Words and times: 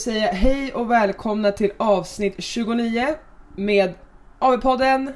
säga 0.00 0.32
hej 0.32 0.72
och 0.74 0.90
välkomna 0.90 1.52
till 1.52 1.72
avsnitt 1.76 2.34
29 2.38 3.06
med 3.56 3.94
AV-podden. 4.38 5.12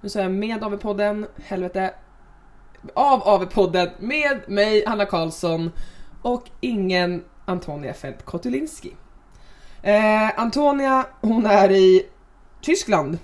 Nu 0.00 0.08
säger 0.08 0.26
jag 0.26 0.34
med 0.34 0.64
AV-podden, 0.64 1.26
helvete. 1.44 1.94
Av 2.94 3.22
AV-podden 3.22 3.90
med 3.98 4.40
mig, 4.48 4.84
Hanna 4.86 5.04
Karlsson 5.04 5.72
och 6.22 6.44
ingen 6.60 7.24
Antonia 7.44 7.94
Fält 7.94 8.24
Kotulinski. 8.24 8.96
Eh, 9.82 10.40
Antonia, 10.40 11.06
hon 11.20 11.46
är 11.46 11.70
i 11.70 12.06
Tyskland 12.60 13.18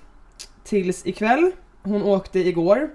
tills 0.65 1.07
ikväll. 1.07 1.53
Hon 1.83 2.03
åkte 2.03 2.39
igår. 2.39 2.91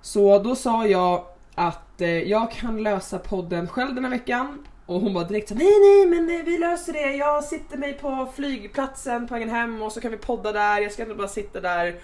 Så 0.00 0.38
då 0.38 0.56
sa 0.56 0.86
jag 0.86 1.24
att 1.54 2.00
eh, 2.00 2.08
jag 2.08 2.50
kan 2.52 2.82
lösa 2.82 3.18
podden 3.18 3.68
själv 3.68 3.94
den 3.94 4.04
här 4.04 4.10
veckan. 4.10 4.66
Och 4.90 5.00
hon 5.00 5.14
bara 5.14 5.24
direkt 5.24 5.48
så 5.48 5.54
nej 5.54 5.80
nej 5.80 6.06
men 6.06 6.40
eh, 6.40 6.44
vi 6.44 6.58
löser 6.58 6.92
det. 6.92 7.16
Jag 7.16 7.44
sitter 7.44 7.78
mig 7.78 7.92
på 7.92 8.28
flygplatsen 8.34 9.28
på 9.28 9.34
vägen 9.34 9.50
hem 9.50 9.82
och 9.82 9.92
så 9.92 10.00
kan 10.00 10.10
vi 10.10 10.16
podda 10.16 10.52
där. 10.52 10.80
Jag 10.80 10.92
ska 10.92 11.02
inte 11.02 11.14
bara 11.14 11.28
sitta 11.28 11.60
där. 11.60 12.00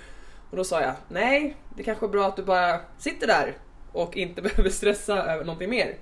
Och 0.50 0.56
då 0.56 0.64
sa 0.64 0.80
jag 0.80 0.94
nej, 1.08 1.56
det 1.76 1.82
kanske 1.82 2.06
är 2.06 2.08
bra 2.08 2.26
att 2.26 2.36
du 2.36 2.42
bara 2.42 2.80
sitter 2.98 3.26
där 3.26 3.58
och 3.92 4.16
inte 4.16 4.42
behöver 4.56 4.70
stressa 4.70 5.24
över 5.24 5.44
någonting 5.44 5.70
mer. 5.70 5.96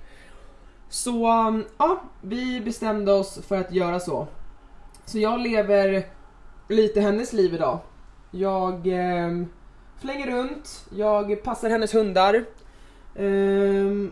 Så 0.89 1.47
um, 1.47 1.65
ja, 1.77 2.01
vi 2.21 2.61
bestämde 2.61 3.13
oss 3.13 3.39
för 3.47 3.57
att 3.57 3.71
göra 3.71 3.99
så. 3.99 4.27
Så 5.05 5.19
jag 5.19 5.39
lever 5.39 6.07
lite 6.69 7.01
hennes 7.01 7.33
liv 7.33 7.53
idag. 7.53 7.79
Jag 8.31 8.87
eh, 8.87 9.45
flänger 10.01 10.27
runt, 10.27 10.85
jag 10.95 11.43
passar 11.43 11.69
hennes 11.69 11.95
hundar. 11.95 12.45
Eh, 13.15 14.09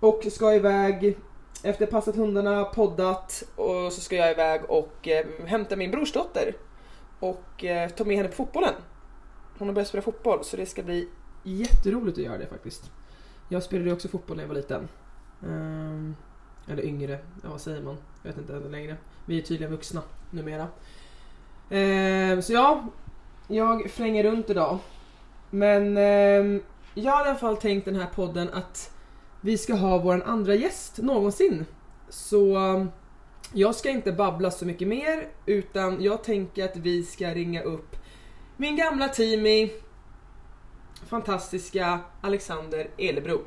och 0.00 0.24
ska 0.30 0.54
iväg 0.54 1.16
efter 1.62 1.86
passat 1.86 2.16
hundarna, 2.16 2.64
poddat 2.64 3.42
och 3.56 3.92
så 3.92 4.00
ska 4.00 4.16
jag 4.16 4.30
iväg 4.30 4.60
och 4.68 5.08
eh, 5.08 5.26
hämta 5.46 5.76
min 5.76 5.90
brorsdotter 5.90 6.54
och 7.20 7.64
eh, 7.64 7.90
ta 7.90 8.04
med 8.04 8.16
henne 8.16 8.28
på 8.28 8.34
fotbollen. 8.34 8.74
Hon 9.58 9.68
har 9.68 9.74
börjat 9.74 9.88
spela 9.88 10.02
fotboll 10.02 10.44
så 10.44 10.56
det 10.56 10.66
ska 10.66 10.82
bli 10.82 11.08
jätteroligt 11.42 12.18
att 12.18 12.24
göra 12.24 12.38
det 12.38 12.46
faktiskt. 12.46 12.90
Jag 13.48 13.62
spelade 13.62 13.92
också 13.92 14.08
fotboll 14.08 14.36
när 14.36 14.44
jag 14.44 14.48
var 14.48 14.54
liten. 14.54 14.88
Um, 15.40 16.16
eller 16.68 16.84
yngre, 16.84 17.18
ja 17.42 17.50
vad 17.50 17.60
säger 17.60 17.82
man? 17.82 17.96
Jag 18.22 18.30
vet 18.30 18.38
inte 18.38 18.56
ännu 18.56 18.68
längre. 18.68 18.96
Vi 19.26 19.38
är 19.38 19.42
tydligen 19.42 19.72
vuxna 19.72 20.02
numera. 20.30 20.68
Um, 21.70 22.42
så 22.42 22.52
ja, 22.52 22.84
jag 23.48 23.90
flänger 23.90 24.24
runt 24.24 24.50
idag. 24.50 24.78
Men 25.50 25.82
um, 25.82 26.62
jag 26.94 27.12
har 27.12 27.26
i 27.26 27.28
alla 27.28 27.38
fall 27.38 27.56
tänkt 27.56 27.84
den 27.84 27.96
här 27.96 28.06
podden 28.14 28.48
att 28.52 28.95
vi 29.40 29.58
ska 29.58 29.74
ha 29.74 29.98
vår 29.98 30.22
andra 30.26 30.54
gäst 30.54 30.98
någonsin. 30.98 31.66
Så 32.08 32.56
jag 33.52 33.74
ska 33.74 33.90
inte 33.90 34.12
babbla 34.12 34.50
så 34.50 34.66
mycket 34.66 34.88
mer 34.88 35.28
utan 35.46 36.02
jag 36.02 36.24
tänker 36.24 36.64
att 36.64 36.76
vi 36.76 37.02
ska 37.02 37.34
ringa 37.34 37.62
upp 37.62 37.96
min 38.56 38.76
gamla 38.76 39.08
teamie 39.08 39.70
fantastiska 41.08 42.00
Alexander 42.22 42.90
Elebro. 42.98 43.40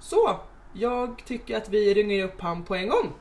Så, 0.00 0.40
jag 0.74 1.22
tycker 1.26 1.56
att 1.56 1.68
vi 1.68 1.94
ringer 1.94 2.24
upp 2.24 2.40
han 2.40 2.64
på 2.64 2.74
en 2.74 2.88
gång. 2.88 3.12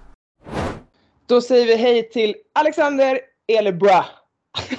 Då 1.27 1.41
säger 1.41 1.65
vi 1.65 1.75
hej 1.75 2.09
till 2.09 2.35
Alexander 2.53 3.19
Elebra. 3.47 4.05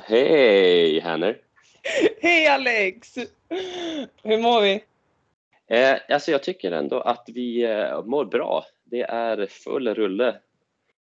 Hej 0.04 1.00
Hanner! 1.00 1.36
hej 2.20 2.46
Alex! 2.46 3.14
Hur 4.22 4.38
mår 4.38 4.60
vi? 4.62 4.84
Eh, 5.74 5.96
alltså 6.08 6.30
jag 6.30 6.42
tycker 6.42 6.72
ändå 6.72 7.00
att 7.00 7.24
vi 7.26 7.62
eh, 7.62 8.04
mår 8.04 8.24
bra. 8.24 8.64
Det 8.84 9.02
är 9.02 9.46
full 9.46 9.94
rulle 9.94 10.36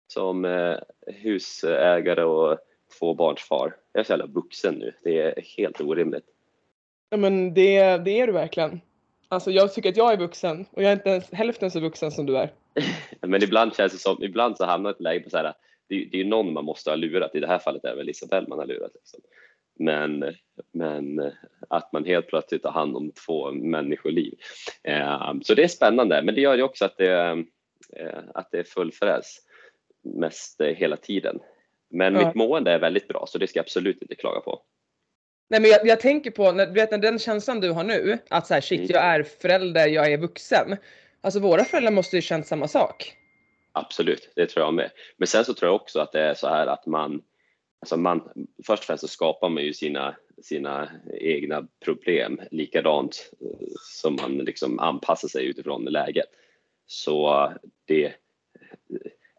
som 0.06 0.44
eh, 0.44 0.76
husägare 1.06 2.22
och 2.22 2.58
tvåbarnsfar. 2.98 3.76
Jag 3.92 4.00
är 4.00 4.04
så 4.04 4.12
jävla 4.12 4.26
vuxen 4.26 4.74
nu. 4.74 4.92
Det 5.02 5.20
är 5.20 5.42
helt 5.56 5.80
orimligt. 5.80 6.24
Ja 7.10 7.16
men 7.16 7.54
det, 7.54 7.98
det 7.98 8.20
är 8.20 8.26
du 8.26 8.32
verkligen. 8.32 8.80
Alltså 9.28 9.50
jag 9.50 9.74
tycker 9.74 9.88
att 9.88 9.96
jag 9.96 10.12
är 10.12 10.16
vuxen 10.16 10.66
och 10.70 10.82
jag 10.82 10.90
är 10.90 10.96
inte 10.96 11.10
ens 11.10 11.32
hälften 11.32 11.70
så 11.70 11.80
vuxen 11.80 12.10
som 12.10 12.26
du 12.26 12.36
är. 12.36 12.52
men 13.20 13.42
ibland 13.42 13.76
känns 13.76 13.92
det 13.92 13.98
som, 13.98 14.22
ibland 14.22 14.56
så 14.56 14.64
hamnar 14.64 14.90
ett 14.90 15.00
läge 15.00 15.20
på 15.20 15.30
så 15.30 15.36
här, 15.36 15.54
det, 15.88 16.08
det 16.12 16.20
är 16.20 16.24
någon 16.24 16.52
man 16.52 16.64
måste 16.64 16.90
ha 16.90 16.96
lurat. 16.96 17.34
I 17.34 17.40
det 17.40 17.46
här 17.46 17.58
fallet 17.58 17.84
är 17.84 17.90
det 17.90 17.96
väl 17.96 18.10
Isabelle 18.10 18.48
man 18.48 18.58
har 18.58 18.66
lurat. 18.66 18.90
Liksom. 18.94 19.20
Men, 19.80 20.34
men 20.72 21.32
att 21.68 21.92
man 21.92 22.04
helt 22.04 22.28
plötsligt 22.28 22.62
tar 22.62 22.70
hand 22.70 22.96
om 22.96 23.12
två 23.26 23.52
människoliv. 23.52 24.34
Eh, 24.82 25.32
så 25.42 25.54
det 25.54 25.64
är 25.64 25.68
spännande, 25.68 26.22
men 26.22 26.34
det 26.34 26.40
gör 26.40 26.56
ju 26.56 26.62
också 26.62 26.84
att 26.84 26.96
det, 26.96 27.44
eh, 27.96 28.18
att 28.34 28.48
det 28.50 28.58
är 28.58 28.64
full 28.64 28.92
fräs 28.92 29.36
mest 30.02 30.60
hela 30.60 30.96
tiden. 30.96 31.38
Men 31.90 32.14
ja. 32.14 32.26
mitt 32.26 32.34
mående 32.34 32.72
är 32.72 32.78
väldigt 32.78 33.08
bra, 33.08 33.24
så 33.28 33.38
det 33.38 33.46
ska 33.46 33.58
jag 33.58 33.64
absolut 33.64 34.02
inte 34.02 34.14
klaga 34.14 34.40
på. 34.40 34.62
Nej 35.50 35.60
men 35.60 35.70
jag, 35.70 35.86
jag 35.86 36.00
tänker 36.00 36.30
på, 36.30 36.52
när, 36.52 36.66
vet, 36.66 36.90
när 36.90 36.98
den 36.98 37.18
känslan 37.18 37.60
du 37.60 37.70
har 37.70 37.84
nu, 37.84 38.18
att 38.30 38.46
så 38.46 38.54
här, 38.54 38.60
shit 38.60 38.80
mm. 38.80 38.90
jag 38.90 39.04
är 39.04 39.22
förälder, 39.22 39.86
jag 39.86 40.12
är 40.12 40.18
vuxen. 40.18 40.76
Alltså 41.20 41.40
våra 41.40 41.64
föräldrar 41.64 41.92
måste 41.92 42.16
ju 42.16 42.22
känt 42.22 42.46
samma 42.46 42.68
sak. 42.68 43.16
Absolut, 43.72 44.32
det 44.36 44.46
tror 44.46 44.64
jag 44.64 44.74
med. 44.74 44.90
Men 45.16 45.26
sen 45.26 45.44
så 45.44 45.54
tror 45.54 45.68
jag 45.68 45.74
också 45.74 46.00
att 46.00 46.12
det 46.12 46.20
är 46.20 46.34
så 46.34 46.48
här 46.48 46.66
att 46.66 46.86
man, 46.86 47.22
alltså 47.80 47.96
man 47.96 48.48
först 48.66 48.82
och 48.82 48.86
främst 48.86 49.00
så 49.00 49.08
skapar 49.08 49.48
man 49.48 49.64
ju 49.64 49.72
sina, 49.72 50.16
sina 50.42 50.90
egna 51.12 51.66
problem 51.84 52.40
likadant 52.50 53.30
eh, 53.40 53.68
som 53.80 54.16
man 54.16 54.38
liksom 54.38 54.78
anpassar 54.78 55.28
sig 55.28 55.46
utifrån 55.46 55.84
läget. 55.84 56.28
Så 56.86 57.52
det, 57.84 58.12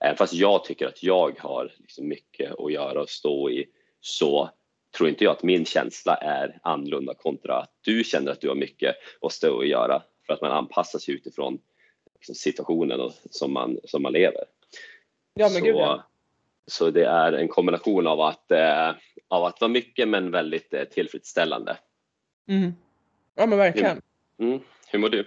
även 0.01 0.17
fast 0.17 0.33
jag 0.33 0.63
tycker 0.63 0.87
att 0.87 1.03
jag 1.03 1.39
har 1.39 1.73
liksom 1.77 2.07
mycket 2.07 2.59
att 2.59 2.71
göra 2.71 3.01
och 3.01 3.09
stå 3.09 3.49
i 3.49 3.65
så 4.01 4.49
tror 4.97 5.09
inte 5.09 5.23
jag 5.23 5.31
att 5.31 5.43
min 5.43 5.65
känsla 5.65 6.15
är 6.15 6.59
annorlunda 6.63 7.13
kontra 7.13 7.57
att 7.57 7.73
du 7.81 8.03
känner 8.03 8.31
att 8.31 8.41
du 8.41 8.47
har 8.47 8.55
mycket 8.55 8.95
att 9.21 9.31
stå 9.31 9.55
och 9.55 9.65
göra 9.65 10.03
för 10.25 10.33
att 10.33 10.41
man 10.41 10.51
anpassar 10.51 10.99
sig 10.99 11.13
utifrån 11.13 11.59
liksom, 12.15 12.35
situationen 12.35 12.99
och, 12.99 13.13
som, 13.29 13.53
man, 13.53 13.77
som 13.83 14.01
man 14.01 14.13
lever. 14.13 14.43
Ja, 15.33 15.49
men 15.49 15.59
så, 15.59 15.65
gud, 15.65 15.75
ja. 15.75 16.10
Så 16.67 16.89
det 16.89 17.05
är 17.05 17.33
en 17.33 17.47
kombination 17.47 18.07
av 18.07 18.21
att, 18.21 18.51
eh, 18.51 18.89
av 19.27 19.43
att 19.45 19.61
vara 19.61 19.71
mycket 19.71 20.07
men 20.07 20.31
väldigt 20.31 20.73
eh, 20.73 20.83
tillfredsställande. 20.83 21.77
Mm. 22.49 22.73
Ja 23.35 23.45
men 23.45 23.57
verkligen. 23.57 24.01
Hur, 24.37 24.47
mm. 24.47 24.59
Hur 24.87 24.99
mår 24.99 25.09
du? 25.09 25.19
Eh, 25.19 25.25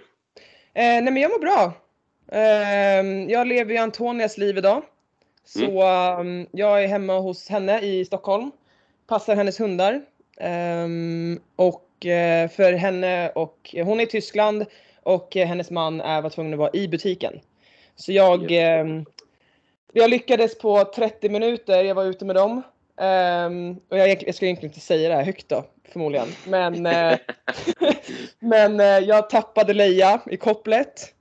nej 0.73 1.03
men 1.03 1.17
jag 1.17 1.31
mår 1.31 1.39
bra. 1.39 1.73
Eh, 2.31 3.31
jag 3.31 3.47
lever 3.47 3.71
ju 3.71 3.77
Antonias 3.77 4.37
liv 4.37 4.57
idag. 4.57 4.83
Så 5.45 5.81
mm. 5.81 6.47
jag 6.51 6.83
är 6.83 6.87
hemma 6.87 7.19
hos 7.19 7.49
henne 7.49 7.81
i 7.81 8.05
Stockholm 8.05 8.51
passar 9.07 9.35
hennes 9.35 9.59
hundar. 9.59 10.01
Um, 10.41 11.39
och 11.55 11.89
uh, 12.05 12.49
för 12.49 12.73
henne 12.73 13.29
och 13.29 13.75
hon 13.83 13.99
är 13.99 14.03
i 14.03 14.07
Tyskland 14.07 14.65
och 15.03 15.35
hennes 15.35 15.71
man 15.71 16.01
är 16.01 16.21
var 16.21 16.29
tvungen 16.29 16.53
att 16.53 16.59
vara 16.59 16.69
i 16.73 16.87
butiken. 16.87 17.39
Så 17.95 18.11
jag, 18.11 18.51
uh, 18.51 19.03
jag 19.97 20.09
lyckades 20.09 20.57
på 20.57 20.83
30 20.83 21.29
minuter, 21.29 21.83
jag 21.83 21.95
var 21.95 22.05
ute 22.05 22.25
med 22.25 22.35
dem. 22.35 22.51
Um, 22.97 23.79
och 23.89 23.97
jag, 23.97 24.23
jag 24.23 24.35
ska 24.35 24.45
egentligen 24.45 24.71
inte 24.71 24.79
säga 24.79 25.09
det 25.09 25.15
här 25.15 25.23
högt 25.23 25.49
då, 25.49 25.65
förmodligen. 25.91 26.27
Men, 26.47 26.85
eh, 26.85 27.17
men 28.39 28.79
eh, 28.79 28.85
jag 28.85 29.29
tappade 29.29 29.73
Leia 29.73 30.21
i 30.31 30.37
kopplet. 30.37 31.13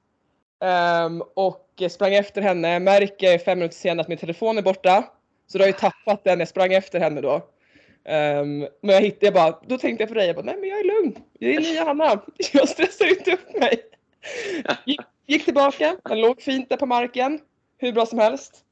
Um, 1.05 1.23
och 1.35 1.83
sprang 1.91 2.15
efter 2.15 2.43
henne, 2.43 2.79
märker 2.79 3.39
fem 3.39 3.59
minuter 3.59 3.77
senare 3.77 4.01
att 4.01 4.09
min 4.09 4.19
telefon 4.19 4.59
är 4.59 4.63
borta. 4.63 5.05
Så 5.47 5.59
då 5.59 5.65
har 5.65 5.69
jag 5.69 5.79
tappat 5.79 6.25
den, 6.25 6.39
jag 6.39 6.49
sprang 6.49 6.73
efter 6.73 7.01
henne 7.01 7.21
då. 7.21 7.35
Um, 7.35 8.61
men 8.81 8.95
jag 8.95 9.01
hittade, 9.01 9.27
jag 9.27 9.35
bara, 9.35 9.59
då 9.67 9.79
tänkte 9.79 10.03
jag 10.03 10.09
på 10.09 10.15
dig, 10.15 10.27
jag 10.27 10.37
bara, 10.37 10.45
nej 10.45 10.57
men 10.61 10.69
jag 10.69 10.81
är 10.81 10.85
lugn. 10.85 11.17
Jag 11.39 11.55
är 11.55 11.61
nya 11.61 11.85
Hanna. 11.85 12.23
Jag 12.53 12.69
stressar 12.69 13.09
inte 13.09 13.33
upp 13.33 13.61
mig. 13.61 13.83
Gick, 14.87 15.01
gick 15.27 15.45
tillbaka, 15.45 15.97
den 16.05 16.21
låg 16.21 16.43
fint 16.43 16.69
där 16.69 16.77
på 16.77 16.87
marken. 16.87 17.41
Hur 17.85 17.93
bra 17.93 18.07
som 18.07 18.19
helst. 18.19 18.65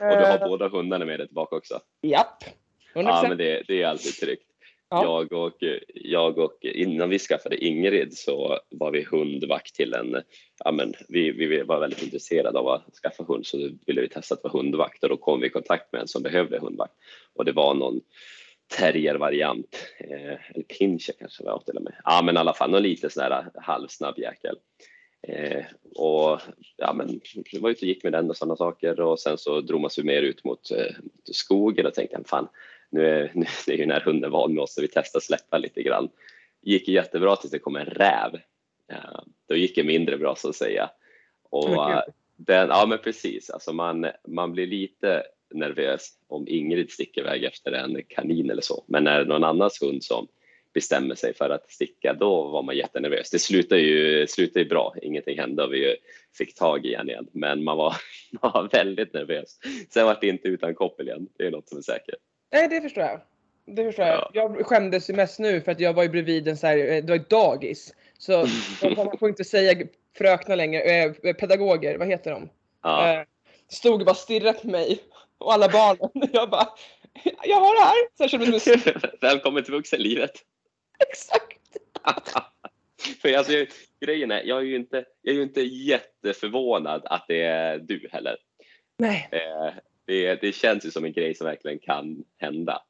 Och 0.00 0.06
du 0.06 0.24
har 0.24 0.42
uh, 0.42 0.48
båda 0.48 0.68
hundarna 0.68 1.04
med 1.04 1.20
dig 1.20 1.26
tillbaka 1.26 1.56
också? 1.56 1.80
Japp. 2.02 2.44
100%. 2.44 2.50
Ja 2.94 3.24
men 3.28 3.38
det, 3.38 3.62
det 3.68 3.82
är 3.82 3.86
alltid 3.86 4.12
tryggt. 4.12 4.46
Ja. 4.88 5.04
Jag, 5.04 5.32
och, 5.32 5.56
jag 5.94 6.38
och 6.38 6.58
innan 6.62 7.10
vi 7.10 7.18
skaffade 7.18 7.64
Ingrid 7.64 8.18
så 8.18 8.58
var 8.70 8.90
vi 8.90 9.02
hundvakt 9.02 9.74
till 9.74 9.94
en, 9.94 10.22
ja 10.64 10.72
men 10.72 10.94
vi, 11.08 11.30
vi 11.32 11.62
var 11.62 11.80
väldigt 11.80 12.02
intresserade 12.02 12.58
av 12.58 12.68
att 12.68 12.94
skaffa 13.02 13.24
hund 13.24 13.46
så 13.46 13.70
ville 13.86 14.00
vi 14.00 14.08
testa 14.08 14.34
att 14.34 14.44
vara 14.44 14.52
hundvakt 14.52 15.02
och 15.02 15.08
då 15.08 15.16
kom 15.16 15.40
vi 15.40 15.46
i 15.46 15.50
kontakt 15.50 15.92
med 15.92 16.00
en 16.00 16.08
som 16.08 16.22
behövde 16.22 16.58
hundvakt 16.58 16.94
och 17.34 17.44
det 17.44 17.52
var 17.52 17.74
någon 17.74 18.00
terriervariant. 18.78 19.76
Eh, 19.98 20.50
eller 20.54 20.64
pinscher 20.78 21.12
kanske 21.18 21.44
var 21.44 21.62
till 21.66 21.76
och 21.76 21.82
med. 21.82 21.94
Ja 22.04 22.22
men 22.22 22.36
i 22.36 22.38
alla 22.38 22.54
fall 22.54 22.70
någon 22.70 22.82
lite 22.82 23.10
sån 23.10 23.22
här 23.22 23.50
halvsnabb 23.54 24.18
jäkel. 24.18 24.56
Eh, 25.22 25.64
och 25.94 26.40
ja 26.76 26.92
men 26.92 27.20
vi 27.52 27.58
var 27.58 27.70
ute 27.70 27.84
och 27.84 27.88
gick 27.88 28.04
med 28.04 28.12
den 28.12 28.30
och 28.30 28.36
sådana 28.36 28.56
saker 28.56 29.00
och 29.00 29.20
sen 29.20 29.38
så 29.38 29.60
drog 29.60 29.80
man 29.80 29.90
sig 29.90 30.04
mer 30.04 30.22
ut 30.22 30.44
mot, 30.44 30.70
eh, 30.70 30.94
skogen 31.24 31.86
och 31.86 31.94
tänkte 31.94 32.22
fan 32.26 32.48
nu 32.90 33.06
är, 33.06 33.30
nu 33.34 33.46
är 33.66 33.72
ju 33.72 33.76
den 33.76 33.90
här 33.90 34.00
hunden 34.00 34.30
van 34.30 34.54
med 34.54 34.62
oss 34.62 34.74
så 34.74 34.80
vi 34.80 34.88
testar 34.88 35.20
släppa 35.20 35.58
lite 35.58 35.82
grann. 35.82 36.08
Gick 36.62 36.88
jättebra 36.88 37.36
tills 37.36 37.52
det 37.52 37.58
kom 37.58 37.76
en 37.76 37.86
räv. 37.86 38.34
Eh, 38.88 39.20
då 39.48 39.56
gick 39.56 39.74
det 39.74 39.84
mindre 39.84 40.18
bra 40.18 40.34
så 40.36 40.48
att 40.48 40.56
säga. 40.56 40.90
Och, 41.50 41.92
Den, 42.36 42.68
ja 42.68 42.86
men 42.86 42.98
precis, 42.98 43.50
alltså 43.50 43.72
man, 43.72 44.06
man 44.28 44.52
blir 44.52 44.66
lite 44.66 45.22
nervös 45.54 46.08
om 46.28 46.48
Ingrid 46.48 46.90
sticker 46.90 47.20
iväg 47.20 47.44
efter 47.44 47.72
en 47.72 48.02
kanin 48.08 48.50
eller 48.50 48.62
så. 48.62 48.84
Men 48.86 49.04
när 49.04 49.14
det 49.14 49.20
är 49.20 49.26
någon 49.26 49.44
annans 49.44 49.82
hund 49.82 50.04
som 50.04 50.28
bestämmer 50.74 51.14
sig 51.14 51.34
för 51.34 51.50
att 51.50 51.70
sticka, 51.70 52.12
då 52.12 52.48
var 52.48 52.62
man 52.62 52.76
jättenervös. 52.76 53.30
Det 53.30 53.38
slutade 53.38 53.80
ju, 53.80 54.26
slutade 54.26 54.60
ju 54.60 54.68
bra, 54.68 54.94
ingenting 55.02 55.38
hände 55.38 55.64
och 55.64 55.72
vi 55.72 55.96
fick 56.38 56.54
tag 56.54 56.86
i 56.86 56.96
henne 56.96 57.12
igen. 57.12 57.26
Men 57.32 57.64
man 57.64 57.76
var, 57.76 57.96
man 58.42 58.52
var 58.54 58.68
väldigt 58.72 59.12
nervös. 59.12 59.58
Sen 59.90 60.06
var 60.06 60.18
det 60.20 60.26
inte 60.26 60.48
utan 60.48 60.74
koppel 60.74 61.08
igen, 61.08 61.28
det 61.38 61.46
är 61.46 61.50
något 61.50 61.68
som 61.68 61.78
är 61.78 61.82
säkert. 61.82 62.14
Nej, 62.52 62.68
det 62.68 62.80
förstår 62.80 63.04
jag. 63.04 63.20
Det 63.66 63.84
förstår 63.84 64.06
jag. 64.06 64.30
Jag 64.32 64.66
skämdes 64.66 65.10
ju 65.10 65.14
mest 65.14 65.38
nu 65.38 65.60
för 65.60 65.72
att 65.72 65.80
jag 65.80 65.92
var 65.92 66.02
ju 66.02 66.08
bredvid 66.08 66.48
en 66.48 66.56
så 66.56 66.66
här, 66.66 66.76
det 66.76 67.08
var 67.08 67.16
ett 67.16 67.30
dagis. 67.30 67.94
Så 68.18 68.46
man 68.96 69.18
får 69.18 69.28
inte 69.28 69.44
säga 69.44 69.86
fröknar 70.18 70.56
längre, 70.56 70.82
äh, 70.82 71.12
pedagoger, 71.34 71.98
vad 71.98 72.08
heter 72.08 72.30
de? 72.30 72.48
Ja. 72.82 73.12
Äh, 73.12 73.24
stod 73.68 74.00
och 74.00 74.06
bara 74.06 74.14
stirrade 74.14 74.58
på 74.58 74.68
mig 74.68 74.98
och 75.38 75.52
alla 75.52 75.68
barnen. 75.68 76.10
Jag 76.32 76.50
bara, 76.50 76.68
jag 77.44 77.60
har 77.60 77.74
det 77.74 77.84
här. 77.84 78.16
Så 78.16 78.22
jag 78.22 78.30
kände 78.30 78.50
mig 78.50 79.10
Välkommen 79.20 79.64
till 79.64 79.72
vuxenlivet. 79.72 80.32
Exakt. 81.08 81.76
För 83.22 83.32
alltså, 83.32 83.52
grejen 84.00 84.30
är, 84.30 84.42
jag 84.42 84.58
är, 84.58 84.64
ju 84.64 84.76
inte, 84.76 85.04
jag 85.22 85.32
är 85.32 85.36
ju 85.36 85.42
inte 85.42 85.60
jätteförvånad 85.60 87.02
att 87.04 87.24
det 87.28 87.42
är 87.42 87.78
du 87.78 88.08
heller. 88.12 88.36
Nej. 88.98 89.28
Eh, 89.32 89.74
det, 90.06 90.34
det 90.34 90.52
känns 90.52 90.86
ju 90.86 90.90
som 90.90 91.04
en 91.04 91.12
grej 91.12 91.34
som 91.34 91.46
verkligen 91.46 91.78
kan 91.78 92.24
hända. 92.38 92.82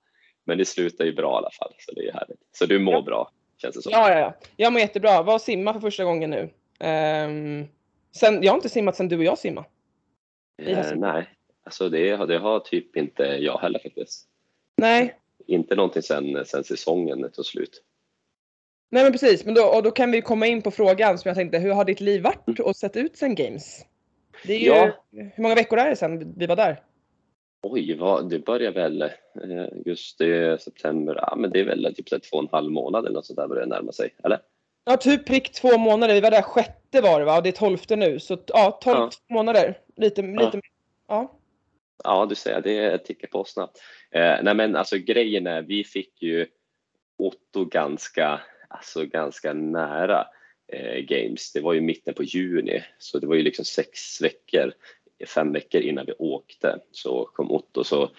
Men 0.45 0.59
det 0.59 0.65
slutar 0.65 1.05
ju 1.05 1.13
bra 1.13 1.35
i 1.35 1.37
alla 1.37 1.51
fall, 1.51 1.75
så 1.79 1.93
det 1.93 2.09
är 2.09 2.13
härligt. 2.13 2.41
Så 2.53 2.67
du 2.67 2.79
mår 2.79 2.95
ja. 2.95 3.03
bra, 3.03 3.31
känns 3.57 3.75
det 3.75 3.83
som. 3.83 3.93
Ja, 3.93 4.11
ja, 4.11 4.19
ja. 4.19 4.35
Jag 4.57 4.73
mår 4.73 4.81
jättebra. 4.81 5.23
Var 5.23 5.35
och 5.35 5.41
simma 5.41 5.73
för 5.73 5.81
första 5.81 6.05
gången 6.05 6.31
nu. 6.31 6.43
Um, 6.87 7.69
sen, 8.17 8.43
jag 8.43 8.53
har 8.53 8.57
inte 8.57 8.69
simmat 8.69 8.97
sen 8.97 9.09
du 9.09 9.17
och 9.17 9.25
jag 9.25 9.39
simmade. 9.39 9.69
Eh, 10.63 10.95
nej, 10.95 11.29
alltså 11.65 11.89
det, 11.89 12.27
det 12.27 12.39
har 12.39 12.61
typ 12.61 12.97
inte 12.97 13.23
jag 13.23 13.59
heller 13.59 13.79
faktiskt. 13.79 14.29
Nej. 14.77 15.17
Inte 15.47 15.75
någonting 15.75 16.03
sen, 16.03 16.45
sen 16.47 16.65
säsongen 16.65 17.31
tog 17.33 17.47
slut. 17.47 17.83
Nej 18.91 19.03
men 19.03 19.13
precis, 19.13 19.45
men 19.45 19.55
då, 19.55 19.63
och 19.63 19.83
då 19.83 19.91
kan 19.91 20.11
vi 20.11 20.23
komma 20.23 20.47
in 20.47 20.63
på 20.63 20.71
frågan 20.71 21.19
som 21.19 21.29
jag 21.29 21.37
tänkte, 21.37 21.59
hur 21.59 21.73
har 21.73 21.85
ditt 21.85 22.01
liv 22.01 22.23
varit 22.23 22.49
mm. 22.49 22.67
och 22.67 22.77
sett 22.77 22.97
ut 22.97 23.17
sen 23.17 23.35
Games? 23.35 23.85
Det 24.45 24.55
är 24.55 24.59
ju, 24.59 24.67
ja. 24.67 25.05
Hur 25.13 25.43
många 25.43 25.55
veckor 25.55 25.79
är 25.79 25.91
det 25.91 25.97
sen 25.97 26.35
vi 26.37 26.47
var 26.47 26.57
där? 26.57 26.83
Oj, 27.63 27.97
vad, 27.97 28.31
det 28.31 28.39
börjar 28.39 28.73
väl 28.73 29.03
eh, 29.03 29.09
augusti, 29.73 30.57
september, 30.61 31.15
ja 31.17 31.35
men 31.37 31.51
det 31.51 31.61
är 31.61 31.65
väl 31.65 31.95
typ 31.95 32.09
så 32.09 32.19
två 32.19 32.37
och 32.37 32.43
en 32.43 32.49
halv 32.53 32.73
månad 32.73 33.05
eller 33.05 33.15
något 33.15 33.27
sånt 33.27 33.37
där 33.37 33.49
börjar 33.49 33.67
närma 33.67 33.93
sig, 33.93 34.15
eller? 34.25 34.39
Ja, 34.85 34.97
typ 34.97 35.27
prick 35.27 35.53
två 35.53 35.79
månader. 35.79 36.15
Vi 36.15 36.21
var 36.21 36.31
där 36.31 36.43
sjätte 36.43 37.01
var 37.01 37.19
det 37.19 37.27
va? 37.27 37.37
Och 37.37 37.43
det 37.43 37.49
är 37.49 37.53
tolfte 37.53 37.97
nu. 37.97 38.21
Så 38.21 38.39
ja, 38.47 38.79
tolv 38.83 38.99
ja. 38.99 39.35
månader. 39.35 39.79
Lite, 39.97 40.23
lite 40.23 40.61
ja. 41.09 41.37
Ja, 42.05 42.27
du 42.27 42.35
säger 42.35 42.61
det 42.61 42.99
tickar 42.99 43.29
på 43.29 43.45
snabbt. 43.45 43.79
Eh, 44.11 44.37
nej 44.43 44.55
men 44.55 44.77
alltså 44.77 44.97
grejen 44.99 45.47
är, 45.47 45.63
vi 45.63 45.85
fick 45.85 46.23
ju 46.23 46.47
Otto 47.19 47.65
ganska, 47.65 48.41
alltså 48.71 49.07
ganska 49.07 49.53
nära 49.53 50.27
eh, 50.73 50.99
Games. 50.99 51.53
Det 51.53 51.61
var 51.61 51.73
ju 51.73 51.81
mitten 51.81 52.15
på 52.15 52.23
juni, 52.23 52.85
så 52.99 53.19
det 53.19 53.27
var 53.27 53.35
ju 53.35 53.43
liksom 53.43 53.65
sex 53.65 54.21
veckor 54.21 54.73
fem 55.27 55.53
veckor 55.53 55.81
innan 55.81 56.07
vi 56.07 56.13
åkte 56.19 56.79
så 56.93 57.25
kom 57.25 57.51
Otto. 57.51 57.85
Så, 57.85 58.11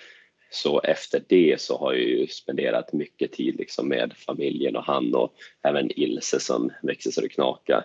så 0.49 0.81
efter 0.81 1.23
det 1.27 1.61
så 1.61 1.77
har 1.77 1.93
jag 1.93 2.03
ju 2.03 2.27
spenderat 2.27 2.93
mycket 2.93 3.31
tid 3.31 3.55
liksom 3.55 3.87
med 3.87 4.13
familjen 4.13 4.75
och 4.75 4.83
han 4.83 5.15
och 5.15 5.33
även 5.61 5.99
Ilse 5.99 6.39
som 6.39 6.71
växer 6.81 7.11
så 7.11 7.21
det 7.21 7.29
knakar. 7.29 7.83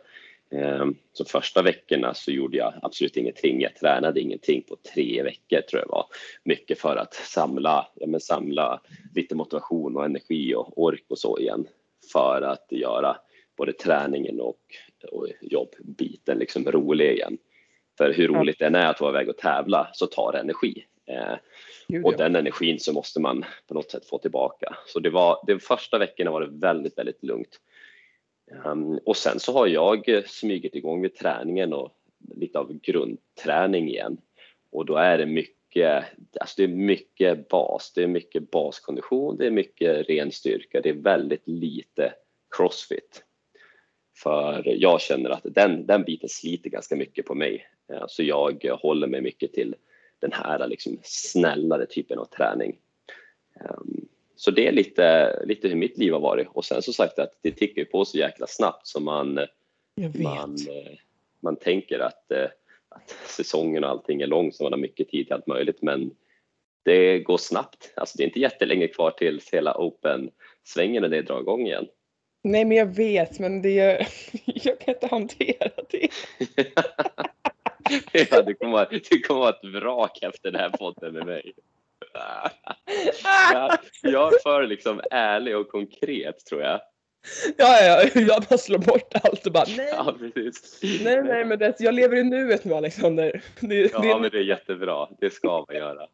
Ehm, 0.50 0.94
så 1.12 1.24
första 1.24 1.62
veckorna 1.62 2.14
så 2.14 2.30
gjorde 2.30 2.56
jag 2.56 2.74
absolut 2.82 3.16
ingenting. 3.16 3.60
Jag 3.60 3.74
tränade 3.76 4.20
ingenting 4.20 4.62
på 4.62 4.76
tre 4.94 5.22
veckor 5.22 5.60
tror 5.60 5.82
jag 5.82 5.88
var. 5.88 6.06
Mycket 6.44 6.80
för 6.80 6.96
att 6.96 7.14
samla, 7.14 7.88
ja 7.94 8.06
men 8.06 8.20
samla 8.20 8.80
lite 9.14 9.34
motivation 9.34 9.96
och 9.96 10.04
energi 10.04 10.54
och 10.54 10.82
ork 10.82 11.04
och 11.08 11.18
så 11.18 11.38
igen. 11.38 11.66
För 12.12 12.42
att 12.42 12.66
göra 12.70 13.16
både 13.56 13.72
träningen 13.72 14.40
och, 14.40 14.60
och 15.12 15.28
jobbbiten 15.40 16.38
liksom 16.38 16.64
rolig 16.64 17.12
igen. 17.12 17.38
För 17.98 18.12
hur 18.12 18.28
roligt 18.28 18.58
det 18.58 18.66
än 18.66 18.74
är 18.74 18.86
att 18.86 19.00
vara 19.00 19.10
iväg 19.10 19.28
och 19.28 19.36
tävla 19.36 19.88
så 19.92 20.06
tar 20.06 20.32
det 20.32 20.38
energi. 20.38 20.84
Eh, 21.06 22.04
och 22.04 22.16
den 22.16 22.36
energin 22.36 22.80
så 22.80 22.92
måste 22.92 23.20
man 23.20 23.44
på 23.68 23.74
något 23.74 23.90
sätt 23.90 24.06
få 24.06 24.18
tillbaka. 24.18 24.76
Så 24.86 25.00
det 25.00 25.10
var, 25.10 25.44
de 25.46 25.60
första 25.60 25.98
veckorna 25.98 26.30
var 26.30 26.40
det 26.40 26.50
väldigt, 26.50 26.98
väldigt 26.98 27.22
lugnt. 27.22 27.60
Um, 28.64 28.98
och 29.04 29.16
sen 29.16 29.40
så 29.40 29.52
har 29.52 29.66
jag 29.66 30.24
smugit 30.26 30.74
igång 30.74 31.02
vid 31.02 31.14
träningen 31.14 31.72
och 31.72 31.92
lite 32.34 32.58
av 32.58 32.72
grundträning 32.72 33.88
igen. 33.88 34.16
Och 34.70 34.86
då 34.86 34.96
är 34.96 35.18
det 35.18 35.26
mycket, 35.26 35.56
alltså 35.84 36.54
det 36.56 36.64
är 36.64 36.68
mycket 36.68 37.48
bas, 37.48 37.92
det 37.94 38.02
är 38.02 38.06
mycket 38.06 38.50
baskondition, 38.50 39.36
det 39.36 39.46
är 39.46 39.50
mycket 39.50 40.08
ren 40.08 40.32
styrka, 40.32 40.80
det 40.80 40.88
är 40.88 40.94
väldigt 40.94 41.48
lite 41.48 42.12
crossfit. 42.56 43.24
För 44.22 44.62
jag 44.66 45.00
känner 45.00 45.30
att 45.30 45.40
den, 45.44 45.86
den 45.86 46.02
biten 46.02 46.28
sliter 46.28 46.70
ganska 46.70 46.96
mycket 46.96 47.26
på 47.26 47.34
mig. 47.34 47.66
Eh, 47.92 48.04
så 48.08 48.22
jag 48.22 48.64
håller 48.64 49.06
mig 49.06 49.20
mycket 49.20 49.52
till 49.52 49.74
den 50.18 50.32
här 50.32 50.68
liksom 50.68 50.98
snällare 51.02 51.86
typen 51.86 52.18
av 52.18 52.24
träning. 52.24 52.78
Ehm, 53.60 54.08
så 54.36 54.50
det 54.50 54.68
är 54.68 54.72
lite, 54.72 55.36
lite 55.46 55.68
hur 55.68 55.76
mitt 55.76 55.98
liv 55.98 56.12
har 56.12 56.20
varit 56.20 56.48
och 56.52 56.64
sen 56.64 56.82
som 56.82 56.94
sagt 56.94 57.18
att 57.18 57.38
det 57.42 57.50
tickar 57.50 57.84
på 57.84 58.04
så 58.04 58.18
jäkla 58.18 58.46
snabbt 58.46 58.86
så 58.86 59.00
man, 59.00 59.34
man, 60.14 60.54
eh, 60.68 60.98
man 61.40 61.56
tänker 61.56 61.98
att, 61.98 62.30
eh, 62.32 62.48
att 62.96 63.10
säsongen 63.10 63.84
och 63.84 63.90
allting 63.90 64.20
är 64.22 64.26
lång 64.26 64.52
så 64.52 64.62
man 64.62 64.72
har 64.72 64.78
mycket 64.78 65.08
tid 65.08 65.26
till 65.26 65.34
allt 65.34 65.46
möjligt 65.46 65.82
men 65.82 66.10
det 66.84 67.18
går 67.18 67.38
snabbt. 67.38 67.92
Alltså 67.96 68.18
det 68.18 68.24
är 68.24 68.26
inte 68.26 68.40
jättelänge 68.40 68.88
kvar 68.88 69.10
till 69.10 69.40
hela 69.52 69.74
Open-svängen 69.78 71.04
och 71.04 71.10
det 71.10 71.22
drar 71.22 71.40
igång 71.40 71.66
igen. 71.66 71.86
Nej 72.44 72.64
men 72.64 72.76
jag 72.76 72.96
vet 72.96 73.38
men 73.38 73.62
det, 73.62 74.06
jag 74.44 74.80
kan 74.80 74.94
inte 74.94 75.06
hantera 75.06 75.70
det. 75.90 76.08
ja, 78.30 78.42
du 78.42 78.54
kommer, 78.54 78.72
vara, 78.72 78.88
du 78.90 79.20
kommer 79.20 79.40
vara 79.40 79.50
ett 79.50 79.64
vrak 79.64 80.18
efter 80.22 80.50
den 80.50 80.60
här 80.60 80.70
podden 80.70 81.14
med 81.14 81.26
mig. 81.26 81.52
Jag, 83.52 83.78
jag 84.02 84.34
är 84.34 84.38
för 84.42 84.66
liksom 84.66 85.00
ärlig 85.10 85.56
och 85.56 85.68
konkret 85.68 86.46
tror 86.46 86.62
jag. 86.62 86.80
Ja, 87.56 87.78
ja, 87.82 88.08
jag 88.14 88.42
bara 88.42 88.58
slår 88.58 88.78
bort 88.78 89.14
allt 89.14 89.46
och 89.46 89.52
bara 89.52 89.64
nej. 89.76 89.88
Ja, 89.92 90.16
precis. 90.34 90.80
Nej, 91.04 91.22
nej, 91.22 91.44
men 91.44 91.58
det, 91.58 91.74
jag 91.78 91.94
lever 91.94 92.16
i 92.16 92.22
nuet 92.22 92.64
nu 92.64 92.74
Alexander. 92.74 93.42
Det, 93.60 93.74
ja, 93.92 93.98
det, 93.98 94.20
men 94.20 94.30
det 94.30 94.38
är 94.38 94.42
jättebra. 94.42 95.08
Det 95.20 95.30
ska 95.30 95.64
man 95.68 95.76
göra. 95.76 96.06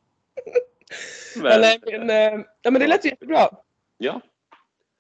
Men, 1.36 1.52
ja, 1.52 1.58
nej, 1.58 1.78
men, 1.86 2.10
eh, 2.10 2.44
ja, 2.62 2.70
men 2.70 2.80
det 2.80 2.86
lät 2.86 3.04
jättebra. 3.04 3.48
Ja. 3.98 4.20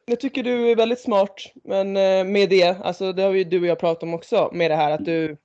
Jag 0.04 0.20
tycker 0.20 0.42
du 0.42 0.70
är 0.70 0.76
väldigt 0.76 1.00
smart, 1.00 1.52
men 1.64 1.96
eh, 1.96 2.24
med 2.24 2.48
det, 2.48 2.76
alltså 2.82 3.12
det 3.12 3.22
har 3.22 3.32
ju 3.32 3.44
du 3.44 3.60
och 3.60 3.66
jag 3.66 3.78
pratat 3.78 4.02
om 4.02 4.14
också, 4.14 4.50
med 4.52 4.70
det 4.70 4.76
här 4.76 4.90
att 4.90 5.04
du 5.04 5.36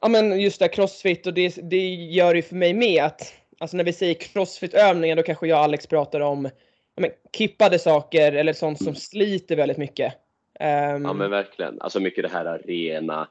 ja 0.00 0.08
men 0.08 0.40
just 0.40 0.58
det 0.58 0.68
crossfit 0.68 1.26
och 1.26 1.34
det, 1.34 1.56
det 1.70 1.94
gör 1.94 2.34
ju 2.34 2.42
för 2.42 2.54
mig 2.54 2.74
med 2.74 3.04
att 3.04 3.34
alltså 3.58 3.76
när 3.76 3.84
vi 3.84 3.92
säger 3.92 4.14
crossfit-övningar 4.14 5.16
då 5.16 5.22
kanske 5.22 5.46
jag 5.46 5.58
och 5.58 5.64
Alex 5.64 5.86
pratar 5.86 6.20
om 6.20 6.48
men, 6.96 7.10
kippade 7.32 7.78
saker 7.78 8.32
eller 8.32 8.52
sånt 8.52 8.84
som 8.84 8.94
sliter 8.94 9.56
väldigt 9.56 9.78
mycket. 9.78 10.14
Um, 10.60 11.04
ja 11.04 11.12
men 11.12 11.30
verkligen, 11.30 11.80
alltså 11.80 12.00
mycket 12.00 12.24
det 12.24 12.30
här 12.30 12.58
rena, 12.58 13.28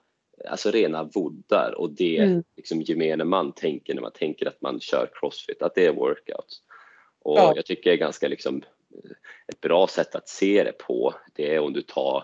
alltså 0.49 0.71
rena 0.71 1.03
voddar 1.03 1.75
och 1.77 1.91
det 1.91 2.17
mm. 2.17 2.43
liksom 2.55 2.81
gemene 2.81 3.23
man 3.23 3.51
tänker 3.51 3.93
när 3.93 4.01
man 4.01 4.11
tänker 4.11 4.45
att 4.45 4.61
man 4.61 4.79
kör 4.79 5.09
crossfit, 5.13 5.61
att 5.61 5.75
det 5.75 5.85
är 5.85 5.93
workout. 5.93 6.61
Och 7.21 7.37
ja. 7.37 7.53
jag 7.55 7.65
tycker 7.65 7.89
det 7.89 7.95
är 7.95 7.99
ganska 7.99 8.27
liksom 8.27 8.61
ett 9.47 9.61
bra 9.61 9.87
sätt 9.87 10.15
att 10.15 10.29
se 10.29 10.63
det 10.63 10.71
på, 10.71 11.13
det 11.35 11.55
är 11.55 11.59
om 11.59 11.73
du 11.73 11.81
tar, 11.81 12.23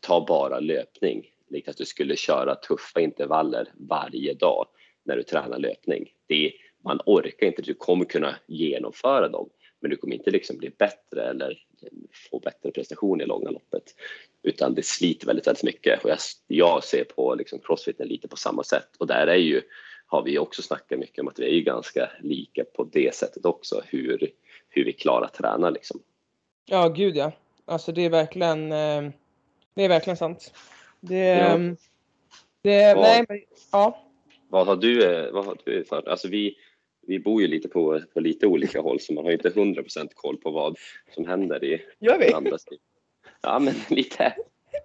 tar 0.00 0.26
bara 0.26 0.60
löpning 0.60 1.26
likt 1.50 1.68
att 1.68 1.76
du 1.76 1.84
skulle 1.84 2.16
köra 2.16 2.54
tuffa 2.54 3.00
intervaller 3.00 3.68
varje 3.74 4.34
dag 4.34 4.66
när 5.04 5.16
du 5.16 5.22
tränar 5.22 5.58
löpning. 5.58 6.12
Det, 6.26 6.52
man 6.84 7.00
orkar 7.06 7.46
inte, 7.46 7.62
du 7.62 7.74
kommer 7.74 8.04
kunna 8.04 8.36
genomföra 8.46 9.28
dem 9.28 9.50
men 9.80 9.90
du 9.90 9.96
kommer 9.96 10.14
inte 10.14 10.30
liksom 10.30 10.58
bli 10.58 10.70
bättre 10.70 11.30
eller 11.30 11.58
få 12.30 12.38
bättre 12.38 12.70
prestation 12.70 13.20
i 13.20 13.26
långa 13.26 13.50
loppet 13.50 13.94
utan 14.42 14.74
det 14.74 14.86
sliter 14.86 15.26
väldigt, 15.26 15.46
väldigt 15.46 15.64
mycket 15.64 16.04
och 16.04 16.10
jag, 16.10 16.18
jag 16.46 16.84
ser 16.84 17.04
på 17.04 17.34
liksom 17.34 17.58
crossfiten 17.58 18.08
lite 18.08 18.28
på 18.28 18.36
samma 18.36 18.64
sätt 18.64 18.88
och 18.98 19.06
där 19.06 19.26
är 19.26 19.36
ju, 19.36 19.62
har 20.06 20.22
vi 20.22 20.38
också 20.38 20.62
snackat 20.62 20.98
mycket 20.98 21.18
om 21.18 21.28
att 21.28 21.38
vi 21.38 21.44
är 21.44 21.54
ju 21.54 21.62
ganska 21.62 22.10
lika 22.20 22.64
på 22.64 22.84
det 22.84 23.14
sättet 23.14 23.44
också 23.44 23.82
hur, 23.86 24.30
hur 24.68 24.84
vi 24.84 24.92
klarar 24.92 25.24
att 25.24 25.34
träna 25.34 25.70
liksom. 25.70 26.00
Ja, 26.66 26.88
gud 26.88 27.16
ja. 27.16 27.32
Alltså 27.64 27.92
det 27.92 28.04
är 28.04 28.10
verkligen, 28.10 28.72
eh, 28.72 29.10
det 29.74 29.84
är 29.84 29.88
verkligen 29.88 30.16
sant. 30.16 30.54
Det, 31.00 31.18
ja. 31.18 31.54
Ehm, 31.54 31.76
det 32.62 32.94
vad, 32.94 33.02
nej, 33.02 33.24
men, 33.28 33.40
ja. 33.72 34.04
Vad 34.48 34.66
har 34.66 34.76
du, 34.76 35.04
eh, 35.04 35.32
vad 35.32 35.44
har 35.44 35.56
du 35.64 35.84
för, 35.84 36.08
alltså 36.08 36.28
vi, 36.28 36.56
vi 37.08 37.18
bor 37.18 37.42
ju 37.42 37.48
lite 37.48 37.68
på, 37.68 38.00
på 38.14 38.20
lite 38.20 38.46
olika 38.46 38.80
håll 38.80 39.00
så 39.00 39.12
man 39.12 39.24
har 39.24 39.30
ju 39.30 39.36
inte 39.36 39.50
100% 39.50 40.08
koll 40.14 40.36
på 40.36 40.50
vad 40.50 40.76
som 41.14 41.26
händer 41.26 41.64
i 41.64 41.82
Gör 41.98 42.18
vi? 42.18 42.32
andras 42.32 42.70
liv. 42.70 42.80
Ja, 43.42 43.58
men 43.58 43.74
lite. 43.88 44.34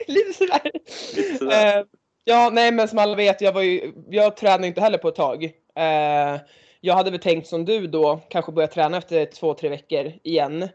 lite 0.08 0.34
sådär. 0.34 0.72
Lite 1.16 1.38
sådär. 1.38 1.80
Uh, 1.80 1.86
Ja, 2.26 2.50
nej 2.54 2.72
men 2.72 2.88
som 2.88 3.00
alla 3.00 3.16
vet, 3.16 3.42
jag 3.42 3.54
var 3.54 3.62
ju, 3.62 3.94
jag 4.10 4.38
tränade 4.38 4.68
inte 4.68 4.82
heller 4.82 4.98
på 4.98 5.08
ett 5.08 5.16
tag. 5.16 5.44
Eh, 5.76 6.42
jag 6.82 6.94
hade 6.94 7.12
väl 7.12 7.20
tänkt 7.20 7.48
som 7.48 7.66
du 7.66 7.88
då, 7.88 8.20
kanske 8.30 8.52
börja 8.52 8.68
träna 8.68 8.98
efter 8.98 9.26
två, 9.26 9.54
tre 9.54 9.70
veckor 9.70 10.12
igen. 10.24 10.70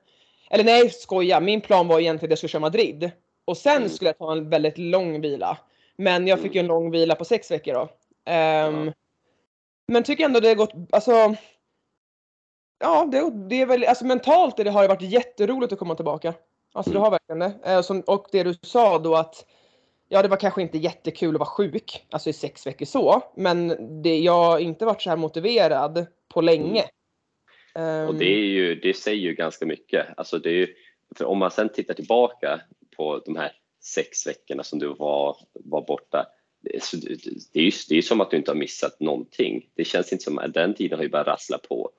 Eller 0.50 0.64
nej, 0.64 0.90
skoja. 0.90 1.40
Min 1.40 1.60
plan 1.60 1.88
var 1.88 2.00
egentligen 2.00 2.28
att 2.28 2.30
jag 2.30 2.38
skulle 2.38 2.48
köra 2.48 2.60
Madrid. 2.60 3.10
Och 3.44 3.56
sen 3.56 3.76
mm. 3.76 3.88
skulle 3.88 4.08
jag 4.08 4.18
ta 4.18 4.32
en 4.32 4.50
väldigt 4.50 4.78
lång 4.78 5.20
vila. 5.20 5.58
Men 5.96 6.26
jag 6.26 6.40
fick 6.40 6.54
ju 6.54 6.58
en 6.58 6.66
mm. 6.66 6.74
lång 6.74 6.90
vila 6.90 7.14
på 7.14 7.24
sex 7.24 7.50
veckor 7.50 7.74
då. 7.74 7.80
Um, 7.80 7.88
ja. 8.86 8.92
Men 9.88 10.02
tycker 10.02 10.24
ändå 10.24 10.40
det 10.40 10.48
har 10.48 10.54
gått, 10.54 10.72
alltså. 10.92 11.34
Ja, 12.80 13.08
det, 13.12 13.30
det 13.48 13.60
är 13.62 13.66
väl, 13.66 13.84
alltså 13.84 14.04
mentalt 14.04 14.56
det 14.56 14.70
har 14.70 14.82
det 14.82 14.88
varit 14.88 15.02
jätteroligt 15.02 15.72
att 15.72 15.78
komma 15.78 15.94
tillbaka. 15.94 16.34
Alltså 16.72 16.90
det 16.90 16.98
mm. 16.98 17.02
har 17.02 17.10
verkligen 17.10 17.38
det. 17.38 17.72
Eh, 17.72 17.82
som, 17.82 18.00
och 18.00 18.26
det 18.32 18.42
du 18.42 18.54
sa 18.62 18.98
då 18.98 19.14
att 19.14 19.46
Ja, 20.08 20.22
det 20.22 20.28
var 20.28 20.36
kanske 20.36 20.62
inte 20.62 20.78
jättekul 20.78 21.34
att 21.34 21.38
vara 21.38 21.48
sjuk, 21.48 22.06
alltså 22.10 22.30
i 22.30 22.32
sex 22.32 22.66
veckor 22.66 22.86
så, 22.86 23.22
men 23.36 23.76
det, 24.02 24.18
jag 24.18 24.44
har 24.44 24.58
inte 24.58 24.84
varit 24.84 25.02
så 25.02 25.10
här 25.10 25.16
motiverad 25.16 26.06
på 26.28 26.40
länge. 26.40 26.84
Mm. 27.74 28.08
Och 28.08 28.14
det, 28.14 28.24
är 28.24 28.46
ju, 28.46 28.74
det 28.74 28.96
säger 28.96 29.20
ju 29.22 29.34
ganska 29.34 29.66
mycket. 29.66 30.06
Alltså 30.16 30.38
det 30.38 30.48
är 30.50 30.54
ju, 30.54 30.74
för 31.16 31.24
om 31.24 31.38
man 31.38 31.50
sen 31.50 31.68
tittar 31.68 31.94
tillbaka 31.94 32.60
på 32.96 33.22
de 33.24 33.36
här 33.36 33.52
sex 33.84 34.26
veckorna 34.26 34.62
som 34.62 34.78
du 34.78 34.94
var, 34.94 35.36
var 35.52 35.86
borta, 35.86 36.26
det 37.52 37.60
är, 37.60 37.62
ju, 37.62 37.70
det 37.88 37.98
är 37.98 38.02
som 38.02 38.20
att 38.20 38.30
du 38.30 38.36
inte 38.36 38.50
har 38.50 38.56
missat 38.56 39.00
någonting. 39.00 39.70
Det 39.74 39.84
känns 39.84 40.12
inte 40.12 40.24
som 40.24 40.38
att 40.38 40.54
den 40.54 40.74
tiden 40.74 40.98
har 40.98 41.04
ju 41.04 41.10
bara 41.10 41.24
rasslat 41.24 41.68
på. 41.68 41.90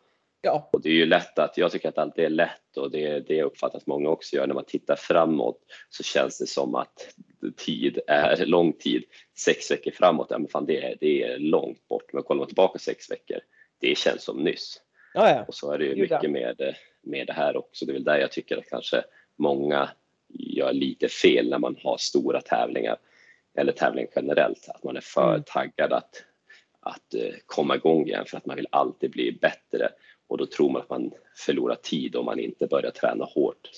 Ja. 0.41 0.69
Och 0.73 0.81
det 0.81 0.89
är 0.89 0.93
ju 0.93 1.05
lätt 1.05 1.39
att, 1.39 1.57
jag 1.57 1.71
tycker 1.71 1.89
att 1.89 1.97
allt 1.97 2.19
är 2.19 2.29
lätt 2.29 2.77
och 2.77 2.91
det, 2.91 3.19
det 3.19 3.43
uppfattas 3.43 3.81
att 3.81 3.87
många 3.87 4.09
också 4.09 4.35
gör, 4.35 4.47
när 4.47 4.53
man 4.53 4.65
tittar 4.65 4.95
framåt 4.95 5.59
så 5.89 6.03
känns 6.03 6.37
det 6.37 6.47
som 6.47 6.75
att 6.75 7.15
tid 7.57 7.99
är 8.07 8.45
lång 8.45 8.73
tid. 8.73 9.03
Sex 9.37 9.71
veckor 9.71 9.91
framåt, 9.91 10.27
ja 10.29 10.37
men 10.37 10.47
fan 10.47 10.65
det 10.65 10.83
är, 10.83 10.97
det 10.99 11.23
är 11.23 11.39
långt 11.39 11.87
bort, 11.87 12.13
men 12.13 12.23
kollar 12.23 12.39
man 12.39 12.47
tillbaka 12.47 12.79
sex 12.79 13.11
veckor, 13.11 13.39
det 13.79 13.97
känns 13.97 14.23
som 14.23 14.37
nyss. 14.37 14.81
Ja, 15.13 15.29
ja. 15.29 15.45
Och 15.47 15.55
så 15.55 15.71
är 15.71 15.77
det 15.77 15.85
ju 15.85 15.95
mycket 15.95 16.31
med, 16.31 16.75
med 17.01 17.27
det 17.27 17.33
här 17.33 17.57
också, 17.57 17.85
det 17.85 17.91
är 17.91 17.93
väl 17.93 18.03
där 18.03 18.17
jag 18.17 18.31
tycker 18.31 18.57
att 18.57 18.69
kanske 18.69 19.03
många 19.35 19.89
gör 20.29 20.73
lite 20.73 21.09
fel 21.09 21.49
när 21.49 21.59
man 21.59 21.77
har 21.83 21.97
stora 21.97 22.41
tävlingar, 22.41 22.97
eller 23.57 23.71
tävling 23.71 24.07
generellt, 24.15 24.69
att 24.69 24.83
man 24.83 24.97
är 24.97 25.01
för 25.01 25.29
mm. 25.29 25.43
taggad 25.43 25.93
att, 25.93 26.23
att 26.79 27.13
eh, 27.13 27.33
komma 27.45 27.75
igång 27.75 28.07
igen 28.07 28.25
för 28.25 28.37
att 28.37 28.45
man 28.45 28.55
vill 28.55 28.67
alltid 28.69 29.11
bli 29.11 29.31
bättre 29.31 29.89
och 30.27 30.37
då 30.37 30.45
tror 30.45 30.69
man 30.69 30.81
att 30.81 30.89
man 30.89 31.11
förlorar 31.35 31.75
tid 31.75 32.15
om 32.15 32.25
man 32.25 32.39
inte 32.39 32.67
börjar 32.67 32.91
träna 32.91 33.25
hårt 33.25 33.69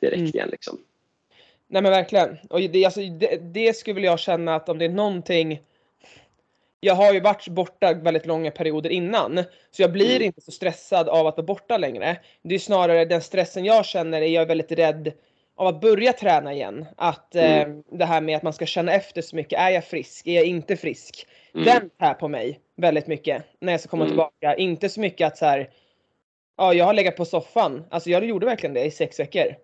direkt 0.00 0.16
mm. 0.16 0.30
igen. 0.34 0.48
Liksom. 0.48 0.78
Nej 1.66 1.82
men 1.82 1.92
verkligen. 1.92 2.38
Och 2.50 2.60
det, 2.60 2.84
alltså, 2.84 3.00
det, 3.00 3.36
det 3.36 3.76
skulle 3.76 4.00
jag 4.00 4.18
känna 4.18 4.54
att 4.54 4.68
om 4.68 4.78
det 4.78 4.84
är 4.84 4.88
någonting 4.88 5.60
jag 6.80 6.94
har 6.94 7.12
ju 7.12 7.20
varit 7.20 7.48
borta 7.48 7.94
väldigt 7.94 8.26
långa 8.26 8.50
perioder 8.50 8.90
innan, 8.90 9.44
så 9.70 9.82
jag 9.82 9.92
blir 9.92 10.16
mm. 10.16 10.22
inte 10.22 10.40
så 10.40 10.50
stressad 10.50 11.08
av 11.08 11.26
att 11.26 11.36
vara 11.36 11.46
borta 11.46 11.76
längre. 11.76 12.20
Det 12.42 12.54
är 12.54 12.58
snarare 12.58 13.04
den 13.04 13.22
stressen 13.22 13.64
jag 13.64 13.86
känner 13.86 14.22
är 14.22 14.26
jag 14.26 14.46
väldigt 14.46 14.72
rädd 14.72 15.12
av 15.56 15.66
att 15.66 15.80
börja 15.80 16.12
träna 16.12 16.52
igen. 16.52 16.86
Att 16.96 17.34
mm. 17.34 17.70
eh, 17.70 17.76
det 17.98 18.04
här 18.04 18.20
med 18.20 18.36
att 18.36 18.42
man 18.42 18.52
ska 18.52 18.66
känna 18.66 18.92
efter 18.92 19.22
så 19.22 19.36
mycket. 19.36 19.58
Är 19.58 19.70
jag 19.70 19.84
frisk? 19.84 20.26
Är 20.26 20.34
jag 20.34 20.44
inte 20.44 20.76
frisk? 20.76 21.26
Mm. 21.54 21.64
Den 21.64 21.90
tär 21.90 22.14
på 22.14 22.28
mig 22.28 22.60
väldigt 22.76 23.06
mycket 23.06 23.42
när 23.60 23.72
jag 23.72 23.80
ska 23.80 23.90
komma 23.90 24.04
mm. 24.04 24.10
tillbaka. 24.10 24.56
Inte 24.56 24.88
så 24.88 25.00
mycket 25.00 25.26
att 25.26 25.38
så 25.38 25.46
här, 25.46 25.70
ja, 26.56 26.74
jag 26.74 26.84
har 26.84 26.94
legat 26.94 27.16
på 27.16 27.24
soffan. 27.24 27.84
Alltså 27.90 28.10
jag 28.10 28.24
gjorde 28.24 28.46
verkligen 28.46 28.74
det 28.74 28.84
i 28.84 28.90
sex 28.90 29.20
veckor. 29.20 29.54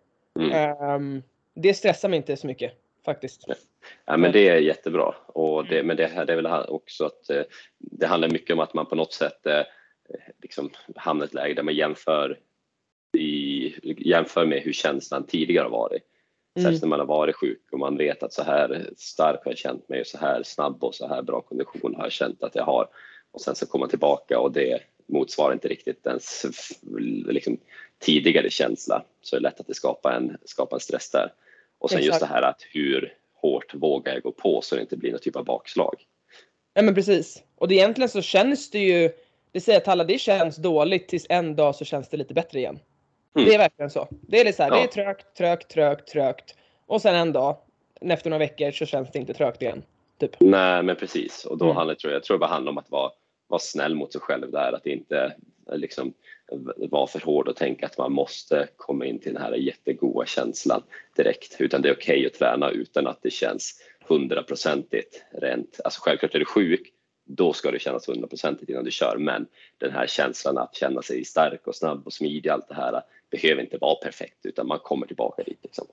Um, 0.96 1.22
det 1.54 1.74
stressar 1.74 2.08
mig 2.08 2.16
inte 2.16 2.36
så 2.36 2.46
mycket 2.46 2.72
faktiskt. 3.04 3.44
Ja, 4.04 4.16
men 4.16 4.32
det 4.32 4.48
är 4.48 4.56
jättebra. 4.56 5.14
Och 5.26 5.66
det, 5.66 5.82
men 5.82 5.96
det, 5.96 6.24
det 6.26 6.32
är 6.32 6.36
väl 6.36 6.46
också 6.68 7.04
att 7.04 7.30
eh, 7.30 7.42
det 7.78 8.06
handlar 8.06 8.28
mycket 8.28 8.54
om 8.54 8.60
att 8.60 8.74
man 8.74 8.86
på 8.86 8.94
något 8.94 9.12
sätt 9.12 9.46
eh, 9.46 9.62
liksom 10.42 10.70
hamnar 10.96 11.24
i 11.24 11.26
ett 11.26 11.34
läge 11.34 11.54
där 11.54 11.62
man 11.62 11.74
jämför, 11.74 12.38
i, 13.18 13.51
jämför 13.82 14.46
med 14.46 14.62
hur 14.62 14.72
känslan 14.72 15.26
tidigare 15.26 15.64
har 15.64 15.70
varit. 15.70 16.02
Mm. 16.56 16.64
Särskilt 16.64 16.82
när 16.82 16.88
man 16.88 16.98
har 16.98 17.06
varit 17.06 17.36
sjuk 17.36 17.62
och 17.72 17.78
man 17.78 17.96
vet 17.96 18.22
att 18.22 18.32
så 18.32 18.42
här 18.42 18.90
stark 18.96 19.44
har 19.44 19.50
jag 19.50 19.58
känt 19.58 19.88
mig 19.88 20.00
och 20.00 20.06
så 20.06 20.18
här 20.18 20.42
snabb 20.42 20.84
och 20.84 20.94
så 20.94 21.08
här 21.08 21.22
bra 21.22 21.40
kondition 21.40 21.94
har 21.94 22.02
jag 22.02 22.12
känt 22.12 22.42
att 22.42 22.54
jag 22.54 22.64
har. 22.64 22.88
Och 23.32 23.40
sen 23.40 23.54
så 23.54 23.66
kommer 23.66 23.82
man 23.82 23.90
tillbaka 23.90 24.38
och 24.38 24.52
det 24.52 24.80
motsvarar 25.06 25.52
inte 25.52 25.68
riktigt 25.68 26.06
ens 26.06 26.46
liksom, 27.28 27.58
tidigare 27.98 28.50
känsla 28.50 29.04
så 29.20 29.36
är 29.36 29.40
det 29.40 29.42
lätt 29.42 29.60
att 29.60 29.66
det 29.66 29.74
skapar 29.74 30.12
en, 30.12 30.36
skapar 30.44 30.76
en 30.76 30.80
stress 30.80 31.10
där. 31.10 31.32
Och 31.78 31.90
sen 31.90 31.98
Exakt. 31.98 32.14
just 32.14 32.20
det 32.20 32.34
här 32.34 32.42
att 32.42 32.62
hur 32.70 33.14
hårt 33.34 33.74
vågar 33.74 34.14
jag 34.14 34.22
gå 34.22 34.32
på 34.32 34.60
så 34.62 34.74
det 34.74 34.80
inte 34.80 34.96
blir 34.96 35.10
någon 35.10 35.20
typ 35.20 35.36
av 35.36 35.44
bakslag. 35.44 35.94
Ja 36.74 36.82
men 36.82 36.94
precis. 36.94 37.42
Och 37.56 37.68
det, 37.68 37.74
egentligen 37.74 38.08
så 38.08 38.22
känns 38.22 38.70
det 38.70 38.78
ju, 38.78 39.10
det 39.52 39.60
säger 39.60 39.78
att 39.78 39.88
alla 39.88 40.04
det 40.04 40.18
känns 40.18 40.56
dåligt 40.56 41.08
tills 41.08 41.26
en 41.28 41.56
dag 41.56 41.74
så 41.76 41.84
känns 41.84 42.08
det 42.08 42.16
lite 42.16 42.34
bättre 42.34 42.58
igen. 42.58 42.78
Mm. 43.34 43.48
Det 43.48 43.54
är 43.54 43.58
verkligen 43.58 43.90
så. 43.90 44.08
Det 44.10 44.40
är 44.40 44.44
lite 44.44 44.56
så 44.56 44.62
här, 44.62 44.70
ja. 44.70 44.76
det 44.76 44.82
är 44.82 44.86
trögt, 44.86 45.36
trögt, 45.36 45.68
trögt, 45.68 46.06
trögt. 46.06 46.54
Och 46.86 47.02
sen 47.02 47.14
en 47.14 47.32
dag, 47.32 47.56
efter 48.00 48.30
några 48.30 48.38
veckor 48.38 48.70
så 48.70 48.86
känns 48.86 49.12
det 49.12 49.18
inte 49.18 49.34
trögt 49.34 49.62
igen. 49.62 49.82
Typ. 50.20 50.40
Nej 50.40 50.82
men 50.82 50.96
precis 50.96 51.44
och 51.44 51.58
då 51.58 51.64
mm. 51.64 51.76
handlar 51.76 51.94
tror 51.94 52.12
jag, 52.12 52.16
jag 52.16 52.24
tror 52.24 52.36
det 52.36 52.40
bara 52.40 52.50
handlar 52.50 52.72
om 52.72 52.78
att 52.78 52.90
vara 52.90 53.10
vara 53.52 53.60
snäll 53.60 53.94
mot 53.94 54.12
sig 54.12 54.20
själv 54.20 54.50
där, 54.50 54.72
att 54.72 54.86
inte 54.86 55.34
liksom 55.72 56.14
vara 56.76 57.06
för 57.06 57.20
hård 57.20 57.48
och 57.48 57.56
tänka 57.56 57.86
att 57.86 57.98
man 57.98 58.12
måste 58.12 58.68
komma 58.76 59.06
in 59.06 59.18
till 59.18 59.32
den 59.32 59.42
här 59.42 59.52
jättegoda 59.52 60.26
känslan 60.26 60.82
direkt, 61.16 61.56
utan 61.58 61.82
det 61.82 61.88
är 61.88 61.94
okej 61.94 62.18
okay 62.18 62.26
att 62.26 62.34
träna 62.34 62.70
utan 62.70 63.06
att 63.06 63.22
det 63.22 63.30
känns 63.30 63.82
hundraprocentigt 64.08 65.24
rent. 65.30 65.80
Alltså 65.84 66.00
självklart 66.02 66.34
är 66.34 66.38
du 66.38 66.44
sjuk, 66.44 66.92
då 67.24 67.52
ska 67.52 67.70
det 67.70 67.78
kännas 67.78 68.08
hundraprocentigt 68.08 68.70
innan 68.70 68.84
du 68.84 68.90
kör, 68.90 69.16
men 69.18 69.46
den 69.78 69.92
här 69.92 70.06
känslan 70.06 70.58
att 70.58 70.74
känna 70.74 71.02
sig 71.02 71.24
stark 71.24 71.66
och 71.66 71.76
snabb 71.76 72.06
och 72.06 72.12
smidig, 72.12 72.50
allt 72.50 72.68
det 72.68 72.74
här 72.74 73.02
behöver 73.32 73.62
inte 73.62 73.78
vara 73.78 73.94
perfekt, 73.94 74.46
utan 74.46 74.66
man 74.66 74.78
kommer 74.78 75.06
tillbaka 75.06 75.42
dit. 75.42 75.58
Liksom. 75.62 75.86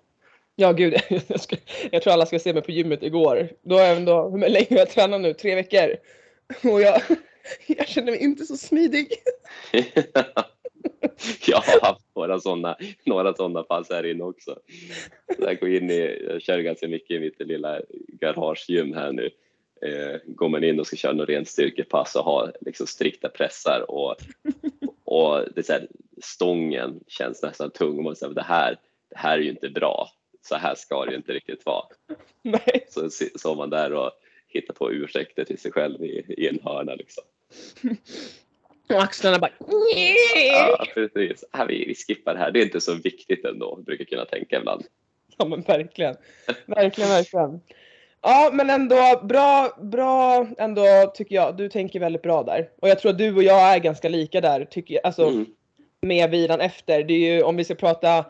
Ja 0.55 0.71
gud, 0.71 0.93
jag, 1.27 1.41
ska, 1.41 1.55
jag 1.91 2.01
tror 2.01 2.13
alla 2.13 2.25
ska 2.25 2.39
se 2.39 2.53
mig 2.53 2.61
på 2.61 2.71
gymmet 2.71 3.03
igår. 3.03 3.49
Då 3.61 3.77
är 3.77 3.87
jag 3.87 3.97
ändå, 3.97 4.29
hur 4.29 4.37
länge 4.39 4.67
har 4.69 4.77
jag 4.77 4.89
tränat 4.89 5.21
nu? 5.21 5.33
Tre 5.33 5.55
veckor? 5.55 5.95
Och 6.71 6.81
jag, 6.81 7.01
jag 7.67 7.87
känner 7.87 8.11
mig 8.11 8.23
inte 8.23 8.45
så 8.45 8.57
smidig. 8.57 9.07
jag 11.47 11.57
har 11.57 11.81
haft 11.87 12.05
några 12.15 12.39
sådana, 12.39 12.77
några 13.05 13.33
sådana 13.33 13.63
pass 13.63 13.89
här 13.89 14.05
inne 14.05 14.23
också. 14.23 14.59
Jag, 15.37 15.59
går 15.59 15.69
in 15.69 15.89
i, 15.89 16.25
jag 16.27 16.41
kör 16.41 16.59
ganska 16.59 16.87
mycket 16.87 17.11
i 17.11 17.19
mitt 17.19 17.39
lilla 17.39 17.81
garagegym 18.07 18.93
här 18.93 19.11
nu. 19.11 19.29
Eh, 19.81 20.19
går 20.25 20.49
man 20.49 20.63
in 20.63 20.79
och 20.79 20.87
ska 20.87 20.95
köra 20.95 21.13
något 21.13 21.29
rent 21.29 21.47
styrkepass 21.47 22.15
och 22.15 22.23
har 22.23 22.53
liksom 22.61 22.87
strikta 22.87 23.29
pressar 23.29 23.91
och, 23.91 24.15
och 25.09 25.45
det 25.55 25.63
så 25.63 25.73
här, 25.73 25.87
stången 26.21 26.99
känns 27.07 27.43
nästan 27.43 27.71
tung 27.71 27.97
och 27.97 28.03
man 28.03 28.15
säger 28.15 28.33
det 28.33 28.41
här, 28.41 28.79
det 29.09 29.17
här 29.17 29.37
är 29.37 29.41
ju 29.41 29.49
inte 29.49 29.69
bra. 29.69 30.09
Så 30.41 30.55
här 30.55 30.75
ska 30.75 31.05
det 31.05 31.11
ju 31.11 31.17
inte 31.17 31.33
riktigt 31.33 31.65
vara. 31.65 31.85
Nej. 32.41 32.85
Så 32.89 33.09
står 33.09 33.55
man 33.55 33.69
där 33.69 33.93
och 33.93 34.11
hitta 34.47 34.73
på 34.73 34.91
ursäkter 34.91 35.43
till 35.43 35.59
sig 35.59 35.71
själv 35.71 36.03
i, 36.05 36.25
i 36.37 36.47
en 36.47 36.59
hörna 36.63 36.95
liksom. 36.95 37.23
Och 38.89 39.03
axlarna 39.03 39.39
bara 39.39 39.51
Ja 40.51 40.85
precis, 40.93 41.43
ja, 41.51 41.65
vi, 41.65 41.85
vi 41.85 41.95
skippar 41.95 42.33
det 42.33 42.39
här, 42.39 42.51
det 42.51 42.59
är 42.59 42.63
inte 42.63 42.81
så 42.81 42.93
viktigt 42.93 43.45
ändå, 43.45 43.75
brukar 43.75 44.05
kunna 44.05 44.25
tänka 44.25 44.57
ibland. 44.57 44.83
Ja 45.37 45.45
men 45.45 45.61
verkligen, 45.61 46.15
verkligen, 46.65 47.09
verkligen. 47.09 47.61
Ja 48.21 48.49
men 48.53 48.69
ändå 48.69 49.19
bra, 49.23 49.69
bra 49.81 50.47
ändå 50.57 51.11
tycker 51.13 51.35
jag. 51.35 51.57
Du 51.57 51.69
tänker 51.69 51.99
väldigt 51.99 52.21
bra 52.21 52.43
där. 52.43 52.69
Och 52.81 52.89
jag 52.89 52.99
tror 52.99 53.11
att 53.11 53.17
du 53.17 53.35
och 53.35 53.43
jag 53.43 53.75
är 53.75 53.79
ganska 53.79 54.09
lika 54.09 54.41
där, 54.41 54.65
tycker 54.65 54.93
jag. 54.93 55.05
Alltså 55.05 55.27
mm. 55.27 55.45
med 56.01 56.29
vilan 56.29 56.61
efter. 56.61 57.03
Det 57.03 57.13
är 57.13 57.35
ju 57.35 57.43
om 57.43 57.55
vi 57.55 57.63
ska 57.63 57.75
prata 57.75 58.25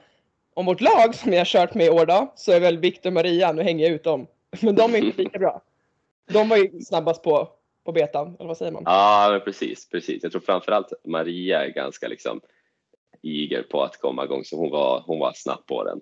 om 0.54 0.66
vårt 0.66 0.82
lag 0.82 1.16
som 1.16 1.34
jag 1.34 1.40
har 1.40 1.46
kört 1.46 1.74
med 1.74 1.86
i 1.86 1.90
år 1.90 2.06
då, 2.06 2.34
så 2.36 2.52
är 2.52 2.60
väl 2.60 2.78
Viktor 2.78 3.10
och 3.10 3.14
Maria, 3.14 3.52
nu 3.52 3.64
hänger 3.64 3.86
jag 3.86 3.96
ut 3.96 4.04
dem. 4.04 4.28
Men 4.62 4.76
de 4.76 4.96
är 4.96 4.98
inte 4.98 5.18
lika 5.18 5.40
bra. 5.40 5.62
De 6.32 6.50
var 6.50 6.58
ju 6.58 6.82
snabbast 6.82 7.24
på, 7.24 7.50
på 7.86 7.92
betan, 7.92 8.36
eller 8.40 8.48
vad 8.48 8.58
säger 8.58 8.72
man? 8.72 8.84
Ja, 8.86 9.42
precis, 9.46 9.90
precis. 9.90 10.24
Jag 10.24 10.32
tror 10.32 10.42
framförallt 10.42 10.94
Maria 11.04 11.66
är 11.66 11.70
ganska 11.70 12.08
liksom 12.08 12.42
eager 13.22 13.64
på 13.64 13.84
att 13.84 13.98
komma 13.98 14.24
igång, 14.24 14.44
så 14.44 14.58
hon 14.58 14.72
var, 14.72 15.04
hon 15.06 15.20
var 15.20 15.34
snabb 15.36 15.66
på 15.66 15.84
den. 15.84 16.02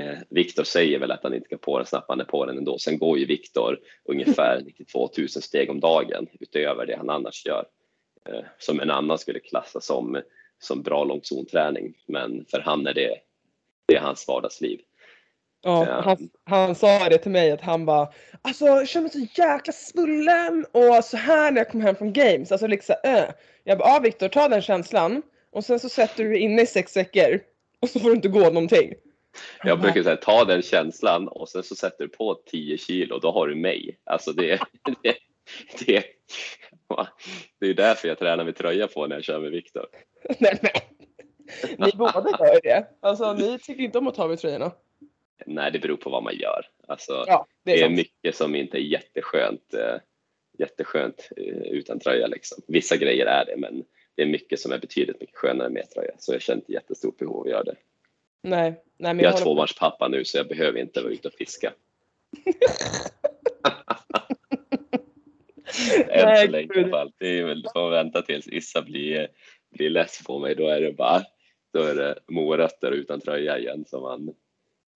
Eh, 0.00 0.18
Viktor 0.30 0.64
säger 0.64 0.98
väl 0.98 1.10
att 1.10 1.22
han 1.22 1.34
inte 1.34 1.44
ska 1.44 1.56
på 1.56 1.78
den 1.78 1.86
snabbt, 1.86 2.06
han 2.08 2.20
är 2.20 2.24
på 2.24 2.46
den 2.46 2.58
ändå. 2.58 2.78
Sen 2.78 2.98
går 2.98 3.18
ju 3.18 3.26
Viktor 3.26 3.78
ungefär 4.04 4.62
92 4.66 5.10
000 5.18 5.28
steg 5.28 5.70
om 5.70 5.80
dagen 5.80 6.26
utöver 6.40 6.86
det 6.86 6.96
han 6.96 7.10
annars 7.10 7.46
gör. 7.46 7.64
Eh, 8.28 8.44
som 8.58 8.80
en 8.80 8.90
annan 8.90 9.18
skulle 9.18 9.40
klassa 9.40 9.80
som, 9.80 10.22
som 10.58 10.82
bra 10.82 11.04
långzonträning, 11.04 11.94
men 12.06 12.44
för 12.50 12.60
han 12.60 12.86
är 12.86 12.94
det, 12.94 13.14
det 13.86 13.96
är 13.96 14.00
hans 14.00 14.28
vardagsliv. 14.28 14.80
Ja, 15.62 16.00
han, 16.04 16.30
han 16.44 16.74
sa 16.74 17.08
det 17.08 17.18
till 17.18 17.30
mig 17.30 17.50
att 17.50 17.60
han 17.60 17.86
bara 17.86 18.08
Alltså 18.42 18.66
jag 18.66 18.88
känner 18.88 19.02
mig 19.02 19.28
så 19.28 19.42
jäkla 19.42 19.72
svullen 19.72 20.66
och 20.72 21.04
så 21.04 21.16
här 21.16 21.50
när 21.50 21.60
jag 21.60 21.70
kom 21.70 21.80
hem 21.80 21.96
från 21.96 22.12
games. 22.12 22.52
Alltså 22.52 22.66
liksom 22.66 22.96
äh. 23.04 23.24
Jag 23.64 23.78
bara, 23.78 23.88
ja 23.88 24.00
Viktor 24.02 24.28
ta 24.28 24.48
den 24.48 24.62
känslan 24.62 25.22
och 25.52 25.64
sen 25.64 25.80
så 25.80 25.88
sätter 25.88 26.24
du 26.24 26.30
dig 26.30 26.40
inne 26.40 26.62
i 26.62 26.66
sex 26.66 26.96
veckor 26.96 27.40
och 27.80 27.88
så 27.88 28.00
får 28.00 28.08
du 28.08 28.16
inte 28.16 28.28
gå 28.28 28.40
någonting. 28.40 28.94
Jag 29.64 29.80
brukar 29.80 30.02
säga 30.02 30.16
ta 30.16 30.44
den 30.44 30.62
känslan 30.62 31.28
och 31.28 31.48
sen 31.48 31.62
så 31.62 31.74
sätter 31.76 32.04
du 32.04 32.08
på 32.08 32.34
10 32.46 32.78
kilo, 32.78 33.18
då 33.18 33.30
har 33.30 33.48
du 33.48 33.54
mig. 33.54 33.98
Alltså 34.04 34.32
det, 34.32 34.60
det, 35.02 35.16
det, 35.86 36.04
det 37.58 37.66
är 37.66 37.74
därför 37.74 38.08
jag 38.08 38.18
tränar 38.18 38.44
med 38.44 38.56
tröja 38.56 38.88
på 38.88 39.06
när 39.06 39.16
jag 39.16 39.24
kör 39.24 39.40
med 39.40 39.50
Viktor. 39.50 39.86
Nej, 40.38 40.58
nej. 40.62 40.90
Ni 41.78 41.92
båda 41.94 42.30
gör 42.30 42.60
det. 42.62 42.86
Alltså 43.00 43.32
ni 43.32 43.58
tycker 43.58 43.82
inte 43.82 43.98
om 43.98 44.06
att 44.06 44.14
ta 44.14 44.28
med 44.28 44.38
tröjorna. 44.38 44.72
Nej, 45.46 45.72
det 45.72 45.78
beror 45.78 45.96
på 45.96 46.10
vad 46.10 46.22
man 46.22 46.36
gör. 46.36 46.66
Alltså, 46.88 47.24
ja, 47.26 47.46
det 47.64 47.72
är, 47.72 47.76
det 47.76 47.84
är 47.84 47.90
mycket 47.96 48.36
som 48.36 48.54
inte 48.54 48.78
är 48.78 48.82
jätteskönt, 48.82 49.74
eh, 49.74 49.96
jätteskönt 50.58 51.28
eh, 51.36 51.72
utan 51.72 52.00
tröja. 52.00 52.26
Liksom. 52.26 52.62
Vissa 52.66 52.96
grejer 52.96 53.26
är 53.26 53.44
det, 53.46 53.56
men 53.56 53.84
det 54.14 54.22
är 54.22 54.26
mycket 54.26 54.60
som 54.60 54.72
är 54.72 54.78
betydligt 54.78 55.20
mycket 55.20 55.36
skönare 55.36 55.68
med 55.68 55.90
tröja. 55.90 56.12
Så 56.18 56.32
jag 56.32 56.42
känner 56.42 56.60
inte 56.60 56.72
jättestort 56.72 57.18
behov 57.18 57.36
av 57.36 57.42
att 57.42 57.50
göra 57.50 57.64
det. 57.64 57.76
Nej, 58.42 58.82
nej, 58.98 59.14
men 59.14 59.18
jag, 59.18 59.32
jag 59.32 59.40
är 59.40 59.44
tvåbarnspappa 59.44 60.08
nu 60.08 60.24
så 60.24 60.38
jag 60.38 60.48
behöver 60.48 60.78
inte 60.80 61.00
vara 61.02 61.12
ute 61.12 61.28
och 61.28 61.34
fiska. 61.34 61.72
Än 66.08 66.46
så 66.46 66.52
länge 66.52 66.74
i 66.74 66.78
alla 66.78 66.88
fall. 66.88 67.12
Det 67.18 67.38
är 67.38 67.44
väl, 67.44 67.66
får 67.74 67.90
vänta 67.90 68.22
tills 68.22 68.48
Issa 68.48 68.82
blir, 68.82 69.28
blir 69.70 69.90
less 69.90 70.24
på 70.26 70.38
mig. 70.38 70.54
Då 70.54 70.68
är 70.68 70.80
det 70.80 70.92
bara 70.92 71.22
då 71.72 71.82
är 71.82 71.94
det 71.94 72.18
morötter 72.28 72.90
utan 72.90 73.20
tröja 73.20 73.58
igen 73.58 73.84
som 73.86 74.02
man 74.02 74.34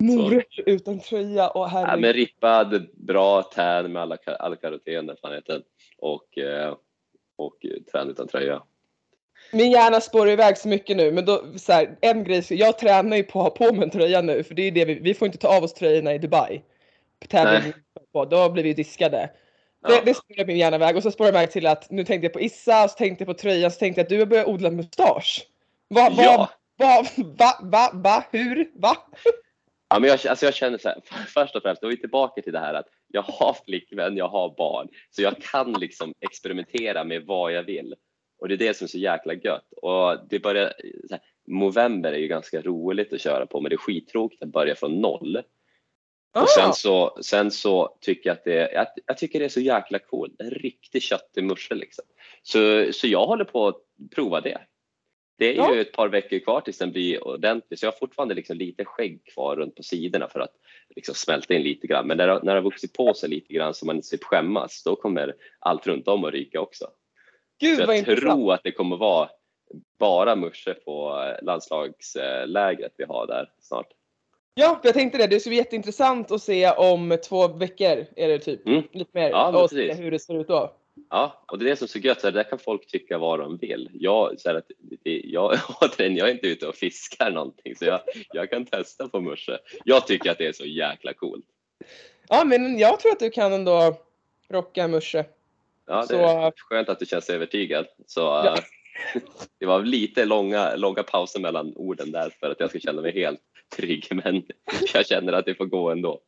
Morötter 0.02 0.62
utan 0.66 1.00
tröja 1.00 1.48
och 1.48 1.68
herregud. 1.70 1.92
Ja, 1.92 1.96
men 1.96 2.12
rippad, 2.12 2.86
bra 2.94 3.42
tän 3.42 3.92
med 3.92 4.02
alla, 4.02 4.18
alla 4.38 4.56
karotener 4.56 5.16
fan 5.22 5.32
heter 5.32 5.62
och, 5.98 6.38
eh, 6.38 6.76
och 7.36 7.66
träna 7.92 8.10
utan 8.10 8.28
tröja. 8.28 8.62
Min 9.54 9.70
hjärna 9.70 10.00
spårar 10.00 10.30
iväg 10.30 10.58
så 10.58 10.68
mycket 10.68 10.96
nu 10.96 11.12
men 11.12 11.24
då, 11.24 11.44
så 11.56 11.72
här, 11.72 11.96
en 12.00 12.24
grej, 12.24 12.44
jag 12.50 12.78
tränar 12.78 13.16
ju 13.16 13.22
på 13.22 13.46
att 13.46 13.58
ha 13.58 13.66
på 13.66 13.74
mig 13.74 13.84
en 13.84 13.90
tröja 13.90 14.20
nu 14.20 14.44
för 14.44 14.54
det 14.54 14.62
är 14.62 14.70
det 14.70 14.84
vi, 14.84 14.94
vi 14.94 15.14
får 15.14 15.26
inte 15.26 15.38
ta 15.38 15.56
av 15.56 15.64
oss 15.64 15.74
tröjorna 15.74 16.14
i 16.14 16.18
Dubai. 16.18 16.62
Tävling 17.28 17.72
på, 18.12 18.24
då 18.24 18.50
blir 18.50 18.62
vi 18.62 18.72
diskade. 18.72 19.30
Ja. 19.82 19.88
Det, 19.88 20.02
det 20.04 20.14
spårar 20.14 20.46
min 20.46 20.56
hjärna 20.56 20.76
iväg 20.76 20.96
och 20.96 21.02
så 21.02 21.10
spårar 21.10 21.28
jag 21.28 21.34
iväg 21.34 21.50
till 21.50 21.66
att 21.66 21.90
nu 21.90 22.04
tänkte 22.04 22.26
jag 22.26 22.32
på 22.32 22.40
Issa, 22.40 22.88
så 22.88 22.98
tänkte 22.98 23.22
jag 23.22 23.36
på 23.36 23.40
tröjan, 23.40 23.70
så 23.70 23.78
tänkte 23.78 24.00
jag 24.00 24.04
att 24.04 24.08
du 24.08 24.18
har 24.18 24.26
börjat 24.26 24.46
odla 24.46 24.70
mustasch. 24.70 25.46
Va, 25.88 26.10
va, 26.10 26.22
ja. 26.22 26.50
va, 26.78 27.04
va, 27.16 27.58
va, 27.62 27.90
va, 27.92 28.24
hur, 28.30 28.70
va? 28.74 28.96
Ja, 29.88 29.98
men 29.98 30.10
jag, 30.10 30.26
alltså 30.26 30.44
jag 30.44 30.54
känner 30.54 30.78
så 30.78 30.88
här, 30.88 30.98
först 31.34 31.56
och 31.56 31.62
främst, 31.62 31.82
då 31.82 31.86
är 31.86 31.90
vi 31.90 32.00
tillbaka 32.00 32.42
till 32.42 32.52
det 32.52 32.58
här 32.58 32.74
att 32.74 32.86
jag 33.08 33.22
har 33.22 33.56
flickvän, 33.66 34.16
jag 34.16 34.28
har 34.28 34.54
barn, 34.56 34.88
så 35.10 35.22
jag 35.22 35.42
kan 35.42 35.72
liksom 35.72 36.14
experimentera 36.20 37.04
med 37.04 37.22
vad 37.22 37.52
jag 37.52 37.62
vill. 37.62 37.94
Och 38.44 38.48
det 38.48 38.54
är 38.54 38.58
det 38.58 38.76
som 38.76 38.84
är 38.84 38.88
så 38.88 38.98
jäkla 38.98 39.34
gött. 39.34 39.72
Och 39.72 40.28
det 40.28 40.38
börjar, 40.38 40.72
här, 41.10 41.20
november 41.46 42.12
är 42.12 42.18
ju 42.18 42.28
ganska 42.28 42.62
roligt 42.62 43.12
att 43.12 43.20
köra 43.20 43.46
på, 43.46 43.60
men 43.60 43.70
det 43.70 43.74
är 43.74 43.78
skittråkigt 43.78 44.42
att 44.42 44.48
börja 44.48 44.74
från 44.74 45.00
noll. 45.00 45.42
Ah. 46.32 46.42
Och 46.42 46.48
sen 46.48 46.72
så, 46.72 47.18
sen 47.22 47.50
så 47.50 47.96
tycker 48.00 48.30
jag 48.30 48.36
att 48.36 48.44
det, 48.44 48.72
jag, 48.72 48.86
jag 49.06 49.18
tycker 49.18 49.38
det 49.38 49.44
är 49.44 49.48
så 49.48 49.60
jäkla 49.60 49.98
coolt. 49.98 50.34
En 50.38 50.50
riktig 50.50 51.02
köttig 51.02 51.44
musche 51.44 51.74
liksom. 51.74 52.04
Så, 52.42 52.92
så 52.92 53.06
jag 53.06 53.26
håller 53.26 53.44
på 53.44 53.68
att 53.68 53.76
prova 54.14 54.40
det. 54.40 54.60
Det 55.38 55.48
är 55.48 55.56
ja. 55.56 55.74
ju 55.74 55.80
ett 55.80 55.92
par 55.92 56.08
veckor 56.08 56.38
kvar 56.38 56.60
tills 56.60 56.78
den 56.78 56.92
blir 56.92 57.28
ordentlig 57.28 57.78
så 57.78 57.86
jag 57.86 57.92
har 57.92 57.98
fortfarande 57.98 58.34
liksom 58.34 58.56
lite 58.56 58.84
skägg 58.84 59.24
kvar 59.24 59.56
runt 59.56 59.74
på 59.74 59.82
sidorna 59.82 60.28
för 60.28 60.40
att 60.40 60.54
liksom 60.96 61.14
smälta 61.14 61.54
in 61.54 61.62
lite 61.62 61.86
grann. 61.86 62.06
Men 62.06 62.16
när 62.16 62.26
när 62.26 62.40
det 62.40 62.52
har 62.52 62.62
vuxit 62.62 62.92
på 62.92 63.14
sig 63.14 63.28
lite 63.28 63.54
grann 63.54 63.74
så 63.74 63.86
man 63.86 63.96
inte 63.96 64.08
slipper 64.08 64.26
skämmas, 64.26 64.82
då 64.82 64.96
kommer 64.96 65.34
allt 65.58 65.86
runt 65.86 66.08
om 66.08 66.24
att 66.24 66.32
ryka 66.32 66.60
också. 66.60 66.90
Gud, 67.60 67.80
jag 67.80 67.98
intressant. 67.98 68.20
tror 68.20 68.54
att 68.54 68.62
det 68.64 68.72
kommer 68.72 68.96
vara 68.96 69.28
bara 69.98 70.36
musche 70.36 70.74
på 70.74 71.24
landslagslägret 71.42 72.94
vi 72.96 73.04
har 73.04 73.26
där 73.26 73.50
snart. 73.60 73.86
Ja, 74.54 74.80
jag 74.82 74.94
tänkte 74.94 75.18
det. 75.18 75.26
Det 75.26 75.36
är 75.36 75.40
så 75.40 75.52
jätteintressant 75.52 76.30
att 76.30 76.42
se 76.42 76.70
om 76.70 77.18
två 77.28 77.48
veckor 77.48 78.06
är 78.16 78.28
det 78.28 78.38
typ. 78.38 78.66
Mm. 78.66 78.82
Lite 78.92 79.10
mer. 79.14 79.30
Ja, 79.30 79.62
och 79.62 79.70
se 79.70 79.94
hur 79.94 80.10
det 80.10 80.18
ser 80.18 80.40
ut 80.40 80.48
då. 80.48 80.72
Ja, 81.10 81.44
och 81.52 81.58
det 81.58 81.64
är 81.64 81.68
det 81.68 81.76
som 81.76 81.84
är 81.84 81.88
så 81.88 81.98
gött, 81.98 82.20
så 82.20 82.30
där 82.30 82.42
kan 82.42 82.58
folk 82.58 82.86
tycka 82.86 83.18
vad 83.18 83.38
de 83.38 83.56
vill. 83.56 83.90
Jag, 83.92 84.40
så 84.40 84.56
att, 84.56 84.64
jag, 85.04 85.58
jag 85.98 86.28
är 86.28 86.32
inte 86.32 86.46
ute 86.46 86.66
och 86.66 86.74
fiskar 86.74 87.30
någonting 87.30 87.76
så 87.76 87.84
jag, 87.84 88.00
jag 88.32 88.50
kan 88.50 88.66
testa 88.66 89.08
på 89.08 89.20
musche. 89.20 89.58
Jag 89.84 90.06
tycker 90.06 90.30
att 90.30 90.38
det 90.38 90.46
är 90.46 90.52
så 90.52 90.64
jäkla 90.64 91.12
coolt. 91.12 91.44
Ja, 92.28 92.44
men 92.44 92.78
jag 92.78 93.00
tror 93.00 93.12
att 93.12 93.20
du 93.20 93.30
kan 93.30 93.52
ändå 93.52 93.96
rocka 94.48 94.88
musche. 94.88 95.24
Ja, 95.86 96.00
det 96.00 96.06
så... 96.06 96.14
är 96.14 96.52
skönt 96.56 96.88
att 96.88 96.98
du 96.98 97.06
känns 97.06 97.30
övertygad. 97.30 97.86
Så, 98.06 98.20
ja. 98.20 98.56
det 99.60 99.66
var 99.66 99.82
lite 99.82 100.24
långa, 100.24 100.76
långa 100.76 101.02
pauser 101.02 101.40
mellan 101.40 101.72
orden 101.76 102.12
där 102.12 102.30
för 102.40 102.50
att 102.50 102.60
jag 102.60 102.70
ska 102.70 102.78
känna 102.78 103.02
mig 103.02 103.12
helt 103.12 103.40
trygg, 103.76 104.06
men 104.24 104.42
jag 104.94 105.06
känner 105.06 105.32
att 105.32 105.46
det 105.46 105.54
får 105.54 105.66
gå 105.66 105.90
ändå. 105.90 106.20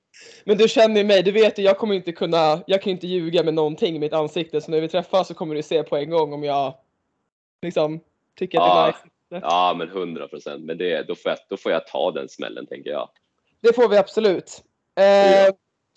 Men 0.44 0.58
du 0.58 0.68
känner 0.68 1.04
mig, 1.04 1.22
du 1.22 1.32
vet 1.32 1.58
ju, 1.58 1.62
jag 1.62 1.78
kommer 1.78 1.94
inte 1.94 2.12
kunna, 2.12 2.62
jag 2.66 2.82
kan 2.82 2.90
inte 2.90 3.06
ljuga 3.06 3.42
med 3.42 3.54
någonting 3.54 3.96
i 3.96 3.98
mitt 3.98 4.12
ansikte 4.12 4.60
så 4.60 4.70
när 4.70 4.80
vi 4.80 4.88
träffas 4.88 5.28
så 5.28 5.34
kommer 5.34 5.54
du 5.54 5.62
se 5.62 5.82
på 5.82 5.96
en 5.96 6.10
gång 6.10 6.32
om 6.32 6.44
jag 6.44 6.74
liksom 7.62 8.00
tycker 8.38 8.58
att 8.58 8.66
ja, 8.66 8.94
det 9.28 9.36
är 9.36 9.40
nice. 9.40 9.46
Ja, 9.46 9.74
men 9.78 9.88
hundra 9.88 10.28
procent. 10.28 10.64
Men 10.64 10.78
det, 10.78 11.02
då, 11.02 11.14
får 11.14 11.30
jag, 11.30 11.38
då 11.48 11.56
får 11.56 11.72
jag 11.72 11.86
ta 11.86 12.10
den 12.10 12.28
smällen 12.28 12.66
tänker 12.66 12.90
jag. 12.90 13.08
Det 13.60 13.72
får 13.72 13.88
vi 13.88 13.96
absolut. 13.96 14.62
Eh, 14.98 15.04
ja. 15.04 15.52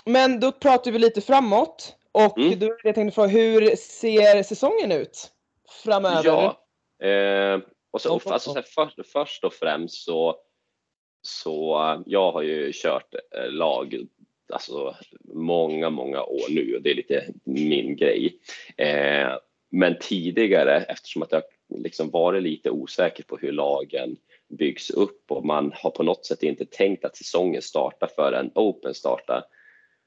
Men 0.05 0.39
då 0.39 0.51
pratar 0.51 0.91
vi 0.91 0.99
lite 0.99 1.21
framåt 1.21 1.95
och 2.11 2.37
mm. 2.37 2.59
då 2.59 2.77
jag 2.83 2.95
tänkte 2.95 3.15
fråga, 3.15 3.29
hur 3.29 3.75
ser 3.75 4.43
säsongen 4.43 4.91
ut 4.91 5.31
framöver? 5.83 6.23
Ja, 6.25 6.65
eh, 7.07 7.59
och 7.91 8.01
så, 8.01 8.13
alltså, 8.13 8.39
så 8.39 8.53
här, 8.53 8.61
för, 8.61 9.03
först 9.03 9.43
och 9.43 9.53
främst 9.53 10.03
så 10.03 10.35
så 11.21 12.03
jag 12.05 12.31
har 12.31 12.41
ju 12.41 12.71
kört 12.73 13.13
eh, 13.13 13.51
lag 13.51 14.07
alltså 14.53 14.95
många, 15.33 15.89
många 15.89 16.23
år 16.23 16.49
nu 16.49 16.75
och 16.75 16.81
det 16.81 16.91
är 16.91 16.95
lite 16.95 17.33
min 17.43 17.95
grej. 17.95 18.39
Eh, 18.77 19.29
men 19.71 19.97
tidigare, 20.01 20.81
eftersom 20.81 21.21
att 21.21 21.31
jag 21.31 21.43
liksom 21.69 22.09
varit 22.09 22.43
lite 22.43 22.69
osäker 22.69 23.23
på 23.23 23.37
hur 23.37 23.51
lagen 23.51 24.17
byggs 24.47 24.89
upp 24.89 25.31
och 25.31 25.45
man 25.45 25.71
har 25.75 25.89
på 25.89 26.03
något 26.03 26.25
sätt 26.25 26.43
inte 26.43 26.65
tänkt 26.65 27.05
att 27.05 27.17
säsongen 27.17 27.61
startar 27.61 28.09
förrän 28.15 28.51
Open 28.55 28.93
startar, 28.93 29.43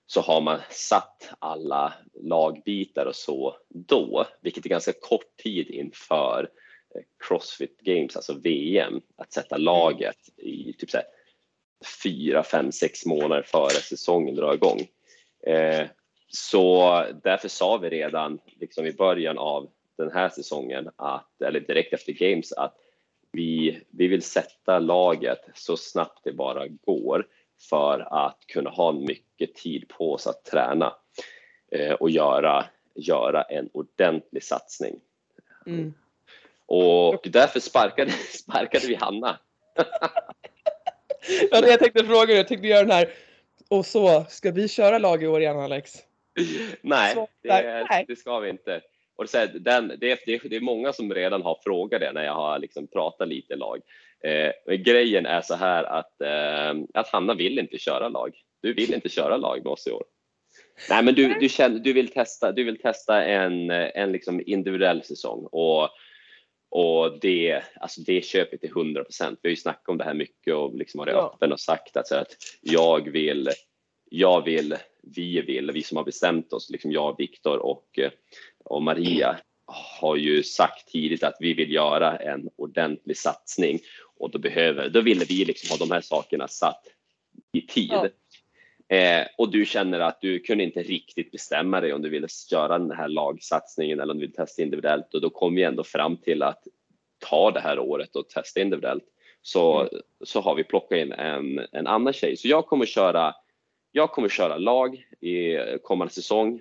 så 0.07 0.21
har 0.21 0.41
man 0.41 0.61
satt 0.71 1.31
alla 1.39 1.93
lagbitar 2.23 3.07
och 3.07 3.17
så 3.17 3.57
då, 3.69 4.27
vilket 4.41 4.65
är 4.65 4.71
ganska 4.71 4.93
kort 4.93 5.37
tid 5.37 5.71
inför 5.71 6.49
Crossfit 7.19 7.81
Games, 7.81 8.17
alltså 8.17 8.35
VM, 8.35 9.01
att 9.17 9.33
sätta 9.33 9.57
laget 9.57 10.19
i 10.37 10.73
typ 10.73 10.91
så 10.91 10.97
här, 10.97 11.07
fyra, 12.03 12.43
fem, 12.43 12.73
sex 12.73 13.07
månader 13.07 13.43
före 13.43 13.71
säsongen 13.71 14.35
drar 14.35 14.55
igång. 14.55 14.81
Eh, 15.47 15.87
så 16.29 17.05
därför 17.23 17.49
sa 17.49 17.77
vi 17.77 17.91
redan 17.91 18.39
liksom 18.47 18.87
i 18.87 18.93
början 18.93 19.39
av 19.39 19.71
den 19.99 20.11
här 20.13 20.29
säsongen, 20.29 20.91
att, 20.97 21.43
eller 21.43 21.61
direkt 21.61 21.93
efter 21.93 22.13
Games, 22.13 22.53
att 22.53 22.77
vi, 23.33 23.81
vi 23.91 24.07
vill 24.07 24.23
sätta 24.23 24.79
laget 24.79 25.41
så 25.55 25.77
snabbt 25.77 26.21
det 26.25 26.33
bara 26.33 26.67
går 26.69 27.27
för 27.71 28.27
att 28.27 28.39
kunna 28.47 28.71
ha 28.71 28.93
mycket 28.93 29.55
tid 29.55 29.89
på 29.89 30.13
oss 30.13 30.27
att 30.27 30.45
träna 30.45 30.95
eh, 31.73 31.93
och 31.93 32.11
göra, 32.11 32.65
göra 32.95 33.43
en 33.43 33.69
ordentlig 33.73 34.43
satsning. 34.43 35.01
Mm. 35.67 35.95
Och 36.67 37.29
därför 37.31 37.61
sparkade, 37.61 38.11
sparkade 38.33 38.87
vi 38.87 38.95
Hanna. 38.95 39.39
ja, 41.51 41.67
jag 41.67 41.79
tänkte 41.79 42.05
fråga 42.05 42.35
jag 42.35 42.49
tänkte 42.49 42.69
göra 42.69 42.83
den 42.83 42.91
här. 42.91 43.09
Och 43.69 43.87
så, 43.87 44.25
ska 44.29 44.51
vi 44.51 44.69
köra 44.69 44.99
lag 44.99 45.23
i 45.23 45.27
år 45.27 45.41
igen 45.41 45.59
Alex? 45.59 45.93
Nej, 46.81 47.27
det, 47.43 48.05
det 48.09 48.17
ska 48.17 48.39
vi 48.39 48.51
inte. 48.51 48.81
Och 49.17 49.27
det, 49.33 49.47
den, 49.47 49.89
det, 49.89 50.19
det, 50.27 50.39
det 50.45 50.57
är 50.57 50.61
många 50.61 50.93
som 50.93 51.15
redan 51.15 51.43
har 51.43 51.59
frågat 51.65 52.01
det 52.01 52.13
när 52.13 52.25
jag 52.25 52.35
har 52.35 52.59
liksom 52.59 52.87
pratat 52.87 53.29
lite 53.29 53.57
lag. 53.57 53.81
Eh, 54.25 54.75
grejen 54.75 55.27
är 55.27 55.41
så 55.41 55.55
här 55.55 55.85
att, 55.85 56.21
eh, 56.21 56.85
att 56.95 57.09
Hanna 57.09 57.35
vill 57.35 57.59
inte 57.59 57.79
köra 57.79 58.09
lag. 58.09 58.35
Du 58.63 58.73
vill 58.73 58.95
inte 58.95 59.09
köra 59.09 59.37
lag 59.37 59.59
med 59.59 59.73
oss 59.73 59.87
i 59.87 59.91
år. 59.91 60.05
Nej, 60.91 61.03
men 61.03 61.15
du, 61.15 61.35
du, 61.41 61.49
känner, 61.49 61.79
du 61.79 61.93
vill 61.93 62.09
testa, 62.09 62.53
du 62.53 62.65
vill 62.65 62.81
testa 62.81 63.25
en, 63.25 63.71
en 63.71 64.13
liksom 64.13 64.43
individuell 64.47 65.03
säsong 65.03 65.49
och 65.53 65.91
och 66.75 67.19
det, 67.21 67.63
alltså 67.81 68.01
det 68.01 68.25
köper 68.25 68.57
till 68.57 68.71
100 68.71 69.05
procent. 69.05 69.39
Vi 69.43 69.49
har 69.49 69.51
ju 69.51 69.57
snackat 69.57 69.89
om 69.89 69.99
det 69.99 70.05
här 70.05 70.15
mycket 70.15 70.55
och 70.55 70.75
liksom 70.75 70.99
varit 70.99 71.13
ja. 71.13 71.33
öppen 71.35 71.53
och 71.53 71.61
sagt 71.61 71.97
att, 71.97 72.07
så 72.07 72.17
att 72.17 72.37
jag 72.61 73.11
vill, 73.11 73.49
jag 74.11 74.45
vill, 74.45 74.77
vi 75.03 75.41
vill, 75.41 75.71
vi 75.71 75.83
som 75.83 75.97
har 75.97 76.05
bestämt 76.05 76.53
oss, 76.53 76.71
liksom 76.71 76.93
jag, 76.93 77.15
Viktor 77.19 77.59
och, 77.59 77.99
och 78.65 78.83
Maria 78.83 79.39
har 79.73 80.17
ju 80.17 80.43
sagt 80.43 80.89
tidigt 80.89 81.23
att 81.23 81.37
vi 81.41 81.55
vill 81.55 81.73
göra 81.73 82.17
en 82.17 82.51
ordentlig 82.57 83.17
satsning 83.17 83.79
och 84.19 84.31
då 84.31 84.39
behöver, 84.39 84.89
då 84.89 85.01
ville 85.01 85.25
vi 85.25 85.45
liksom 85.45 85.71
ha 85.71 85.87
de 85.87 85.95
här 85.95 86.01
sakerna 86.01 86.49
satt 86.49 86.85
i 87.53 87.61
tid. 87.61 87.91
Ja. 87.91 88.09
Eh, 88.97 89.27
och 89.39 89.51
du 89.51 89.65
känner 89.65 90.01
att 90.01 90.21
du 90.21 90.39
kunde 90.39 90.65
inte 90.65 90.83
riktigt 90.83 91.31
bestämma 91.31 91.81
dig 91.81 91.93
om 91.93 92.03
du 92.03 92.09
ville 92.09 92.29
göra 92.51 92.79
den 92.79 92.91
här 92.91 93.09
lagsatsningen 93.09 94.01
eller 94.01 94.13
om 94.13 94.19
du 94.19 94.27
vill 94.27 94.35
testa 94.35 94.63
individuellt 94.63 95.15
och 95.15 95.21
då 95.21 95.31
kom 95.31 95.55
vi 95.55 95.63
ändå 95.63 95.85
fram 95.85 96.17
till 96.17 96.43
att 96.43 96.63
ta 97.19 97.51
det 97.51 97.61
här 97.61 97.79
året 97.79 98.17
och 98.17 98.29
testa 98.29 98.61
individuellt. 98.61 99.05
så, 99.43 99.81
mm. 99.81 100.03
så 100.25 100.41
har 100.41 100.55
vi 100.55 100.65
plockat 100.65 100.99
in 100.99 101.13
en, 101.13 101.67
en 101.73 101.87
annan 101.87 102.13
tjej. 102.13 102.37
Så 102.37 102.49
jag 102.49 102.67
kommer 102.67 102.87
köra, 102.87 103.35
jag 103.93 104.11
kommer 104.11 104.29
köra 104.29 104.57
lag 104.57 105.07
i 105.21 105.57
kommande 105.83 106.15
säsong 106.15 106.61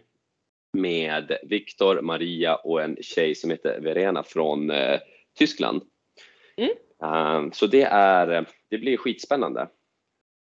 med 0.73 1.37
Viktor, 1.43 2.01
Maria 2.01 2.55
och 2.55 2.81
en 2.81 2.97
tjej 3.01 3.35
som 3.35 3.49
heter 3.49 3.79
Verena 3.79 4.23
från 4.23 4.71
eh, 4.71 4.99
Tyskland. 5.37 5.81
Mm. 6.57 6.71
Um, 7.37 7.51
så 7.51 7.67
det, 7.67 7.83
är, 7.83 8.45
det 8.69 8.77
blir 8.77 8.97
skitspännande. 8.97 9.67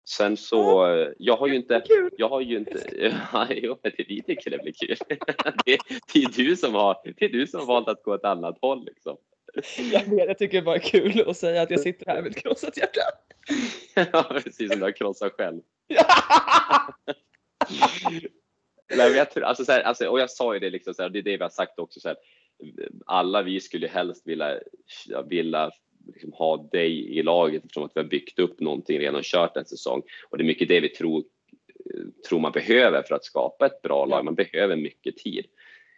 Sen 0.09 0.37
så, 0.37 0.85
mm. 0.85 1.15
jag 1.19 1.37
har 1.37 1.47
ju 1.47 1.57
inte, 1.57 1.83
jag 2.17 2.29
har 2.29 2.41
ju 2.41 2.57
inte, 2.57 3.13
ja, 3.33 3.47
jo, 3.51 3.79
vi 3.83 4.23
tycker 4.23 4.51
det 4.51 4.59
blir 4.59 4.73
kul. 4.73 4.97
Det, 5.65 5.79
det, 6.13 6.23
är 6.23 6.37
du 6.37 6.57
som 6.57 6.75
har, 6.75 6.97
det 7.05 7.25
är 7.25 7.29
du 7.29 7.47
som 7.47 7.61
har 7.61 7.67
valt 7.67 7.89
att 7.89 8.03
gå 8.03 8.15
ett 8.15 8.25
annat 8.25 8.59
håll 8.61 8.85
liksom. 8.85 9.17
Jag 9.93 10.05
vet, 10.05 10.29
jag 10.29 10.39
tycker 10.39 10.59
det 10.59 10.65
bara 10.65 10.75
är 10.77 10.79
kul 10.79 11.25
att 11.27 11.37
säga 11.37 11.63
att 11.63 11.71
jag 11.71 11.81
sitter 11.81 12.07
här 12.07 12.23
med 12.23 12.31
ett 12.31 12.43
krossat 12.43 12.77
hjärta. 12.77 13.01
Ja, 14.13 14.23
precis 14.23 14.71
som 14.71 14.79
du 14.79 14.85
har 14.85 14.93
krossat 14.93 15.33
själv. 15.33 15.61
Nej, 18.97 19.13
jag 19.13 19.45
alltså, 19.45 19.65
så 19.65 19.73
här, 19.73 19.81
alltså, 19.81 20.09
och 20.09 20.21
jag 20.21 20.31
sa 20.31 20.55
ju 20.55 20.61
det, 20.61 20.71
liksom, 20.71 20.95
så 20.95 21.03
här, 21.03 21.11
det 21.11 21.19
är 21.19 21.23
det 21.23 21.37
vi 21.37 21.43
har 21.43 21.51
sagt 21.51 21.79
också. 21.79 22.01
Så 22.01 22.09
här, 22.09 22.17
alla 23.07 23.43
vi 23.43 23.61
skulle 23.61 23.87
helst 23.87 24.27
vilja, 24.27 24.61
vilja 25.29 25.71
liksom, 26.07 26.33
ha 26.33 26.69
dig 26.73 27.19
i 27.19 27.23
laget 27.23 27.65
eftersom 27.65 27.85
att 27.85 27.93
vi 27.95 28.01
har 28.01 28.09
byggt 28.09 28.39
upp 28.39 28.61
någonting 28.61 28.99
redan 28.99 29.23
kört 29.23 29.57
en 29.57 29.65
säsong. 29.65 30.03
Och 30.31 30.39
det 30.39 30.45
är 30.45 30.47
mycket 30.47 30.69
det 30.69 30.81
vi 30.81 30.89
tror, 30.89 31.25
tror 32.29 32.41
man 32.41 32.53
behöver 32.53 33.03
för 33.03 33.15
att 33.15 33.25
skapa 33.25 33.67
ett 33.67 33.83
bra 33.83 34.05
lag. 34.05 34.25
Man 34.25 34.35
behöver 34.35 34.77
mycket 34.77 35.17
tid. 35.17 35.47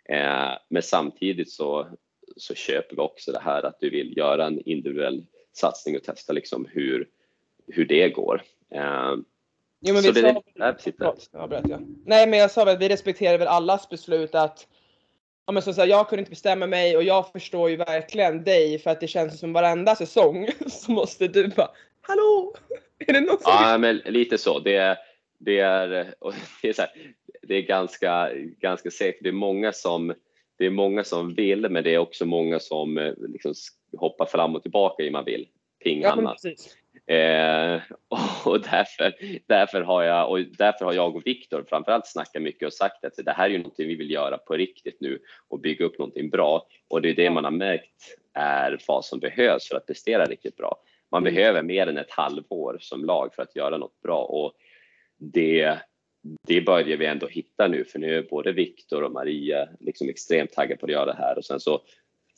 Eh, 0.08 0.52
men 0.68 0.82
samtidigt 0.82 1.50
så, 1.50 1.88
så 2.36 2.54
köper 2.54 2.96
vi 2.96 3.02
också 3.02 3.32
det 3.32 3.40
här 3.40 3.62
att 3.62 3.80
du 3.80 3.90
vill 3.90 4.16
göra 4.16 4.46
en 4.46 4.60
individuell 4.68 5.26
satsning 5.52 5.96
och 5.96 6.02
testa 6.02 6.32
liksom 6.32 6.68
hur, 6.70 7.08
hur 7.66 7.84
det 7.84 8.08
går. 8.08 8.42
Eh, 8.70 9.14
Jo, 9.84 9.94
men 9.94 10.02
vi 10.02 10.12
det, 10.12 10.20
sa, 10.20 11.14
ja, 11.32 11.46
berätt, 11.46 11.66
ja. 11.68 11.80
Nej 12.06 12.26
men 12.26 12.38
jag 12.38 12.50
sa 12.50 12.64
väl 12.64 12.74
att 12.74 12.80
vi 12.80 12.88
respekterar 12.88 13.38
väl 13.38 13.48
allas 13.48 13.88
beslut 13.88 14.34
att 14.34 14.66
ja, 15.46 15.52
men 15.52 15.62
så, 15.62 15.74
så 15.74 15.84
jag 15.84 16.08
kunde 16.08 16.20
inte 16.20 16.30
bestämma 16.30 16.66
mig 16.66 16.96
och 16.96 17.02
jag 17.02 17.32
förstår 17.32 17.70
ju 17.70 17.76
verkligen 17.76 18.44
dig 18.44 18.78
för 18.78 18.90
att 18.90 19.00
det 19.00 19.08
känns 19.08 19.38
som 19.38 19.52
varenda 19.52 19.96
säsong 19.96 20.48
så 20.66 20.92
måste 20.92 21.28
du 21.28 21.48
bara 21.48 21.70
Hallå! 22.00 22.54
Är 23.06 23.12
det 23.12 23.20
någon 23.20 23.38
som... 23.38 23.52
Ja 23.52 23.78
men 23.78 23.96
lite 23.96 24.38
så. 24.38 24.58
Det 24.58 24.76
är, 24.76 24.96
det 25.38 25.58
är, 25.58 25.88
det 26.62 26.68
är, 26.68 26.78
här, 26.78 26.90
det 27.42 27.54
är 27.54 27.62
ganska, 27.62 28.30
ganska 28.60 28.90
säkert. 28.90 29.22
Det 29.22 29.28
är 29.28 29.32
många 29.32 29.72
som 29.72 30.14
det 30.58 30.66
är 30.66 30.70
många 30.70 31.04
som 31.04 31.34
vill 31.34 31.68
men 31.68 31.84
det 31.84 31.94
är 31.94 31.98
också 31.98 32.26
många 32.26 32.60
som 32.60 32.98
eh, 32.98 33.12
liksom 33.18 33.54
hoppar 33.96 34.26
fram 34.26 34.56
och 34.56 34.62
tillbaka 34.62 35.02
i 35.02 35.10
man 35.10 35.24
vill. 35.24 35.48
Ping 35.84 36.02
ja, 36.02 36.36
Eh, 37.06 37.80
och 38.44 38.60
därför, 38.60 39.14
därför, 39.46 39.80
har 39.80 40.02
jag, 40.02 40.30
och 40.30 40.40
därför 40.40 40.84
har 40.84 40.92
jag 40.92 41.16
och 41.16 41.26
Viktor 41.26 41.64
framförallt 41.68 42.06
snackat 42.06 42.42
mycket 42.42 42.66
och 42.66 42.72
sagt 42.72 43.04
att 43.04 43.24
det 43.24 43.32
här 43.32 43.44
är 43.44 43.50
ju 43.50 43.58
någonting 43.58 43.88
vi 43.88 43.94
vill 43.94 44.10
göra 44.10 44.38
på 44.38 44.54
riktigt 44.54 45.00
nu 45.00 45.18
och 45.48 45.60
bygga 45.60 45.84
upp 45.84 45.98
någonting 45.98 46.30
bra. 46.30 46.66
Och 46.88 47.02
det 47.02 47.10
är 47.10 47.14
det 47.14 47.30
man 47.30 47.44
har 47.44 47.50
märkt 47.50 48.16
är 48.34 48.78
vad 48.88 49.04
som 49.04 49.20
behövs 49.20 49.68
för 49.68 49.76
att 49.76 49.86
prestera 49.86 50.24
riktigt 50.24 50.56
bra. 50.56 50.76
Man 51.10 51.22
mm. 51.22 51.34
behöver 51.34 51.62
mer 51.62 51.86
än 51.86 51.98
ett 51.98 52.10
halvår 52.10 52.78
som 52.80 53.04
lag 53.04 53.34
för 53.34 53.42
att 53.42 53.56
göra 53.56 53.78
något 53.78 54.02
bra 54.02 54.24
och 54.24 54.52
det, 55.18 55.78
det 56.48 56.60
börjar 56.60 56.96
vi 56.96 57.06
ändå 57.06 57.26
hitta 57.26 57.68
nu 57.68 57.84
för 57.84 57.98
nu 57.98 58.14
är 58.14 58.22
både 58.22 58.52
Viktor 58.52 59.02
och 59.02 59.12
Maria 59.12 59.68
liksom 59.80 60.08
extremt 60.08 60.52
taggade 60.52 60.80
på 60.80 60.86
att 60.86 60.92
göra 60.92 61.06
det 61.06 61.18
här 61.18 61.38
och 61.38 61.44
sen 61.44 61.60
så 61.60 61.80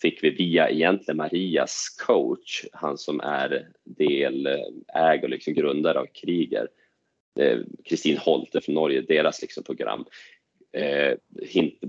fick 0.03 0.25
vi 0.25 0.31
via 0.31 0.71
egentligen 0.71 1.17
Marias 1.17 1.89
coach, 2.07 2.65
han 2.73 2.99
som 2.99 3.21
är 3.21 3.69
delägare 3.85 5.23
och 5.23 5.31
liksom 5.31 5.55
grundare 5.55 6.01
av 6.01 6.07
Kriger, 6.07 6.69
Kristin 7.85 8.17
eh, 8.17 8.23
Holte 8.23 8.61
från 8.61 8.75
Norge, 8.75 9.01
deras 9.01 9.43
liksom 9.43 9.65
program. 9.65 10.05
Eh, 10.73 11.15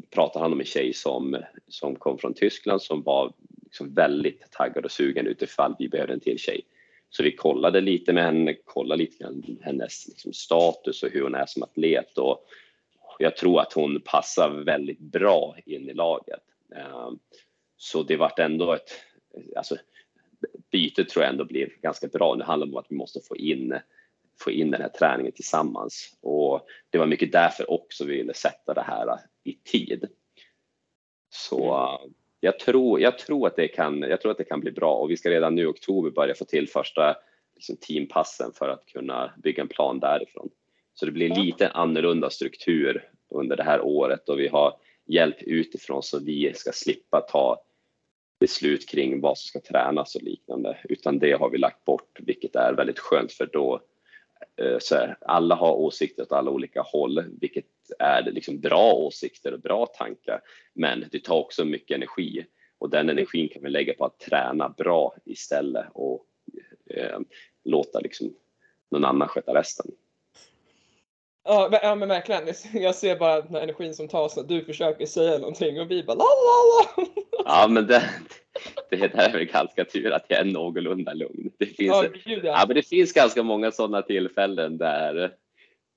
pratar 0.10 0.40
han 0.40 0.54
om 0.54 0.60
en 0.60 0.66
tjej 0.66 0.94
som, 0.94 1.38
som 1.68 1.96
kom 1.96 2.18
från 2.18 2.34
Tyskland 2.34 2.82
som 2.82 3.04
var 3.04 3.34
liksom 3.64 3.94
väldigt 3.94 4.52
taggad 4.52 4.86
och 4.86 4.92
sugen 4.92 5.28
utifall 5.28 5.76
vi 5.80 5.90
behövde 5.90 6.14
en 6.14 6.20
till 6.20 6.40
tjej. 6.40 6.62
Så 7.10 7.24
vi 7.24 7.32
kollade 7.32 7.82
lite 7.82 8.14
med 8.14 8.24
henne, 8.24 8.54
kollade 8.54 9.04
lite 9.04 9.24
grann 9.24 9.58
hennes 9.62 10.08
liksom, 10.08 10.34
status 10.34 11.04
och 11.04 11.10
hur 11.10 11.22
hon 11.22 11.36
är 11.36 11.46
som 11.46 11.64
atlet 11.64 12.18
och 12.18 12.46
jag 13.20 13.38
tror 13.38 13.62
att 13.62 13.74
hon 13.74 14.02
passar 14.06 14.50
väldigt 14.50 15.00
bra 15.00 15.56
in 15.66 15.90
i 15.90 15.94
laget. 15.94 16.44
Eh, 16.76 17.12
så 17.78 18.04
det 18.04 18.18
vart 18.18 18.40
ändå 18.40 18.74
ett, 18.74 18.92
alltså 19.56 19.78
bytet 20.72 21.10
tror 21.10 21.24
jag 21.24 21.32
ändå 21.32 21.46
blir 21.46 21.70
ganska 21.82 22.08
bra. 22.08 22.36
Det 22.36 22.44
handlar 22.44 22.68
om 22.68 22.78
att 22.78 22.86
vi 22.90 22.96
måste 22.96 23.20
få 23.28 23.38
in, 23.38 23.80
få 24.40 24.52
in 24.52 24.72
den 24.72 24.82
här 24.82 24.90
träningen 24.90 25.32
tillsammans 25.32 26.18
och 26.22 26.68
det 26.90 26.98
var 26.98 27.06
mycket 27.06 27.32
därför 27.32 27.72
också 27.72 28.06
vi 28.06 28.18
ville 28.18 28.34
sätta 28.34 28.74
det 28.74 28.82
här 28.82 29.20
i 29.44 29.54
tid. 29.54 30.08
Så 31.30 31.90
jag 32.40 32.60
tror, 32.60 33.02
jag 33.02 33.20
tror, 33.20 33.48
att, 33.48 33.56
det 33.56 33.68
kan, 33.68 34.02
jag 34.02 34.22
tror 34.22 34.32
att 34.32 34.38
det 34.38 34.44
kan 34.44 34.60
bli 34.60 34.72
bra 34.72 34.94
och 34.94 35.12
vi 35.12 35.18
ska 35.18 35.30
redan 35.30 35.56
nu 35.56 35.62
i 35.62 35.66
oktober 35.66 36.10
börja 36.10 36.36
få 36.36 36.46
till 36.46 36.70
första 36.70 37.16
liksom, 37.56 37.78
teampassen 37.78 38.52
för 38.54 38.70
att 38.70 38.86
kunna 38.86 39.34
bygga 39.44 39.62
en 39.62 39.68
plan 39.68 40.00
därifrån. 40.00 40.50
Så 40.94 41.06
det 41.06 41.12
blir 41.12 41.36
lite 41.36 41.70
annorlunda 41.70 42.30
struktur 42.30 43.10
under 43.30 43.58
det 43.58 43.64
här 43.64 43.82
året 43.82 44.30
och 44.30 44.40
vi 44.40 44.48
har 44.48 44.78
hjälp 45.06 45.42
utifrån 45.42 46.04
så 46.04 46.20
vi 46.20 46.54
ska 46.56 46.72
slippa 46.72 47.22
ta 47.22 47.62
beslut 48.40 48.90
kring 48.90 49.22
vad 49.22 49.38
som 49.38 49.48
ska 49.48 49.74
tränas 49.74 50.16
och 50.16 50.24
liknande. 50.24 50.78
Utan 50.84 51.20
det 51.20 51.32
har 51.32 51.50
vi 51.50 51.58
lagt 51.58 51.86
bort 51.86 52.20
vilket 52.20 52.56
är 52.56 52.74
väldigt 52.74 53.00
skönt 53.00 53.32
för 53.32 53.46
då 53.46 53.82
eh, 54.62 54.78
så 54.80 54.96
här, 54.96 55.18
alla 55.22 55.56
har 55.56 55.74
åsikter 55.74 56.24
åt 56.24 56.32
alla 56.32 56.52
olika 56.52 56.82
håll 56.82 57.24
vilket 57.42 57.66
är 58.00 58.32
liksom 58.32 58.60
bra 58.60 58.94
åsikter 58.94 59.54
och 59.54 59.60
bra 59.60 59.86
tankar. 59.86 60.42
Men 60.74 61.06
det 61.12 61.24
tar 61.24 61.36
också 61.36 61.66
mycket 61.66 61.96
energi. 61.96 62.46
Och 62.78 62.90
den 62.90 63.10
energin 63.10 63.50
kan 63.50 63.64
vi 63.64 63.70
lägga 63.70 63.94
på 63.94 64.06
att 64.06 64.20
träna 64.20 64.70
bra 64.70 65.16
istället 65.26 65.86
och 65.94 66.26
eh, 66.90 67.20
låta 67.64 68.00
liksom 68.00 68.36
någon 68.92 69.06
annan 69.06 69.28
sköta 69.28 69.54
resten. 69.54 69.92
Ja 71.48 71.68
men, 71.72 71.80
ja 71.84 71.96
men 71.96 72.10
verkligen, 72.10 72.42
jag 72.74 72.96
ser 72.96 73.16
bara 73.16 73.42
den 73.42 73.56
här 73.56 73.62
energin 73.62 73.94
som 73.94 74.08
tas 74.08 74.38
när 74.38 74.44
du 74.44 74.66
försöker 74.66 75.06
säga 75.06 75.38
någonting 75.38 75.82
och 75.82 75.92
vi 75.92 76.04
bara 76.04 76.18
la 76.18 76.24
la 76.24 76.86
la. 76.98 77.06
Ja 77.46 77.68
men 77.68 77.88
det, 77.88 78.10
det 78.90 78.96
är 78.96 79.32
väl 79.32 79.46
ganska 79.46 79.86
tur 79.86 80.12
att 80.12 80.26
jag 80.28 80.40
är 80.40 80.46
någorlunda 80.46 81.14
lugn. 81.14 81.52
Det 81.60 81.66
finns, 81.66 81.96
ja, 81.96 82.06
gud, 82.26 82.46
ja. 82.46 82.60
ja, 82.60 82.64
men 82.68 82.76
det 82.76 82.88
finns 82.88 83.14
ganska 83.14 83.44
många 83.44 83.72
sådana 83.72 84.02
tillfällen 84.02 84.78
där, 84.78 85.32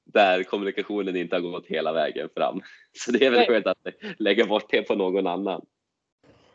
där 0.04 0.42
kommunikationen 0.42 1.16
inte 1.16 1.36
har 1.36 1.40
gått 1.40 1.66
hela 1.66 1.92
vägen 1.92 2.28
fram. 2.36 2.60
Så 2.92 3.12
det 3.12 3.26
är 3.26 3.30
väl 3.30 3.46
skönt 3.46 3.66
att 3.66 3.78
lägga 4.18 4.46
bort 4.46 4.70
det 4.70 4.82
på 4.82 4.94
någon 4.94 5.26
annan. 5.26 5.62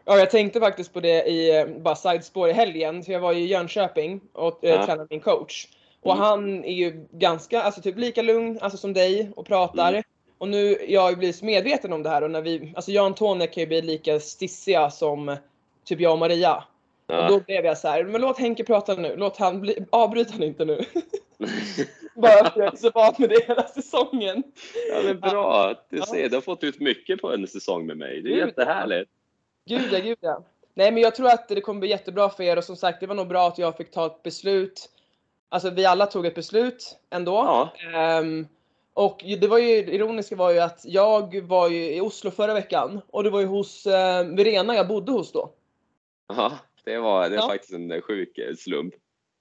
Ja, 0.06 0.18
jag 0.18 0.30
tänkte 0.30 0.60
faktiskt 0.60 0.94
på 0.94 1.00
det 1.00 1.24
i 1.24 1.60
eh, 1.60 1.68
bara 1.68 1.96
sidespår 1.96 2.50
i 2.50 2.54
helgen. 2.54 3.04
För 3.04 3.14
jag 3.14 3.20
var 3.20 3.34
i 3.34 3.46
Jönköping 3.46 4.22
och 4.34 4.64
eh, 4.64 4.70
ja. 4.70 4.86
tränade 4.86 5.08
min 5.10 5.20
coach. 5.20 5.68
Och 6.04 6.12
mm. 6.12 6.24
han 6.24 6.66
är 6.66 6.74
ju 6.74 7.08
ganska, 7.12 7.62
alltså 7.62 7.82
typ 7.82 7.98
lika 7.98 8.22
lugn 8.22 8.60
alltså 8.62 8.78
som 8.78 8.94
dig 8.94 9.32
och 9.36 9.46
pratar. 9.46 9.90
Mm. 9.90 10.04
Och 10.38 10.50
nu, 10.50 10.78
jag 10.88 11.18
blir 11.18 11.34
så 11.34 11.46
medveten 11.46 11.94
om 11.94 12.04
det 12.04 12.10
här 12.10 12.22
och 12.22 12.32
när 12.32 12.42
vi, 12.42 12.74
alltså 12.76 12.92
jag 12.92 13.02
och 13.02 13.08
Antonija 13.08 13.48
kan 13.48 13.62
ju 13.62 13.68
bli 13.68 13.82
lika 13.82 14.20
stissiga 14.20 14.90
som 14.90 15.38
typ 15.86 16.00
jag 16.00 16.12
och 16.12 16.20
Maria. 16.20 16.64
Ja. 17.08 17.26
Och 17.26 17.32
då 17.32 17.40
blev 17.40 17.66
jag 17.66 17.78
så 17.78 17.88
här, 17.88 18.04
men 18.04 18.22
låt 18.22 18.40
Henke 18.40 18.64
prata 18.64 18.96
nu, 18.96 19.16
låt 19.18 19.38
han 19.38 19.62
bli, 19.62 19.86
avbryt 19.90 20.32
han 20.32 20.44
inte 20.44 20.66
nu. 20.66 20.86
Bara 22.16 22.50
för 22.50 22.62
jag 22.62 22.74
är 22.74 22.78
så 22.78 22.90
van 22.90 23.14
med 23.18 23.30
det 23.30 23.48
hela 23.48 23.64
säsongen. 23.64 24.44
Ja 24.90 25.02
men 25.04 25.20
bra, 25.20 25.74
du 25.90 26.02
ser, 26.02 26.24
ja. 26.24 26.30
du 26.30 26.36
har 26.36 26.42
fått 26.42 26.64
ut 26.64 26.80
mycket 26.80 27.22
på 27.22 27.34
en 27.34 27.48
säsong 27.48 27.86
med 27.86 27.98
mig. 27.98 28.22
Det 28.22 28.30
är 28.30 28.36
Gud, 28.36 28.48
jättehärligt. 28.48 29.12
Gud 29.66 29.90
ja, 29.92 30.00
gud 30.00 30.18
ja. 30.22 30.44
Nej 30.74 30.92
men 30.92 31.04
jag 31.04 31.16
tror 31.16 31.28
att 31.28 31.48
det 31.48 31.62
kommer 31.62 31.80
bli 31.80 31.90
jättebra 31.90 32.30
för 32.30 32.44
er 32.44 32.58
och 32.58 32.64
som 32.64 32.76
sagt 32.76 33.00
det 33.00 33.08
var 33.08 33.16
nog 33.16 33.28
bra 33.28 33.48
att 33.48 33.58
jag 33.58 33.78
fick 33.78 33.92
ta 33.92 34.06
ett 34.06 34.24
beslut 34.24 34.90
Alltså 35.54 35.70
vi 35.70 35.86
alla 35.86 36.06
tog 36.06 36.26
ett 36.26 36.36
beslut 36.36 36.98
ändå. 37.10 37.72
Ja. 37.94 38.20
Um, 38.20 38.48
och 38.94 39.24
det 39.40 39.48
var 39.48 39.58
ju, 39.58 39.78
ironiska 39.78 40.36
var 40.36 40.52
ju 40.52 40.60
att 40.60 40.82
jag 40.84 41.42
var 41.42 41.70
ju 41.70 41.96
i 41.96 42.02
Oslo 42.02 42.32
förra 42.32 42.54
veckan 42.54 43.02
och 43.08 43.24
det 43.24 43.30
var 43.30 43.40
ju 43.40 43.46
hos 43.46 43.88
uh, 43.88 43.92
Verena 44.36 44.76
jag 44.76 44.88
bodde 44.88 45.12
hos 45.12 45.32
då. 45.32 45.54
Ja, 46.28 46.52
det 46.84 46.98
var, 46.98 47.30
det 47.30 47.36
var 47.36 47.44
ja. 47.44 47.50
faktiskt 47.50 47.74
en 47.74 48.02
sjuk 48.02 48.38
eh, 48.38 48.56
slump. 48.56 48.94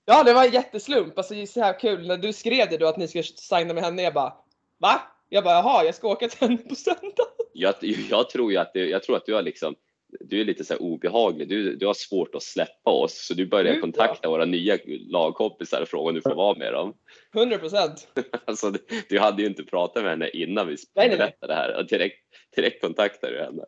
Ja, 0.05 0.23
det 0.23 0.35
var 0.35 0.45
en 0.45 0.53
jätteslump. 0.53 1.19
Alltså 1.19 1.47
så 1.47 1.61
här 1.61 1.81
kul. 1.81 2.07
När 2.07 2.17
du 2.17 2.33
skrev 2.33 2.71
det 2.71 2.77
då 2.77 2.87
att 2.87 2.97
ni 2.97 3.09
ska 3.09 3.23
signa 3.23 3.75
med 3.75 3.85
henne, 3.85 4.03
jag 4.03 4.15
bara 4.15 4.33
Va? 4.79 5.01
Jag 5.29 5.45
bara 5.45 5.55
jaha, 5.55 5.85
jag 5.85 5.95
ska 5.95 6.09
åka 6.09 6.29
till 6.29 6.49
henne 6.49 6.57
på 6.57 6.75
söndag. 6.75 7.27
Jag, 7.53 7.75
jag 8.11 8.31
tror 8.31 8.53
ju 8.53 8.59
att, 8.59 8.73
det, 8.73 8.89
jag 8.89 9.03
tror 9.03 9.17
att 9.17 9.27
du 9.27 9.35
har 9.35 9.43
liksom 9.43 9.75
du 10.21 10.41
är 10.41 10.45
lite 10.45 10.65
så 10.65 10.77
obehaglig. 10.77 11.49
Du, 11.49 11.77
du 11.77 11.87
har 11.87 11.95
svårt 11.95 12.35
att 12.35 12.43
släppa 12.43 12.91
oss 12.91 13.27
så 13.27 13.35
du 13.35 13.47
börjar 13.47 13.81
kontakta 13.81 14.29
våra 14.29 14.45
nya 14.45 14.79
lagkompisar 14.87 15.83
och 15.83 15.89
fråga 15.89 16.09
om 16.09 16.15
du 16.15 16.21
får 16.21 16.35
vara 16.35 16.59
med 16.59 16.73
dem. 16.73 16.95
100 17.37 17.59
procent. 17.59 18.09
alltså, 18.45 18.71
du, 18.71 18.79
du 19.09 19.19
hade 19.19 19.43
ju 19.43 19.49
inte 19.49 19.65
pratat 19.65 20.03
med 20.03 20.13
henne 20.13 20.29
innan 20.29 20.69
vi 20.69 20.77
berättade 20.95 21.53
det 21.53 21.55
här 21.55 21.77
och 21.79 21.87
direkt, 21.87 22.19
direkt 22.57 22.83
kontaktade 22.83 23.33
du 23.33 23.41
henne. 23.41 23.65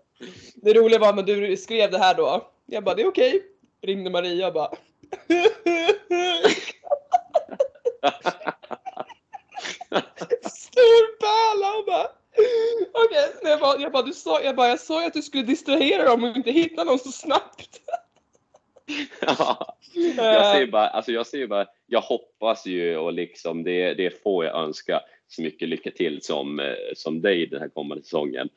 Det 0.55 0.75
roliga 0.75 0.99
var 0.99 1.13
när 1.13 1.23
du 1.23 1.57
skrev 1.57 1.91
det 1.91 1.99
här 1.99 2.15
då. 2.15 2.53
Jag 2.67 2.85
bara, 2.85 2.95
det 2.95 3.03
är 3.03 3.09
okej. 3.09 3.29
Okay. 3.29 3.41
Ringde 3.83 4.11
Maria 4.11 4.47
och 4.47 4.53
bara, 4.53 4.71
Stor 10.43 11.19
pärla 11.21 11.79
och 11.79 11.87
bara 11.87 12.24
Okej, 12.93 13.29
okay, 13.41 13.51
jag 13.51 13.61
bara, 13.61 13.81
jag 13.81 13.93
bara, 13.93 14.03
du 14.03 14.13
sa, 14.13 14.41
jag 14.43 14.57
bara, 14.57 14.69
jag 14.69 14.81
sa 14.81 15.01
ju 15.01 15.07
att 15.07 15.13
du 15.13 15.23
skulle 15.23 15.43
distrahera 15.43 16.05
dem 16.05 16.25
och 16.25 16.37
inte 16.37 16.51
hitta 16.51 16.85
någon 16.85 16.99
så 16.99 17.13
snabbt. 17.13 17.81
ja, 19.21 19.77
jag 20.17 20.53
säger 20.53 20.67
bara, 20.67 20.89
alltså 20.89 21.13
jag 21.13 21.27
säger 21.27 21.47
bara, 21.47 21.67
jag 21.87 22.01
hoppas 22.01 22.67
ju 22.67 22.97
och 22.97 23.13
liksom 23.13 23.65
det, 23.65 23.95
det 23.95 24.23
får 24.23 24.45
jag 24.45 24.55
önska 24.55 25.01
så 25.29 25.43
mycket 25.43 25.69
lycka 25.69 25.91
till 25.91 26.23
som, 26.23 26.61
eh, 26.61 26.75
som 26.95 27.21
dig 27.21 27.47
den 27.47 27.61
här 27.61 27.69
kommande 27.69 28.05
säsongen. 28.05 28.49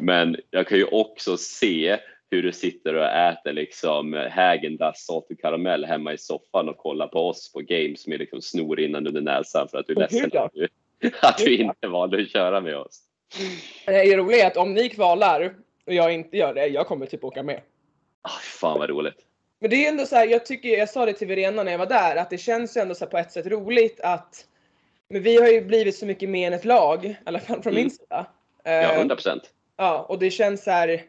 Men 0.00 0.36
jag 0.50 0.66
kan 0.66 0.78
ju 0.78 0.84
också 0.84 1.36
se 1.36 1.98
hur 2.30 2.42
du 2.42 2.52
sitter 2.52 2.94
och 2.94 3.06
äter 3.06 3.52
liksom 3.52 4.14
Häagen-Dazs 4.14 5.10
karamell 5.40 5.84
hemma 5.84 6.12
i 6.12 6.18
soffan 6.18 6.68
och 6.68 6.76
kollar 6.76 7.08
på 7.08 7.28
oss 7.28 7.52
på 7.52 7.60
games 7.60 8.06
med 8.06 8.18
liksom 8.18 8.42
snor 8.42 8.80
innan 8.80 9.06
under 9.06 9.20
näsan 9.20 9.68
för 9.68 9.78
att 9.78 9.86
du 9.86 9.92
är 9.92 9.96
ledsen 9.96 10.30
att 10.34 10.52
du, 10.54 10.68
att 11.22 11.38
du 11.38 11.56
inte 11.56 11.88
valde 11.88 12.22
att 12.22 12.30
köra 12.30 12.60
med 12.60 12.76
oss. 12.76 13.05
Det 13.86 14.16
roliga 14.16 14.44
är 14.44 14.46
att 14.46 14.56
om 14.56 14.74
ni 14.74 14.88
kvalar 14.88 15.54
och 15.86 15.94
jag 15.94 16.12
inte 16.12 16.36
gör 16.36 16.54
det, 16.54 16.66
jag 16.66 16.86
kommer 16.86 17.06
typ 17.06 17.24
åka 17.24 17.42
med. 17.42 17.60
Oh, 18.24 18.40
fan 18.40 18.78
vad 18.78 18.90
roligt. 18.90 19.18
Men 19.58 19.70
det 19.70 19.86
är 19.86 19.88
ändå 19.88 20.06
så 20.06 20.16
här, 20.16 20.26
jag 20.26 20.46
tycker, 20.46 20.68
jag 20.68 20.90
sa 20.90 21.06
det 21.06 21.12
till 21.12 21.28
Verena 21.28 21.62
när 21.62 21.72
jag 21.72 21.78
var 21.78 21.86
där, 21.86 22.16
att 22.16 22.30
det 22.30 22.38
känns 22.38 22.76
ju 22.76 22.80
ändå 22.80 22.94
så 22.94 23.06
på 23.06 23.18
ett 23.18 23.32
sätt 23.32 23.46
roligt 23.46 24.00
att 24.00 24.46
men 25.08 25.22
vi 25.22 25.36
har 25.40 25.48
ju 25.48 25.64
blivit 25.64 25.96
så 25.96 26.06
mycket 26.06 26.28
mer 26.28 26.46
än 26.46 26.52
ett 26.52 26.64
lag, 26.64 27.04
i 27.04 27.16
alla 27.24 27.40
fall 27.40 27.62
från 27.62 27.72
mm. 27.72 27.82
min 27.82 27.90
sida. 27.90 28.26
Ja, 28.64 28.92
100 28.92 29.02
eh, 29.02 29.16
procent. 29.16 29.42
Ja, 29.76 30.06
och 30.08 30.18
det 30.18 30.30
känns 30.30 30.64
så 30.64 30.70
här. 30.70 31.02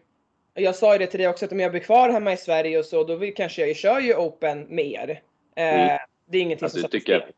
Jag 0.53 0.75
sa 0.75 0.93
ju 0.93 0.99
det 0.99 1.07
till 1.07 1.19
dig 1.19 1.27
också 1.27 1.45
att 1.45 1.51
om 1.51 1.59
jag 1.59 1.71
blir 1.71 1.81
kvar 1.81 2.09
hemma 2.09 2.33
i 2.33 2.37
Sverige 2.37 2.79
och 2.79 2.85
så, 2.85 3.03
då 3.03 3.15
vill, 3.15 3.35
kanske 3.35 3.67
jag 3.67 3.75
kör 3.75 3.99
ju 3.99 4.15
Open 4.15 4.65
mer. 4.69 5.21
Eh, 5.55 5.81
mm. 5.81 5.97
Det 6.25 6.37
är 6.37 6.41
ingenting 6.41 6.65
alltså, 6.65 6.79
som 6.79 6.89
tycker, 6.89 7.31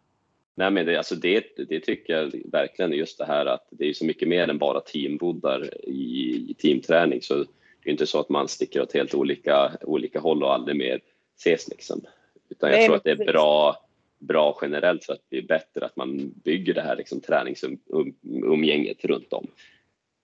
Nej 0.60 0.72
men 0.72 0.86
det, 0.86 0.98
alltså 0.98 1.16
det, 1.16 1.44
det 1.70 1.80
tycker 1.80 2.14
jag 2.14 2.32
verkligen 2.52 2.92
just 2.92 3.18
det 3.18 3.26
här 3.26 3.46
att 3.46 3.68
det 3.72 3.90
är 3.90 3.94
så 3.94 4.06
mycket 4.06 4.28
mer 4.28 4.48
än 4.48 4.58
bara 4.58 4.82
teamboddar 4.82 5.88
i, 5.90 6.46
i 6.50 6.54
teamträning 6.54 7.22
så 7.22 7.36
det 7.36 7.90
är 7.90 7.92
inte 7.92 8.08
så 8.08 8.20
att 8.20 8.30
man 8.30 8.48
sticker 8.48 8.82
åt 8.82 8.94
helt 8.94 9.14
olika, 9.14 9.72
olika 9.82 10.20
håll 10.20 10.44
och 10.44 10.54
aldrig 10.54 10.78
mer 10.78 11.00
ses 11.38 11.68
liksom. 11.68 12.02
Utan 12.50 12.70
jag 12.70 12.78
Nej, 12.78 12.88
tror 12.88 12.96
att 12.96 13.04
det 13.04 13.12
är 13.12 13.26
bra, 13.26 13.78
bra 14.20 14.60
generellt 14.62 15.04
för 15.04 15.14
att 15.14 15.26
det 15.30 15.38
är 15.38 15.42
bättre 15.42 15.86
att 15.86 15.96
man 15.96 16.32
bygger 16.44 16.74
det 16.74 16.82
här 16.82 16.96
liksom 16.96 17.22
träningsumgänget 17.22 19.06
runt 19.06 19.34
om. 19.34 19.48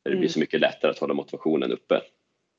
Det 0.04 0.10
blir 0.10 0.18
mm. 0.18 0.30
så 0.30 0.40
mycket 0.40 0.60
lättare 0.60 0.92
att 0.92 1.00
hålla 1.00 1.14
motivationen 1.14 1.72
uppe. 1.72 2.02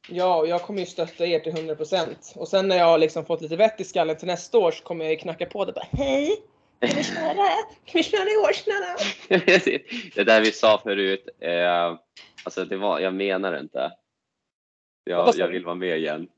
Ja, 0.09 0.37
och 0.37 0.49
jag 0.49 0.63
kommer 0.63 0.81
ju 0.81 0.87
stötta 0.87 1.27
er 1.27 1.41
till 1.41 1.53
100% 1.53 2.07
och 2.35 2.49
sen 2.49 2.69
när 2.69 2.77
jag 2.77 2.87
har 2.87 2.99
liksom 2.99 3.25
fått 3.25 3.43
lite 3.43 3.57
vett 3.57 3.81
i 3.81 3.85
skallen 3.85 4.17
till 4.17 4.27
nästa 4.27 4.59
år 4.59 4.71
så 4.71 4.85
kommer 4.85 5.05
jag 5.05 5.13
ju 5.13 5.19
knacka 5.19 5.47
på 5.47 5.65
det 5.65 5.73
bara 5.73 5.87
Hej! 5.93 6.37
Kan 6.81 6.97
vi 6.97 7.05
köra? 7.05 7.49
Kan 7.85 7.95
vi 7.95 8.03
köra 8.03 8.31
i 8.31 8.37
år 8.37 8.53
snälla? 8.53 8.97
det 10.15 10.25
där 10.25 10.41
vi 10.41 10.53
sa 10.53 10.81
förut, 10.83 11.29
eh, 11.41 11.97
alltså 12.45 12.65
det 12.65 12.77
var, 12.77 13.01
jag 13.01 13.15
menar 13.15 13.53
det 13.53 13.61
inte. 13.61 13.93
Jag, 15.05 15.35
jag 15.37 15.49
vill 15.49 15.65
vara 15.65 15.75
med 15.75 15.99
igen. 15.99 16.29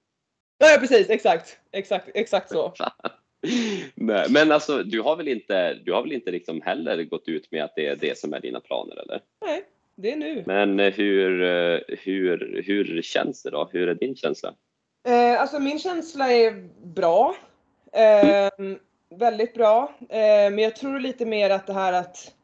Ja, 0.59 0.77
precis, 0.81 1.11
exakt, 1.11 1.59
exakt, 1.73 2.09
exakt 2.15 2.51
så. 2.51 2.73
Nej, 3.95 4.27
men 4.31 4.53
alltså 4.53 4.83
du 4.83 5.01
har 5.01 5.17
väl 5.17 5.29
inte, 5.29 5.75
du 5.75 5.93
har 5.93 6.03
väl 6.03 6.13
inte 6.13 6.31
liksom 6.31 6.63
heller 6.63 7.05
gått 7.05 7.29
ut 7.29 7.51
med 7.51 7.65
att 7.65 7.75
det 7.77 7.87
är 7.87 7.97
det 7.97 8.19
som 8.19 8.35
är 8.35 8.41
dina 8.41 8.61
planer 8.61 8.97
eller? 8.97 9.21
Nej, 9.45 9.65
det 9.95 10.13
är 10.13 10.17
nu. 10.17 10.43
Men 10.47 10.81
eh, 10.81 10.93
hur, 10.93 11.43
eh, 11.43 11.81
hur, 11.89 12.63
hur 12.67 13.03
känns 13.03 13.43
det 13.43 13.51
då? 13.51 13.69
Hur 13.73 13.89
är 13.89 13.95
din 13.95 14.17
känsla? 14.17 14.55
Eh, 15.09 15.41
alltså 15.41 15.59
min 15.61 15.79
känsla 15.79 16.33
är 16.33 16.69
bra. 16.87 17.37
Eh, 17.93 18.51
mm. 18.59 18.79
Väldigt 19.15 19.55
bra. 19.55 19.95
Eh, 20.01 20.19
men 20.51 20.59
jag 20.59 20.77
tror 20.77 20.99
lite 20.99 21.27
mer 21.27 21.51
att 21.51 21.67
det 21.67 21.73
här 21.73 21.93
att 21.93 22.35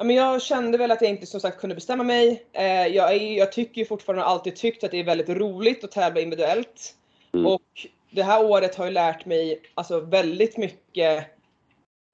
Ja, 0.00 0.04
men 0.04 0.16
jag 0.16 0.42
kände 0.42 0.78
väl 0.78 0.90
att 0.90 1.02
jag 1.02 1.10
inte 1.10 1.26
som 1.26 1.40
sagt 1.40 1.60
kunde 1.60 1.74
bestämma 1.74 2.04
mig. 2.04 2.44
Eh, 2.52 2.86
jag, 2.86 3.12
är, 3.12 3.38
jag 3.38 3.52
tycker 3.52 3.78
ju 3.78 3.84
fortfarande 3.84 4.24
och 4.24 4.30
alltid 4.30 4.56
tyckt 4.56 4.84
att 4.84 4.90
det 4.90 5.00
är 5.00 5.04
väldigt 5.04 5.28
roligt 5.28 5.84
att 5.84 5.90
tävla 5.90 6.20
individuellt. 6.20 6.94
Mm. 7.34 7.46
Och 7.46 7.86
det 8.10 8.22
här 8.22 8.44
året 8.44 8.74
har 8.74 8.84
ju 8.84 8.90
lärt 8.90 9.24
mig 9.24 9.60
alltså 9.74 10.00
väldigt 10.00 10.56
mycket. 10.56 11.24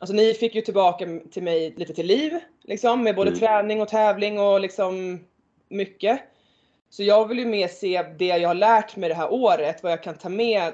Alltså 0.01 0.15
ni 0.15 0.35
fick 0.35 0.55
ju 0.55 0.61
tillbaka 0.61 1.21
till 1.33 1.43
mig 1.43 1.75
lite 1.77 1.95
till 1.95 2.07
liv 2.07 2.39
liksom 2.63 3.03
med 3.03 3.17
både 3.17 3.29
mm. 3.29 3.41
träning 3.41 3.83
och 3.83 3.89
tävling 3.89 4.39
och 4.39 4.61
liksom 4.61 5.21
mycket. 5.69 6.21
Så 6.91 7.03
jag 7.03 7.29
vill 7.29 7.39
ju 7.39 7.47
mer 7.47 7.69
se 7.69 8.03
det 8.19 8.27
jag 8.27 8.49
har 8.49 8.55
lärt 8.55 8.97
mig 8.97 9.09
det 9.09 9.15
här 9.15 9.33
året, 9.33 9.83
vad 9.83 9.93
jag 9.93 10.03
kan 10.03 10.19
ta 10.19 10.29
med 10.29 10.73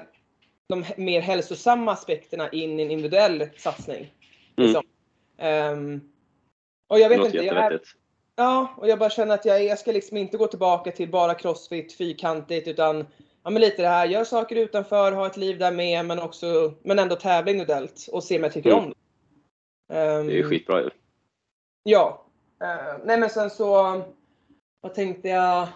de 0.69 0.85
mer 0.97 1.21
hälsosamma 1.21 1.91
aspekterna 1.91 2.49
in 2.49 2.79
i 2.79 2.83
en 2.83 2.91
individuell 2.91 3.49
satsning. 3.57 3.97
Mm. 3.97 4.13
Liksom. 4.55 4.83
Um, 5.41 6.11
och 6.89 6.99
jag 6.99 7.09
vet 7.09 7.25
inte. 7.25 7.37
Jag 7.37 7.57
är, 7.57 7.81
ja, 8.35 8.75
och 8.77 8.87
jag 8.87 8.99
bara 8.99 9.09
känner 9.09 9.33
att 9.33 9.45
jag, 9.45 9.63
jag 9.63 9.79
ska 9.79 9.91
liksom 9.91 10.17
inte 10.17 10.37
gå 10.37 10.47
tillbaka 10.47 10.91
till 10.91 11.09
bara 11.09 11.33
crossfit 11.33 11.93
fyrkantigt 11.93 12.67
utan 12.67 13.05
ja, 13.43 13.49
men 13.49 13.61
lite 13.61 13.81
det 13.81 13.87
här, 13.87 14.07
gör 14.07 14.23
saker 14.23 14.55
utanför, 14.55 15.11
ha 15.11 15.27
ett 15.27 15.37
liv 15.37 15.59
där 15.59 15.71
med 15.71 16.05
men 16.05 16.19
också, 16.19 16.73
men 16.83 16.99
ändå 16.99 17.15
tävla 17.15 17.51
individuellt 17.51 18.07
och 18.11 18.23
se 18.23 18.37
om 18.37 18.43
jag 18.43 18.53
tycker 18.53 18.71
mm. 18.71 18.83
om 18.83 18.89
det. 18.89 18.95
Um, 19.95 20.27
det 20.27 20.33
är 20.33 20.37
ju 20.37 20.49
skitbra 20.49 20.81
ju. 20.81 20.89
Ja. 21.83 22.25
Uh, 22.63 23.05
nej 23.05 23.17
men 23.17 23.29
sen 23.29 23.49
så, 23.49 24.01
vad 24.81 24.93
tänkte 24.93 25.27
jag? 25.27 25.67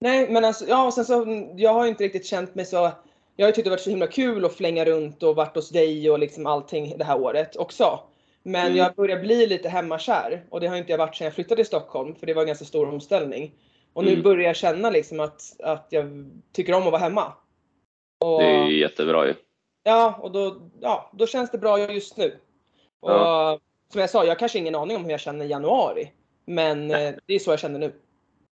Nej 0.00 0.30
men 0.30 0.44
alltså, 0.44 0.64
ja 0.68 0.86
och 0.86 0.94
sen 0.94 1.04
så, 1.04 1.48
jag 1.56 1.74
har 1.74 1.86
inte 1.86 2.04
riktigt 2.04 2.26
känt 2.26 2.54
mig 2.54 2.64
så 2.64 2.92
jag 3.40 3.46
har 3.46 3.52
tyckt 3.52 3.64
det 3.64 3.70
varit 3.70 3.80
så 3.80 3.90
himla 3.90 4.06
kul 4.06 4.44
att 4.44 4.54
flänga 4.54 4.84
runt 4.84 5.22
och 5.22 5.36
varit 5.36 5.54
hos 5.54 5.70
dig 5.70 6.10
och 6.10 6.18
liksom 6.18 6.46
allting 6.46 6.98
det 6.98 7.04
här 7.04 7.20
året 7.20 7.56
också. 7.56 8.00
Men 8.42 8.66
mm. 8.66 8.76
jag 8.76 8.94
börjar 8.94 9.20
bli 9.20 9.46
lite 9.46 9.68
hemmakär 9.68 10.44
och 10.50 10.60
det 10.60 10.66
har 10.66 10.76
inte 10.76 10.92
jag 10.92 10.98
varit 10.98 11.16
sedan 11.16 11.24
jag 11.24 11.34
flyttade 11.34 11.56
till 11.56 11.66
Stockholm 11.66 12.14
för 12.14 12.26
det 12.26 12.34
var 12.34 12.42
en 12.42 12.46
ganska 12.46 12.64
stor 12.64 12.88
omställning. 12.88 13.52
Och 13.92 14.04
nu 14.04 14.10
mm. 14.10 14.22
börjar 14.22 14.46
jag 14.46 14.56
känna 14.56 14.90
liksom 14.90 15.20
att, 15.20 15.60
att 15.62 15.86
jag 15.90 16.30
tycker 16.52 16.72
om 16.72 16.82
att 16.82 16.92
vara 16.92 17.00
hemma. 17.00 17.32
Och, 18.18 18.40
det 18.40 18.46
är 18.46 18.66
ju 18.66 18.80
jättebra 18.80 19.26
ju. 19.26 19.34
Ja, 19.84 20.18
och 20.22 20.32
då, 20.32 20.70
ja, 20.80 21.10
då 21.12 21.26
känns 21.26 21.50
det 21.50 21.58
bra 21.58 21.92
just 21.92 22.16
nu. 22.16 22.38
Och 23.00 23.10
ja. 23.10 23.60
som 23.92 24.00
jag 24.00 24.10
sa, 24.10 24.24
jag 24.24 24.30
har 24.30 24.38
kanske 24.38 24.58
ingen 24.58 24.74
aning 24.74 24.96
om 24.96 25.04
hur 25.04 25.10
jag 25.10 25.20
känner 25.20 25.44
i 25.44 25.48
januari. 25.48 26.12
Men 26.44 26.88
Nej. 26.88 27.06
Eh, 27.06 27.14
det 27.26 27.34
är 27.34 27.38
så 27.38 27.50
jag 27.50 27.60
känner 27.60 27.78
nu. 27.78 27.92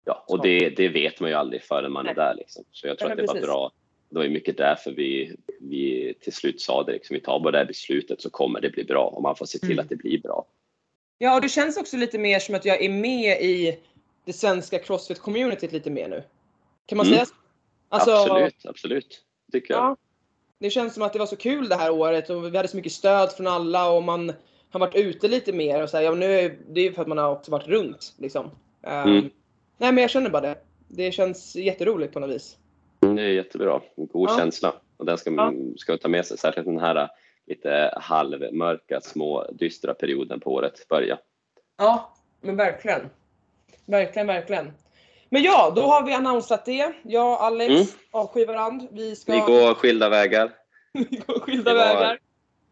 Ja, 0.05 0.25
och 0.27 0.41
det, 0.41 0.69
det 0.69 0.89
vet 0.89 1.19
man 1.19 1.29
ju 1.29 1.35
aldrig 1.35 1.63
förrän 1.63 1.91
man 1.91 2.05
Nej. 2.05 2.11
är 2.11 2.15
där 2.15 2.35
liksom. 2.35 2.63
Så 2.71 2.87
jag 2.87 2.97
tror 2.97 3.09
ja, 3.09 3.13
att 3.13 3.17
det 3.17 3.23
precis. 3.27 3.41
var 3.41 3.47
bra 3.47 3.71
det 4.13 4.19
var 4.19 4.23
ju 4.23 4.29
mycket 4.29 4.57
därför 4.57 4.91
vi, 4.91 5.35
vi 5.59 6.13
till 6.21 6.33
slut 6.33 6.61
sa 6.61 6.83
det, 6.83 6.91
liksom, 6.91 7.13
vi 7.13 7.19
tar 7.19 7.39
bara 7.39 7.51
det 7.51 7.57
här 7.57 7.65
beslutet 7.65 8.21
så 8.21 8.29
kommer 8.29 8.61
det 8.61 8.69
bli 8.69 8.83
bra 8.83 9.05
och 9.05 9.21
man 9.21 9.35
får 9.35 9.45
se 9.45 9.59
till 9.59 9.71
mm. 9.71 9.83
att 9.83 9.89
det 9.89 9.95
blir 9.95 10.21
bra. 10.21 10.45
Ja, 11.17 11.35
och 11.35 11.41
det 11.41 11.49
känns 11.49 11.77
också 11.77 11.97
lite 11.97 12.17
mer 12.17 12.39
som 12.39 12.55
att 12.55 12.65
jag 12.65 12.81
är 12.81 12.89
med 12.89 13.41
i 13.41 13.79
det 14.25 14.33
svenska 14.33 14.77
crossfit-communityt 14.77 15.71
lite 15.71 15.89
mer 15.89 16.07
nu. 16.07 16.23
Kan 16.85 16.97
man 16.97 17.05
mm. 17.05 17.15
säga 17.15 17.25
så? 17.25 17.33
Alltså, 17.89 18.11
absolut, 18.11 18.65
absolut. 18.65 19.21
Tycker 19.51 19.73
jag. 19.73 19.83
Ja, 19.83 19.97
det 20.59 20.69
känns 20.69 20.93
som 20.93 21.03
att 21.03 21.13
det 21.13 21.19
var 21.19 21.25
så 21.25 21.35
kul 21.35 21.69
det 21.69 21.75
här 21.75 21.91
året 21.91 22.29
och 22.29 22.53
vi 22.53 22.57
hade 22.57 22.69
så 22.69 22.77
mycket 22.77 22.91
stöd 22.91 23.31
från 23.31 23.47
alla 23.47 23.91
och 23.91 24.03
man 24.03 24.33
har 24.69 24.79
varit 24.79 24.95
ute 24.95 25.27
lite 25.27 25.53
mer 25.53 25.83
och 25.83 25.89
så 25.89 25.97
här, 25.97 26.03
ja, 26.03 26.15
nu 26.15 26.39
är 26.39 26.57
det 26.69 26.81
ju 26.81 26.93
för 26.93 27.01
att 27.01 27.07
man 27.07 27.17
har 27.17 27.31
också 27.31 27.51
varit 27.51 27.67
runt 27.67 28.13
liksom. 28.17 28.45
Um, 28.81 29.29
Nej, 29.77 29.91
men 29.91 29.97
jag 29.97 30.09
känner 30.09 30.29
bara 30.29 30.41
det. 30.41 30.57
Det 30.87 31.11
känns 31.11 31.55
jätteroligt 31.55 32.13
på 32.13 32.19
något 32.19 32.29
vis. 32.29 32.57
Det 33.15 33.21
är 33.21 33.29
jättebra. 33.29 33.81
God 33.95 34.29
ja. 34.29 34.37
känsla. 34.37 34.73
Och 34.97 35.05
den 35.05 35.17
ska 35.17 35.31
man 35.31 35.73
ska 35.77 35.97
ta 35.97 36.07
med 36.07 36.25
sig, 36.25 36.37
särskilt 36.37 36.65
den 36.65 36.79
här 36.79 37.09
lite 37.47 37.93
halvmörka, 37.97 39.01
små, 39.01 39.47
dystra 39.51 39.93
perioden 39.93 40.39
på 40.39 40.53
året 40.53 40.87
börja. 40.87 41.19
Ja, 41.77 42.13
men 42.41 42.55
verkligen. 42.55 43.09
Verkligen, 43.85 44.27
verkligen. 44.27 44.71
Men 45.29 45.43
ja, 45.43 45.73
då 45.75 45.81
har 45.81 46.05
vi 46.05 46.13
annonsat 46.13 46.65
det. 46.65 46.93
Jag 47.03 47.33
och 47.33 47.43
Alex 47.43 47.71
mm. 47.71 47.85
avskyr 48.11 48.45
varandra. 48.45 48.87
Vi, 48.91 49.15
ska... 49.15 49.33
vi 49.33 49.39
går 49.39 49.73
skilda 49.73 50.09
vägar. 50.09 50.51
vi 50.93 51.21
går 51.27 51.39
skilda 51.39 51.73
var, 51.73 51.79
vägar. 51.79 52.19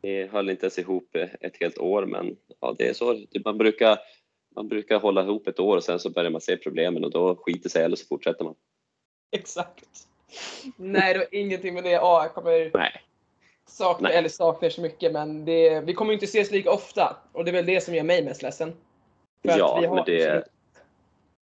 Vi 0.01 0.27
höll 0.27 0.49
inte 0.49 0.65
ens 0.65 0.79
ihop 0.79 1.15
ett 1.41 1.57
helt 1.59 1.77
år, 1.77 2.05
men 2.05 2.35
ja, 2.59 2.75
det 2.77 2.89
är 2.89 2.93
så. 2.93 3.25
Man 3.45 3.57
brukar, 3.57 3.99
man 4.55 4.67
brukar 4.67 4.99
hålla 4.99 5.21
ihop 5.23 5.47
ett 5.47 5.59
år 5.59 5.77
och 5.77 5.83
sen 5.83 5.99
så 5.99 6.09
börjar 6.09 6.31
man 6.31 6.41
se 6.41 6.57
problemen 6.57 7.03
och 7.03 7.11
då 7.11 7.35
skiter 7.35 7.69
sig 7.69 7.83
eller 7.83 7.95
så 7.95 8.05
fortsätter 8.05 8.43
man. 8.43 8.55
Exakt. 9.31 10.07
Nej, 10.75 11.13
det 11.13 11.19
har 11.19 11.27
ingenting 11.31 11.73
med 11.73 11.83
det 11.83 11.91
Ja, 11.91 12.23
jag 12.23 12.33
kommer 12.33 12.71
Nej. 12.73 13.01
sakna, 13.67 14.09
Nej. 14.09 14.17
eller 14.17 14.29
sakna 14.29 14.69
så 14.69 14.81
mycket, 14.81 15.11
men 15.11 15.45
det, 15.45 15.81
vi 15.81 15.93
kommer 15.93 16.13
inte 16.13 16.25
ses 16.25 16.51
lika 16.51 16.71
ofta. 16.71 17.17
Och 17.31 17.45
det 17.45 17.51
är 17.51 17.53
väl 17.53 17.65
det 17.65 17.83
som 17.83 17.95
gör 17.95 18.03
mig 18.03 18.23
mest 18.23 18.41
ledsen. 18.41 18.73
För 19.45 19.57
ja, 19.57 19.93
men 19.95 20.03
det, 20.05 20.43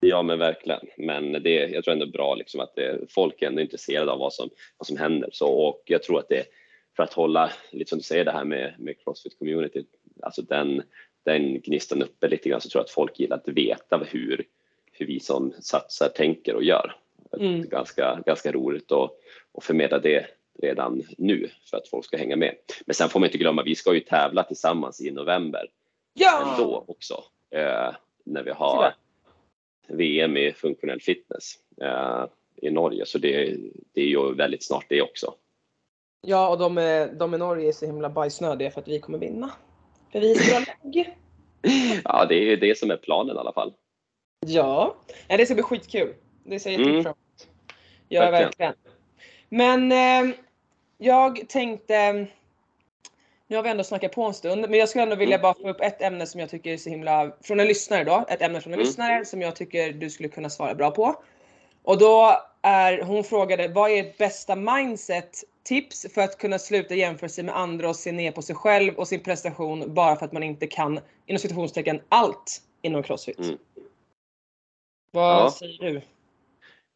ja, 0.00 0.22
men 0.22 0.38
verkligen. 0.38 0.80
Men 0.96 1.32
det, 1.32 1.50
jag 1.50 1.84
tror 1.84 1.92
ändå 1.92 2.06
bra 2.06 2.34
liksom 2.34 2.60
att 2.60 2.74
det, 2.74 2.98
folk 3.10 3.42
är 3.42 3.46
ändå 3.46 3.60
intresserade 3.60 4.12
av 4.12 4.18
vad 4.18 4.32
som, 4.32 4.50
vad 4.78 4.86
som 4.86 4.96
händer. 4.96 5.28
Så, 5.32 5.48
och 5.48 5.82
jag 5.86 6.02
tror 6.02 6.18
att 6.18 6.28
det, 6.28 6.44
för 6.96 7.02
att 7.02 7.12
hålla, 7.12 7.50
lite 7.70 7.88
som 7.88 7.98
du 7.98 8.02
säger, 8.02 8.24
det 8.24 8.32
här 8.32 8.44
med, 8.44 8.74
med 8.78 8.94
Crossfit 9.04 9.38
community, 9.38 9.84
alltså 10.22 10.42
den, 10.42 10.82
den 11.24 11.60
gnistan 11.60 12.02
uppe 12.02 12.28
lite 12.28 12.48
grann, 12.48 12.60
så 12.60 12.68
tror 12.68 12.80
jag 12.80 12.84
att 12.84 12.90
folk 12.90 13.20
gillar 13.20 13.36
att 13.36 13.48
veta 13.48 13.98
hur, 13.98 14.44
hur 14.92 15.06
vi 15.06 15.20
som 15.20 15.54
satsar 15.60 16.08
tänker 16.08 16.54
och 16.54 16.64
gör. 16.64 16.96
Mm. 17.40 17.68
Ganska, 17.68 18.22
ganska 18.26 18.52
roligt 18.52 18.92
att, 18.92 19.10
att 19.58 19.64
förmedla 19.64 19.98
det 19.98 20.26
redan 20.62 21.02
nu 21.18 21.50
för 21.70 21.76
att 21.76 21.88
folk 21.88 22.04
ska 22.04 22.16
hänga 22.16 22.36
med. 22.36 22.54
Men 22.86 22.94
sen 22.94 23.08
får 23.08 23.20
man 23.20 23.26
inte 23.26 23.38
glömma, 23.38 23.62
vi 23.62 23.74
ska 23.74 23.94
ju 23.94 24.00
tävla 24.00 24.42
tillsammans 24.42 25.00
i 25.00 25.10
november 25.10 25.70
ja! 26.14 26.52
ändå 26.52 26.84
också. 26.88 27.24
Eh, 27.50 27.94
när 28.24 28.42
vi 28.42 28.50
har 28.50 28.94
VM 29.88 30.36
i 30.36 30.52
funktionell 30.52 31.00
fitness 31.00 31.54
eh, 31.80 32.24
i 32.56 32.70
Norge, 32.70 33.06
så 33.06 33.18
det, 33.18 33.56
det 33.92 34.00
är 34.00 34.06
ju 34.06 34.34
väldigt 34.34 34.64
snart 34.64 34.86
det 34.88 35.02
också. 35.02 35.34
Ja, 36.26 36.48
och 36.48 36.58
de, 36.58 36.74
de 37.18 37.34
i 37.34 37.38
Norge 37.38 37.68
är 37.68 37.72
så 37.72 37.86
himla 37.86 38.10
bajsnödiga 38.10 38.70
för 38.70 38.80
att 38.80 38.88
vi 38.88 39.00
kommer 39.00 39.18
vinna. 39.18 39.50
För 40.12 40.20
vi 40.20 40.30
är 40.30 40.34
så 40.34 40.50
bra 40.50 40.74
lägg. 40.82 41.16
ja, 42.04 42.26
det 42.28 42.34
är 42.34 42.44
ju 42.44 42.56
det 42.56 42.78
som 42.78 42.90
är 42.90 42.96
planen 42.96 43.36
i 43.36 43.38
alla 43.38 43.52
fall. 43.52 43.72
Ja, 44.46 44.96
ja 45.28 45.36
det 45.36 45.46
ska 45.46 45.54
bli 45.54 45.62
skitkul. 45.62 46.14
Det 46.44 46.60
ser 46.60 46.70
jag 46.70 46.80
jättemycket 46.80 46.94
mm. 46.94 47.04
fram. 47.04 47.23
Ja, 48.08 48.30
verkligen. 48.30 48.74
Men 49.48 49.92
eh, 49.92 50.36
jag 50.98 51.48
tänkte, 51.48 52.26
nu 53.46 53.56
har 53.56 53.62
vi 53.62 53.70
ändå 53.70 53.84
snackat 53.84 54.12
på 54.12 54.22
en 54.22 54.34
stund, 54.34 54.60
men 54.60 54.78
jag 54.78 54.88
skulle 54.88 55.02
ändå 55.02 55.16
vilja 55.16 55.34
mm. 55.34 55.42
bara 55.42 55.54
få 55.54 55.68
upp 55.68 55.80
ett 55.80 56.02
ämne 56.02 56.26
som 56.26 56.40
jag 56.40 56.50
tycker 56.50 56.72
är 56.72 56.76
så 56.76 56.90
himla, 56.90 57.32
från 57.42 57.60
en 57.60 57.66
lyssnare 57.66 58.04
då, 58.04 58.24
ett 58.28 58.42
ämne 58.42 58.60
från 58.60 58.72
en 58.72 58.78
mm. 58.78 58.86
lyssnare 58.86 59.24
som 59.24 59.42
jag 59.42 59.56
tycker 59.56 59.92
du 59.92 60.10
skulle 60.10 60.28
kunna 60.28 60.50
svara 60.50 60.74
bra 60.74 60.90
på. 60.90 61.14
Och 61.82 61.98
då 61.98 62.40
är, 62.62 63.02
hon 63.02 63.24
frågade, 63.24 63.68
vad 63.68 63.90
är 63.90 64.00
ert 64.00 64.18
bästa 64.18 64.56
mindset 64.56 65.44
tips 65.62 66.06
för 66.14 66.20
att 66.20 66.38
kunna 66.38 66.58
sluta 66.58 66.94
jämföra 66.94 67.28
sig 67.28 67.44
med 67.44 67.56
andra 67.56 67.88
och 67.88 67.96
se 67.96 68.12
ner 68.12 68.32
på 68.32 68.42
sig 68.42 68.56
själv 68.56 68.94
och 68.94 69.08
sin 69.08 69.20
prestation 69.20 69.94
bara 69.94 70.16
för 70.16 70.26
att 70.26 70.32
man 70.32 70.42
inte 70.42 70.66
kan, 70.66 71.00
inom 71.26 71.38
situationstecken, 71.38 72.00
allt 72.08 72.62
inom 72.82 73.02
crossfit? 73.02 73.38
Mm. 73.38 73.58
Vad 75.10 75.42
ja. 75.42 75.50
säger 75.50 75.78
du? 75.78 76.02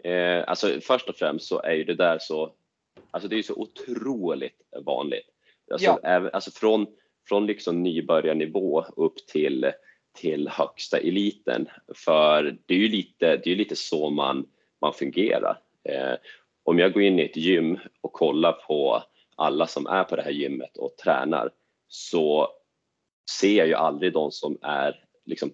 Eh, 0.05 0.45
alltså 0.47 0.81
först 0.81 1.09
och 1.09 1.17
främst 1.17 1.47
så 1.47 1.63
är 1.63 1.73
ju 1.73 1.85
det 1.85 1.95
där 1.95 2.19
så, 2.21 2.53
alltså 3.11 3.29
det 3.29 3.39
är 3.39 3.43
så 3.43 3.55
otroligt 3.55 4.63
vanligt. 4.85 5.27
Alltså, 5.71 5.87
ja. 5.87 6.01
även, 6.03 6.31
alltså 6.33 6.51
från, 6.51 6.87
från 7.29 7.47
liksom 7.47 7.83
nybörjarnivå 7.83 8.85
upp 8.97 9.17
till, 9.27 9.73
till 10.15 10.49
högsta 10.49 10.99
eliten. 10.99 11.69
För 11.95 12.59
det 12.67 12.75
är 12.75 12.79
ju 12.79 12.89
lite, 12.89 13.37
det 13.37 13.53
är 13.53 13.57
lite 13.57 13.77
så 13.77 14.11
man, 14.11 14.47
man 14.81 14.93
fungerar. 14.95 15.59
Eh, 15.85 16.15
om 16.63 16.79
jag 16.79 16.93
går 16.93 17.03
in 17.03 17.19
i 17.19 17.23
ett 17.23 17.37
gym 17.37 17.79
och 18.01 18.13
kollar 18.13 18.53
på 18.53 19.03
alla 19.37 19.67
som 19.67 19.87
är 19.87 20.05
på 20.05 20.17
det 20.17 20.23
här 20.23 20.31
gymmet 20.31 20.77
och 20.77 20.97
tränar 20.97 21.51
så 21.89 22.49
ser 23.41 23.57
jag 23.57 23.67
ju 23.67 23.75
aldrig 23.75 24.13
de 24.13 24.31
som 24.33 24.59
är 24.63 25.05
liksom 25.25 25.53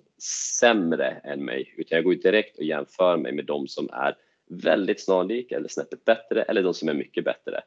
sämre 0.59 1.11
än 1.25 1.45
mig 1.45 1.75
utan 1.77 1.97
jag 1.97 2.05
går 2.05 2.15
direkt 2.15 2.59
och 2.59 2.65
jämför 2.65 3.17
mig 3.17 3.33
med 3.33 3.45
de 3.45 3.69
som 3.69 3.89
är 3.93 4.17
väldigt 4.51 5.05
snarlika 5.05 5.57
eller 5.57 5.69
snäppet 5.69 6.05
bättre 6.05 6.43
eller 6.43 6.63
de 6.63 6.75
som 6.75 6.89
är 6.89 6.95
mycket 6.95 7.25
bättre. 7.25 7.61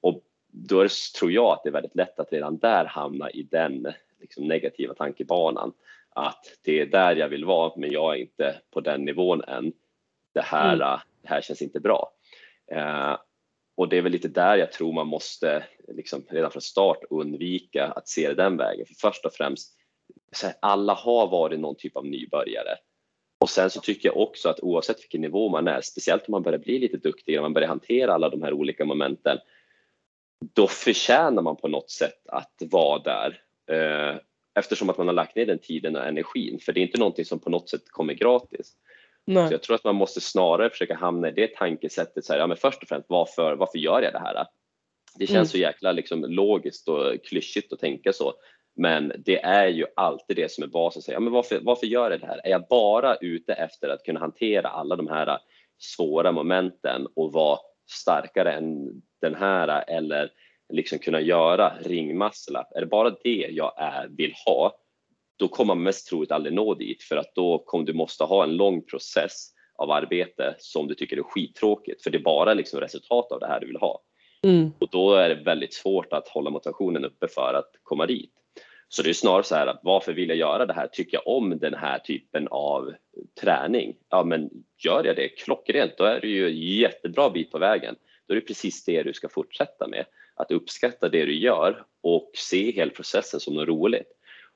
Och 0.00 0.22
då 0.52 0.82
det, 0.82 0.90
tror 1.18 1.32
jag 1.32 1.52
att 1.52 1.62
det 1.62 1.68
är 1.68 1.72
väldigt 1.72 1.96
lätt 1.96 2.20
att 2.20 2.32
redan 2.32 2.58
där 2.58 2.84
hamna 2.84 3.30
i 3.30 3.42
den 3.42 3.92
liksom, 4.20 4.48
negativa 4.48 4.94
tankebanan. 4.94 5.72
Att 6.10 6.58
det 6.62 6.80
är 6.80 6.86
där 6.86 7.16
jag 7.16 7.28
vill 7.28 7.44
vara 7.44 7.72
men 7.76 7.92
jag 7.92 8.14
är 8.14 8.20
inte 8.20 8.60
på 8.70 8.80
den 8.80 9.04
nivån 9.04 9.44
än. 9.44 9.72
Det 10.34 10.40
här, 10.40 10.74
mm. 10.74 10.98
det 11.22 11.28
här 11.28 11.40
känns 11.40 11.62
inte 11.62 11.80
bra. 11.80 12.12
Eh, 12.72 13.16
och 13.76 13.88
det 13.88 13.98
är 13.98 14.02
väl 14.02 14.12
lite 14.12 14.28
där 14.28 14.56
jag 14.56 14.72
tror 14.72 14.92
man 14.92 15.06
måste 15.06 15.64
liksom, 15.88 16.26
redan 16.28 16.50
från 16.50 16.62
start 16.62 16.98
undvika 17.10 17.86
att 17.86 18.08
se 18.08 18.28
det 18.28 18.34
den 18.34 18.56
vägen. 18.56 18.86
För 18.86 18.94
först 18.94 19.24
och 19.24 19.32
främst, 19.32 19.76
alla 20.60 20.94
har 20.94 21.26
varit 21.26 21.60
någon 21.60 21.76
typ 21.76 21.96
av 21.96 22.06
nybörjare. 22.06 22.76
Och 23.40 23.50
sen 23.50 23.70
så 23.70 23.80
tycker 23.80 24.08
jag 24.08 24.16
också 24.16 24.48
att 24.48 24.60
oavsett 24.60 25.02
vilken 25.02 25.20
nivå 25.20 25.48
man 25.48 25.68
är, 25.68 25.80
speciellt 25.80 26.28
om 26.28 26.32
man 26.32 26.42
börjar 26.42 26.58
bli 26.58 26.78
lite 26.78 26.96
duktigare, 26.96 27.42
man 27.42 27.52
börjar 27.52 27.68
hantera 27.68 28.14
alla 28.14 28.28
de 28.28 28.42
här 28.42 28.52
olika 28.52 28.84
momenten, 28.84 29.38
då 30.54 30.66
förtjänar 30.66 31.42
man 31.42 31.56
på 31.56 31.68
något 31.68 31.90
sätt 31.90 32.28
att 32.28 32.62
vara 32.70 33.02
där. 33.02 33.42
Eh, 33.70 34.16
eftersom 34.58 34.90
att 34.90 34.98
man 34.98 35.06
har 35.06 35.14
lagt 35.14 35.36
ner 35.36 35.46
den 35.46 35.58
tiden 35.58 35.96
och 35.96 36.06
energin, 36.06 36.58
för 36.60 36.72
det 36.72 36.80
är 36.80 36.82
inte 36.82 36.98
någonting 36.98 37.24
som 37.24 37.38
på 37.38 37.50
något 37.50 37.68
sätt 37.68 37.90
kommer 37.90 38.14
gratis. 38.14 38.72
Nej. 39.26 39.48
Så 39.48 39.54
jag 39.54 39.62
tror 39.62 39.76
att 39.76 39.84
man 39.84 39.94
måste 39.94 40.20
snarare 40.20 40.70
försöka 40.70 40.94
hamna 40.94 41.28
i 41.28 41.32
det 41.32 41.54
tankesättet, 41.54 42.24
så 42.24 42.32
här, 42.32 42.40
ja, 42.40 42.46
men 42.46 42.56
först 42.56 42.82
och 42.82 42.88
främst 42.88 43.10
varför, 43.10 43.56
varför 43.56 43.78
gör 43.78 44.02
jag 44.02 44.12
det 44.12 44.18
här? 44.18 44.46
Det 45.18 45.26
känns 45.26 45.36
mm. 45.36 45.46
så 45.46 45.58
jäkla 45.58 45.92
liksom, 45.92 46.24
logiskt 46.24 46.88
och 46.88 47.24
klyschigt 47.24 47.72
att 47.72 47.78
tänka 47.78 48.12
så. 48.12 48.34
Men 48.76 49.12
det 49.24 49.42
är 49.42 49.66
ju 49.66 49.86
alltid 49.96 50.36
det 50.36 50.52
som 50.52 50.64
är 50.64 50.68
basen. 50.68 51.02
Ja, 51.06 51.20
men 51.20 51.32
varför, 51.32 51.60
varför 51.62 51.86
gör 51.86 52.10
jag 52.10 52.20
det 52.20 52.26
här? 52.26 52.40
Är 52.44 52.50
jag 52.50 52.66
bara 52.70 53.16
ute 53.16 53.52
efter 53.52 53.88
att 53.88 54.02
kunna 54.02 54.20
hantera 54.20 54.68
alla 54.68 54.96
de 54.96 55.08
här 55.08 55.38
svåra 55.78 56.32
momenten 56.32 57.06
och 57.16 57.32
vara 57.32 57.58
starkare 57.90 58.52
än 58.52 59.02
den 59.20 59.34
här 59.34 59.84
eller 59.88 60.30
liksom 60.72 60.98
kunna 60.98 61.20
göra 61.20 61.72
ringmuscle 61.80 62.64
Är 62.70 62.80
det 62.80 62.86
bara 62.86 63.10
det 63.24 63.48
jag 63.50 63.72
är, 63.76 64.08
vill 64.08 64.34
ha, 64.46 64.72
då 65.38 65.48
kommer 65.48 65.74
man 65.74 65.82
mest 65.82 66.08
troligt 66.08 66.32
aldrig 66.32 66.54
nå 66.54 66.74
dit 66.74 67.02
för 67.02 67.16
att 67.16 67.34
då 67.34 67.58
kommer 67.58 67.84
du 67.84 67.92
måste 67.92 68.24
ha 68.24 68.44
en 68.44 68.56
lång 68.56 68.84
process 68.84 69.50
av 69.78 69.90
arbete 69.90 70.54
som 70.58 70.88
du 70.88 70.94
tycker 70.94 71.16
är 71.16 71.22
skittråkigt 71.22 72.02
för 72.02 72.10
det 72.10 72.18
är 72.18 72.22
bara 72.22 72.54
liksom 72.54 72.80
resultat 72.80 73.32
av 73.32 73.40
det 73.40 73.46
här 73.46 73.60
du 73.60 73.66
vill 73.66 73.76
ha. 73.76 74.02
Mm. 74.42 74.70
Och 74.78 74.88
då 74.90 75.14
är 75.14 75.28
det 75.28 75.34
väldigt 75.34 75.74
svårt 75.74 76.12
att 76.12 76.28
hålla 76.28 76.50
motivationen 76.50 77.04
uppe 77.04 77.28
för 77.28 77.54
att 77.54 77.70
komma 77.82 78.06
dit. 78.06 78.32
Så 78.92 79.02
det 79.02 79.08
är 79.08 79.14
snarare 79.14 79.42
så 79.42 79.54
här 79.54 79.66
att 79.66 79.80
varför 79.82 80.12
vill 80.12 80.28
jag 80.28 80.38
göra 80.38 80.66
det 80.66 80.72
här? 80.72 80.86
Tycker 80.86 81.16
jag 81.16 81.36
om 81.36 81.58
den 81.58 81.74
här 81.74 81.98
typen 81.98 82.48
av 82.48 82.94
träning? 83.40 83.96
Ja, 84.08 84.24
men 84.24 84.50
gör 84.78 85.04
jag 85.04 85.16
det 85.16 85.28
klockrent, 85.28 85.92
då 85.98 86.04
är 86.04 86.20
det 86.20 86.28
ju 86.28 86.46
en 86.46 86.56
jättebra 86.56 87.30
bit 87.30 87.50
på 87.50 87.58
vägen. 87.58 87.96
Då 88.26 88.34
är 88.34 88.40
det 88.40 88.46
precis 88.46 88.84
det 88.84 89.02
du 89.02 89.12
ska 89.12 89.28
fortsätta 89.28 89.88
med. 89.88 90.04
Att 90.34 90.50
uppskatta 90.50 91.08
det 91.08 91.24
du 91.24 91.38
gör 91.38 91.84
och 92.02 92.30
se 92.34 92.70
hela 92.70 92.90
processen 92.90 93.40
som 93.40 93.54
något 93.54 93.68
roligt. 93.68 94.08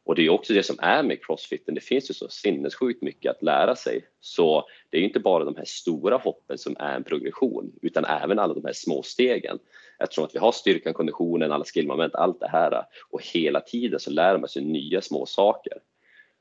Och 0.05 0.15
det 0.15 0.27
är 0.27 0.31
också 0.31 0.53
det 0.53 0.63
som 0.63 0.77
är 0.79 1.03
med 1.03 1.25
crossfiten, 1.25 1.75
det 1.75 1.81
finns 1.81 2.11
ju 2.11 2.15
så 2.15 2.29
sinnessjukt 2.29 3.03
mycket 3.03 3.31
att 3.31 3.43
lära 3.43 3.77
sig. 3.77 4.05
Så 4.21 4.69
det 4.91 4.99
är 4.99 5.03
inte 5.03 5.21
bara 5.21 5.45
de 5.45 5.57
här 5.57 5.65
stora 5.65 6.17
hoppen 6.17 6.59
som 6.59 6.77
är 6.79 6.97
en 6.97 7.05
progression, 7.05 7.73
utan 7.83 8.05
även 8.05 8.39
alla 8.39 8.55
de 8.55 8.65
här 8.65 8.73
små 8.73 9.03
stegen. 9.03 9.59
Eftersom 9.99 10.25
att 10.25 10.35
vi 10.35 10.39
har 10.39 10.53
styrkan, 10.53 10.95
konditionen, 10.95 11.53
alla 11.53 11.65
skillmoment, 11.65 12.15
allt 12.15 12.41
det 12.41 12.49
här 12.49 12.85
och 13.11 13.23
hela 13.23 13.61
tiden 13.61 14.01
så 14.01 14.11
lär 14.11 14.39
man 14.39 14.49
sig 14.49 14.65
nya 14.65 15.01
små 15.01 15.27
saker. 15.27 15.79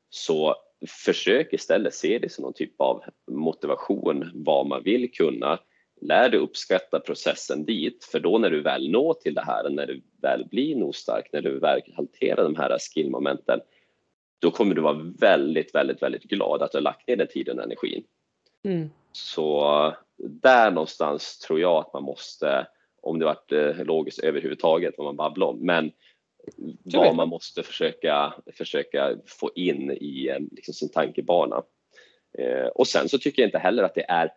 Så 0.09 0.55
försök 0.87 1.53
istället 1.53 1.93
se 1.93 2.19
det 2.19 2.31
som 2.31 2.43
någon 2.43 2.53
typ 2.53 2.81
av 2.81 3.03
motivation, 3.31 4.31
vad 4.33 4.67
man 4.67 4.83
vill 4.83 5.11
kunna. 5.11 5.59
Lär 6.07 6.29
dig 6.29 6.39
uppskatta 6.39 6.99
processen 6.99 7.65
dit, 7.65 8.03
för 8.03 8.19
då 8.19 8.37
när 8.37 8.49
du 8.49 8.61
väl 8.61 8.91
når 8.91 9.13
till 9.13 9.33
det 9.33 9.43
här, 9.45 9.69
när 9.69 9.87
du 9.87 10.01
väl 10.21 10.45
blir 10.45 10.75
nog 10.75 10.95
stark, 10.95 11.29
när 11.31 11.41
du 11.41 11.59
väl 11.59 11.81
hanterar 11.95 12.43
de 12.43 12.55
här 12.55 12.77
skillmomenten, 12.79 13.59
då 14.39 14.51
kommer 14.51 14.75
du 14.75 14.81
vara 14.81 15.13
väldigt, 15.19 15.75
väldigt, 15.75 16.01
väldigt 16.01 16.23
glad 16.23 16.61
att 16.61 16.71
du 16.71 16.77
har 16.77 16.83
lagt 16.83 17.07
ner 17.07 17.15
den 17.15 17.27
tiden 17.27 17.59
och 17.59 17.65
energin. 17.65 18.03
Mm. 18.63 18.89
Så 19.11 19.93
där 20.17 20.71
någonstans 20.71 21.39
tror 21.39 21.59
jag 21.59 21.77
att 21.77 21.93
man 21.93 22.03
måste 22.03 22.67
om 23.01 23.19
det 23.19 23.25
varit 23.25 23.51
eh, 23.51 23.85
logiskt 23.85 24.19
överhuvudtaget 24.19 24.93
vad 24.97 25.05
man 25.05 25.15
babblar 25.15 25.47
om. 25.47 25.59
Men 25.59 25.91
vad 26.83 27.15
man 27.15 27.29
måste 27.29 27.63
försöka, 27.63 28.33
försöka 28.53 29.15
få 29.25 29.51
in 29.55 29.91
i 29.91 30.47
liksom, 30.51 30.73
sin 30.73 30.89
tankebana. 30.89 31.63
Eh, 32.37 32.65
och 32.65 32.87
sen 32.87 33.09
så 33.09 33.17
tycker 33.17 33.41
jag 33.41 33.47
inte 33.47 33.57
heller 33.57 33.83
att 33.83 33.95
det 33.95 34.05
är 34.09 34.31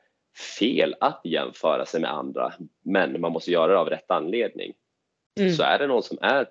fel 0.59 0.96
att 1.01 1.20
jämföra 1.25 1.87
sig 1.87 2.01
med 2.01 2.12
andra, 2.12 2.53
men 2.83 3.20
man 3.20 3.32
måste 3.32 3.51
göra 3.51 3.72
det 3.72 3.78
av 3.78 3.91
rätt 3.91 4.11
anledning. 4.11 4.72
Mm. 5.41 5.53
Så 5.53 5.62
är 5.62 5.78
det 5.78 5.87
någon 5.87 6.03
som 6.03 6.18
är 6.20 6.47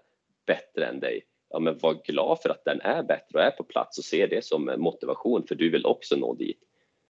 bättre 0.46 0.86
än 0.86 1.00
dig, 1.00 1.26
ja 1.50 1.60
men 1.60 1.78
var 1.78 1.94
glad 1.94 2.40
för 2.42 2.50
att 2.50 2.66
den 2.66 2.82
är 2.82 3.04
bättre 3.04 3.40
och 3.40 3.46
är 3.46 3.52
på 3.52 3.64
plats 3.64 3.98
och 3.98 4.04
se 4.04 4.28
det 4.28 4.46
som 4.46 4.76
motivation 4.78 5.48
för 5.48 5.56
du 5.56 5.70
vill 5.70 5.86
också 5.86 6.16
nå 6.16 6.34
dit. 6.34 6.60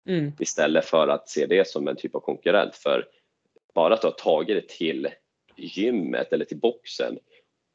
Mm. 0.07 0.31
Istället 0.39 0.85
för 0.85 1.07
att 1.07 1.29
se 1.29 1.45
det 1.45 1.67
som 1.67 1.87
en 1.87 1.95
typ 1.95 2.15
av 2.15 2.19
konkurrent. 2.19 2.75
För 2.75 3.07
bara 3.73 3.93
att 3.93 4.01
du 4.01 4.07
har 4.07 4.11
tagit 4.11 4.55
det 4.55 4.75
till 4.75 5.09
gymmet 5.55 6.33
eller 6.33 6.45
till 6.45 6.59
boxen 6.59 7.19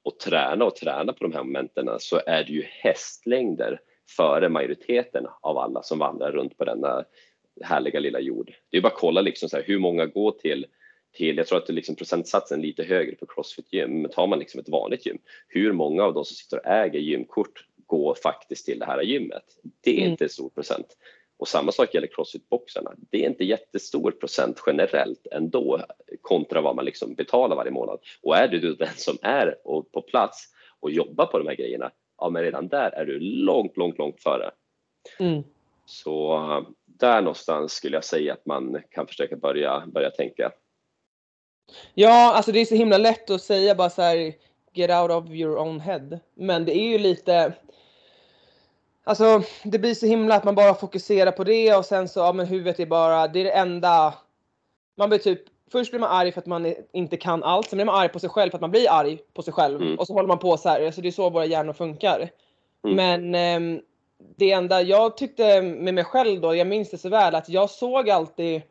och 0.02 0.18
träna 0.18 0.64
och 0.64 0.76
träna 0.76 1.12
på 1.12 1.24
de 1.24 1.32
här 1.32 1.42
momenten 1.42 1.88
så 1.98 2.20
är 2.26 2.44
det 2.44 2.52
ju 2.52 2.62
hästlängder 2.68 3.80
före 4.16 4.48
majoriteten 4.48 5.26
av 5.40 5.58
alla 5.58 5.82
som 5.82 5.98
vandrar 5.98 6.32
runt 6.32 6.58
på 6.58 6.64
denna 6.64 7.04
härliga 7.64 8.00
lilla 8.00 8.20
jord. 8.20 8.52
Det 8.70 8.76
är 8.76 8.80
bara 8.80 8.92
att 8.92 8.98
kolla 8.98 9.20
liksom 9.20 9.48
så 9.48 9.56
här, 9.56 9.64
hur 9.64 9.78
många 9.78 10.06
går 10.06 10.30
till 10.30 10.66
till, 11.12 11.36
jag 11.36 11.46
tror 11.46 11.58
att 11.58 11.66
det 11.66 11.72
liksom 11.72 11.96
procentsatsen 11.96 12.60
är 12.60 12.66
lite 12.66 12.82
högre 12.82 13.16
på 13.16 13.26
Crossfit 13.26 13.72
gym, 13.72 14.02
men 14.02 14.10
tar 14.10 14.26
man 14.26 14.38
liksom 14.38 14.60
ett 14.60 14.68
vanligt 14.68 15.06
gym, 15.06 15.18
hur 15.48 15.72
många 15.72 16.04
av 16.04 16.14
de 16.14 16.24
som 16.24 16.36
sitter 16.36 16.56
och 16.56 16.66
äger 16.66 17.00
gymkort 17.00 17.66
går 17.86 18.14
faktiskt 18.14 18.66
till 18.66 18.78
det 18.78 18.86
här 18.86 19.02
gymmet? 19.02 19.44
Det 19.80 19.90
är 19.90 19.98
mm. 19.98 20.10
inte 20.10 20.24
en 20.24 20.30
stor 20.30 20.48
procent. 20.48 20.96
Och 21.38 21.48
samma 21.48 21.72
sak 21.72 21.94
gäller 21.94 22.06
crossfit-boxarna. 22.06 22.94
Det 23.10 23.24
är 23.24 23.28
inte 23.28 23.44
jättestor 23.44 24.10
procent 24.10 24.62
generellt 24.66 25.26
ändå 25.32 25.84
kontra 26.20 26.60
vad 26.60 26.76
man 26.76 26.84
liksom 26.84 27.14
betalar 27.14 27.56
varje 27.56 27.70
månad. 27.70 27.98
Och 28.22 28.36
är 28.36 28.48
du 28.48 28.74
den 28.74 28.96
som 28.96 29.18
är 29.22 29.56
på 29.92 30.02
plats 30.02 30.48
och 30.80 30.90
jobbar 30.90 31.26
på 31.26 31.38
de 31.38 31.46
här 31.46 31.54
grejerna, 31.54 31.90
ja 32.18 32.30
men 32.30 32.42
redan 32.42 32.68
där 32.68 32.90
är 32.90 33.04
du 33.04 33.20
långt, 33.20 33.76
långt, 33.76 33.98
långt 33.98 34.22
före. 34.22 34.50
Mm. 35.18 35.42
Så 35.86 36.38
där 37.00 37.20
någonstans 37.20 37.72
skulle 37.72 37.96
jag 37.96 38.04
säga 38.04 38.32
att 38.32 38.46
man 38.46 38.82
kan 38.90 39.06
försöka 39.06 39.36
börja, 39.36 39.82
börja 39.86 40.10
tänka. 40.10 40.52
Ja, 41.94 42.34
alltså 42.34 42.52
det 42.52 42.60
är 42.60 42.64
så 42.64 42.74
himla 42.74 42.98
lätt 42.98 43.30
att 43.30 43.42
säga 43.42 43.74
bara 43.74 43.90
så 43.90 44.02
här, 44.02 44.34
get 44.72 44.90
out 44.90 45.10
of 45.10 45.30
your 45.30 45.58
own 45.58 45.80
head. 45.80 46.18
Men 46.34 46.64
det 46.64 46.76
är 46.76 46.88
ju 46.88 46.98
lite, 46.98 47.52
alltså 49.04 49.42
det 49.64 49.78
blir 49.78 49.94
så 49.94 50.06
himla 50.06 50.34
att 50.34 50.44
man 50.44 50.54
bara 50.54 50.74
fokuserar 50.74 51.32
på 51.32 51.44
det 51.44 51.74
och 51.74 51.84
sen 51.84 52.08
så, 52.08 52.20
ja 52.20 52.32
men 52.32 52.46
huvudet 52.46 52.80
är 52.80 52.86
bara, 52.86 53.28
det 53.28 53.40
är 53.40 53.44
det 53.44 53.52
enda, 53.52 54.14
man 54.96 55.08
blir 55.08 55.18
typ, 55.18 55.42
först 55.72 55.90
blir 55.90 56.00
man 56.00 56.10
arg 56.10 56.32
för 56.32 56.40
att 56.40 56.46
man 56.46 56.74
inte 56.92 57.16
kan 57.16 57.42
allt, 57.42 57.68
sen 57.68 57.76
blir 57.76 57.86
man 57.86 58.00
arg 58.00 58.08
på 58.08 58.18
sig 58.18 58.30
själv 58.30 58.50
för 58.50 58.56
att 58.56 58.62
man 58.62 58.70
blir 58.70 58.90
arg 58.90 59.18
på 59.34 59.42
sig 59.42 59.52
själv 59.52 59.82
mm. 59.82 59.98
och 59.98 60.06
så 60.06 60.12
håller 60.12 60.28
man 60.28 60.38
på 60.38 60.56
så 60.56 60.68
här, 60.68 60.86
alltså 60.86 61.00
det 61.00 61.08
är 61.08 61.12
så 61.12 61.30
våra 61.30 61.44
hjärnor 61.44 61.72
funkar. 61.72 62.30
Mm. 62.84 62.96
Men 62.96 63.34
eh, 63.76 63.82
det 64.36 64.52
enda 64.52 64.82
jag 64.82 65.16
tyckte 65.16 65.62
med 65.62 65.94
mig 65.94 66.04
själv 66.04 66.40
då, 66.40 66.54
jag 66.54 66.66
minns 66.66 66.90
det 66.90 66.98
så 66.98 67.08
väl, 67.08 67.34
att 67.34 67.48
jag 67.48 67.70
såg 67.70 68.10
alltid 68.10 68.62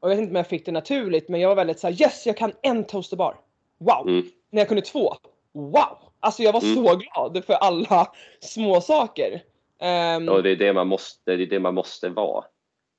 och 0.00 0.10
jag 0.10 0.16
vet 0.16 0.22
inte 0.22 0.30
om 0.30 0.36
jag 0.36 0.46
fick 0.46 0.66
det 0.66 0.72
naturligt, 0.72 1.28
men 1.28 1.40
jag 1.40 1.48
var 1.48 1.56
väldigt 1.56 1.78
såhär 1.78 2.02
yes, 2.02 2.26
jag 2.26 2.36
kan 2.36 2.52
en 2.62 2.84
toasterbar. 2.84 3.36
Wow! 3.78 4.08
Mm. 4.08 4.26
När 4.50 4.60
jag 4.60 4.68
kunde 4.68 4.82
två. 4.82 5.14
Wow! 5.52 5.98
Alltså 6.20 6.42
jag 6.42 6.52
var 6.52 6.62
mm. 6.62 6.74
så 6.74 6.96
glad 6.96 7.44
för 7.44 7.54
alla 7.54 8.12
små 8.40 8.80
saker. 8.80 9.42
Um, 10.16 10.28
och 10.28 10.42
det 10.42 10.50
är 10.50 10.56
det 10.56 10.72
man 10.72 10.88
måste, 10.88 11.36
det 11.36 11.42
är 11.42 11.46
det 11.46 11.60
man 11.60 11.74
måste 11.74 12.08
vara. 12.08 12.44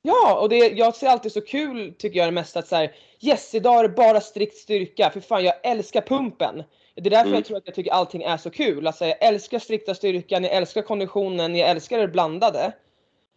Ja, 0.02 0.40
och 0.40 0.50
det, 0.50 0.56
jag 0.56 0.96
ser 0.96 1.08
alltid 1.08 1.32
så 1.32 1.42
kul 1.42 1.94
tycker 1.98 2.20
jag 2.20 2.28
det 2.28 2.32
mest 2.32 2.58
att 2.58 2.68
så 2.68 2.76
här, 2.76 2.96
yes, 3.22 3.56
idag 3.56 3.80
är 3.80 3.84
det 3.84 3.90
bara 3.90 4.22
strikt 4.22 4.58
styrka. 4.58 5.10
För 5.10 5.20
fan, 5.20 5.44
jag 5.44 5.56
älskar 5.64 6.02
pumpen. 6.02 6.64
Det 7.02 7.08
är 7.08 7.10
därför 7.10 7.28
mm. 7.28 7.34
jag 7.34 7.46
tror 7.46 7.58
att 7.58 7.64
jag 7.66 7.76
tycker 7.76 7.92
allting 7.92 8.24
är 8.24 8.38
så 8.38 8.50
kul. 8.50 8.88
Alltså, 8.88 9.06
jag 9.06 9.18
älskar 9.24 9.60
strikta 9.60 9.96
styrkan, 9.96 10.44
jag 10.44 10.54
älskar 10.54 10.82
konditionen, 10.82 11.56
jag 11.56 11.70
älskar 11.70 12.00
det 12.00 12.08
blandade. 12.08 12.74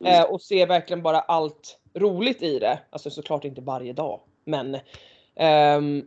Mm. 0.01 0.21
Eh, 0.21 0.23
och 0.23 0.43
ser 0.43 0.67
verkligen 0.67 1.03
bara 1.03 1.21
allt 1.21 1.79
roligt 1.95 2.43
i 2.43 2.59
det. 2.59 2.79
Alltså 2.91 3.11
såklart 3.11 3.45
inte 3.45 3.61
varje 3.61 3.93
dag, 3.93 4.21
men 4.45 4.75
um, 4.75 6.07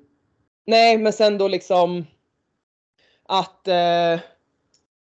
nej, 0.65 0.97
men 0.97 1.13
sen 1.13 1.37
då 1.37 1.47
liksom 1.47 2.05
att 3.23 3.67
uh, 3.67 4.19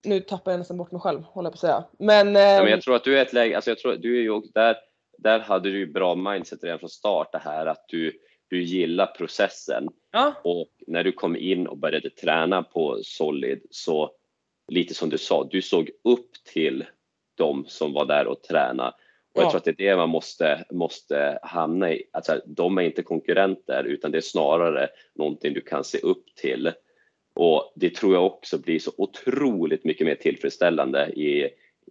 nu 0.04 0.20
tappar 0.20 0.50
jag 0.50 0.58
nästan 0.58 0.76
bort 0.76 0.92
mig 0.92 1.00
själv, 1.00 1.22
håller 1.22 1.46
jag 1.46 1.52
på 1.52 1.56
att 1.56 1.60
säga. 1.60 1.84
Men, 1.98 2.28
um, 2.28 2.34
ja, 2.34 2.62
men 2.62 2.70
jag 2.70 2.82
tror 2.82 2.96
att 2.96 3.04
du 3.04 3.18
är 3.18 3.22
ett 3.22 3.32
läge, 3.32 3.56
alltså 3.56 3.70
jag 3.70 3.78
tror 3.78 3.96
du 3.96 4.18
är 4.18 4.22
ju 4.22 4.40
där, 4.54 4.76
där 5.18 5.40
hade 5.40 5.70
du 5.70 5.78
ju 5.78 5.92
bra 5.92 6.14
mindset 6.14 6.64
redan 6.64 6.78
från 6.78 6.90
start 6.90 7.32
det 7.32 7.38
här 7.38 7.66
att 7.66 7.84
du, 7.88 8.12
du 8.48 8.62
gillar 8.62 9.06
processen 9.06 9.88
ja. 10.16 10.34
och 10.44 10.68
när 10.86 11.04
du 11.04 11.12
kom 11.12 11.36
in 11.36 11.66
och 11.66 11.78
började 11.78 12.10
träna 12.10 12.62
på 12.62 12.98
Solid 13.02 13.62
så 13.70 14.10
lite 14.72 14.94
som 14.94 15.10
du 15.10 15.18
sa, 15.18 15.48
du 15.50 15.62
såg 15.62 15.90
upp 16.04 16.30
till 16.52 16.84
de 17.34 17.64
som 17.68 17.92
var 17.92 18.06
där 18.06 18.26
och 18.26 18.42
tränade 18.42 18.92
och 19.36 19.42
jag 19.42 19.50
tror 19.50 19.58
att 19.58 19.64
det 19.64 19.70
är 19.70 19.90
det 19.90 19.96
man 19.96 20.08
måste, 20.08 20.64
måste 20.70 21.38
hamna 21.42 21.92
i. 21.92 22.02
Alltså, 22.12 22.40
de 22.46 22.78
är 22.78 22.82
inte 22.82 23.02
konkurrenter 23.02 23.84
utan 23.84 24.10
det 24.10 24.18
är 24.18 24.22
snarare 24.22 24.88
någonting 25.14 25.54
du 25.54 25.60
kan 25.60 25.84
se 25.84 25.98
upp 25.98 26.34
till. 26.34 26.72
Och 27.34 27.72
det 27.74 27.94
tror 27.94 28.14
jag 28.14 28.26
också 28.26 28.58
blir 28.58 28.78
så 28.78 28.92
otroligt 28.96 29.84
mycket 29.84 30.06
mer 30.06 30.14
tillfredsställande 30.14 31.06
i, 31.06 31.44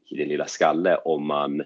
i 0.06 0.16
din 0.16 0.28
lilla 0.28 0.46
skalle 0.46 0.98
om 0.98 1.28
man, 1.28 1.64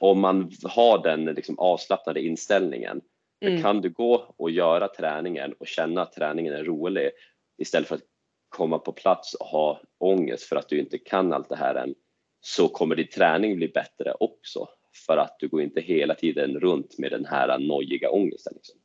om 0.00 0.20
man 0.20 0.50
har 0.64 1.02
den 1.02 1.24
liksom 1.24 1.58
avslappnade 1.58 2.20
inställningen. 2.20 3.00
Mm. 3.40 3.62
kan 3.62 3.80
du 3.80 3.90
gå 3.90 4.34
och 4.36 4.50
göra 4.50 4.88
träningen 4.88 5.52
och 5.52 5.66
känna 5.66 6.02
att 6.02 6.12
träningen 6.12 6.54
är 6.54 6.64
rolig 6.64 7.10
istället 7.58 7.88
för 7.88 7.94
att 7.94 8.02
komma 8.48 8.78
på 8.78 8.92
plats 8.92 9.34
och 9.34 9.46
ha 9.46 9.80
ångest 9.98 10.44
för 10.44 10.56
att 10.56 10.68
du 10.68 10.78
inte 10.78 10.98
kan 10.98 11.32
allt 11.32 11.48
det 11.48 11.56
här 11.56 11.74
än 11.74 11.94
så 12.40 12.68
kommer 12.68 12.96
din 12.96 13.08
träning 13.08 13.56
bli 13.56 13.68
bättre 13.68 14.12
också 14.20 14.68
för 15.06 15.16
att 15.16 15.36
du 15.38 15.48
går 15.48 15.62
inte 15.62 15.80
hela 15.80 16.14
tiden 16.14 16.60
runt 16.60 16.98
med 16.98 17.10
den 17.10 17.26
här 17.26 17.58
nojiga 17.58 18.10
ångesten. 18.10 18.52
Liksom. 18.56 18.78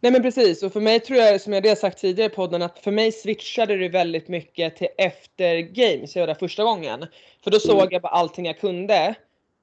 Nej 0.00 0.12
men 0.12 0.22
precis 0.22 0.62
och 0.62 0.72
för 0.72 0.80
mig 0.80 1.00
tror 1.00 1.18
jag 1.18 1.40
som 1.40 1.52
jag 1.52 1.66
har 1.66 1.74
sagt 1.74 1.98
tidigare 1.98 2.32
i 2.32 2.34
podden 2.34 2.62
att 2.62 2.78
för 2.78 2.90
mig 2.90 3.12
switchade 3.12 3.76
det 3.76 3.88
väldigt 3.88 4.28
mycket 4.28 4.76
till 4.76 4.88
efter 4.98 5.58
games. 5.58 6.16
Jag 6.16 6.22
var 6.22 6.26
där 6.26 6.34
första 6.34 6.64
gången. 6.64 7.06
För 7.44 7.50
då 7.50 7.56
mm. 7.56 7.60
såg 7.60 7.92
jag 7.92 8.02
bara 8.02 8.12
allting 8.12 8.46
jag 8.46 8.60
kunde. 8.60 9.14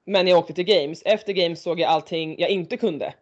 Men 0.06 0.26
jag 0.26 0.38
åkte 0.38 0.52
till 0.52 0.64
games. 0.64 1.02
Efter 1.04 1.32
games 1.32 1.62
såg 1.62 1.80
jag 1.80 1.90
allting 1.90 2.38
jag 2.38 2.50
inte 2.50 2.76
kunde. 2.76 3.14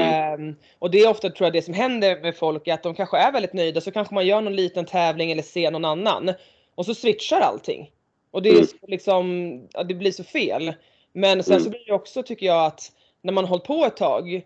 Mm. 0.00 0.48
Um, 0.48 0.56
och 0.78 0.90
det 0.90 0.98
är 0.98 1.10
ofta 1.10 1.30
tror 1.30 1.46
jag 1.46 1.52
det 1.52 1.62
som 1.62 1.74
händer 1.74 2.20
med 2.20 2.36
folk 2.36 2.68
är 2.68 2.74
att 2.74 2.82
de 2.82 2.94
kanske 2.94 3.16
är 3.16 3.32
väldigt 3.32 3.52
nöjda 3.52 3.80
så 3.80 3.90
kanske 3.90 4.14
man 4.14 4.26
gör 4.26 4.40
någon 4.40 4.56
liten 4.56 4.84
tävling 4.84 5.30
eller 5.30 5.42
ser 5.42 5.70
någon 5.70 5.84
annan. 5.84 6.34
Och 6.74 6.86
så 6.86 6.94
switchar 6.94 7.40
allting. 7.40 7.90
Och 8.30 8.42
det, 8.42 8.48
är 8.48 8.54
mm. 8.54 8.66
liksom, 8.86 9.60
ja, 9.72 9.84
det 9.84 9.94
blir 9.94 10.12
så 10.12 10.24
fel. 10.24 10.72
Men 11.12 11.42
sen 11.42 11.52
mm. 11.52 11.64
så 11.64 11.70
blir 11.70 11.86
det 11.86 11.92
också 11.92 12.22
tycker 12.22 12.46
jag 12.46 12.66
att 12.66 12.92
när 13.22 13.32
man 13.32 13.44
hållit 13.44 13.64
på 13.64 13.84
ett 13.84 13.96
tag 13.96 14.42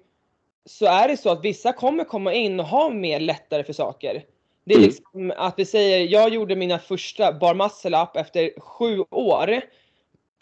så 0.64 0.86
är 0.86 1.08
det 1.08 1.16
så 1.16 1.30
att 1.30 1.44
vissa 1.44 1.72
kommer 1.72 2.04
komma 2.04 2.32
in 2.32 2.60
och 2.60 2.66
ha 2.66 2.90
mer 2.90 3.20
lättare 3.20 3.64
för 3.64 3.72
saker. 3.72 4.24
Det 4.64 4.74
är 4.74 4.78
mm. 4.78 4.88
liksom 4.88 5.32
att 5.36 5.54
vi 5.56 5.64
säger, 5.64 6.06
jag 6.06 6.34
gjorde 6.34 6.56
mina 6.56 6.78
första 6.78 7.32
bar 7.32 7.54
muscle 7.54 8.02
up 8.02 8.16
efter 8.16 8.60
sju 8.60 9.04
år. 9.10 9.60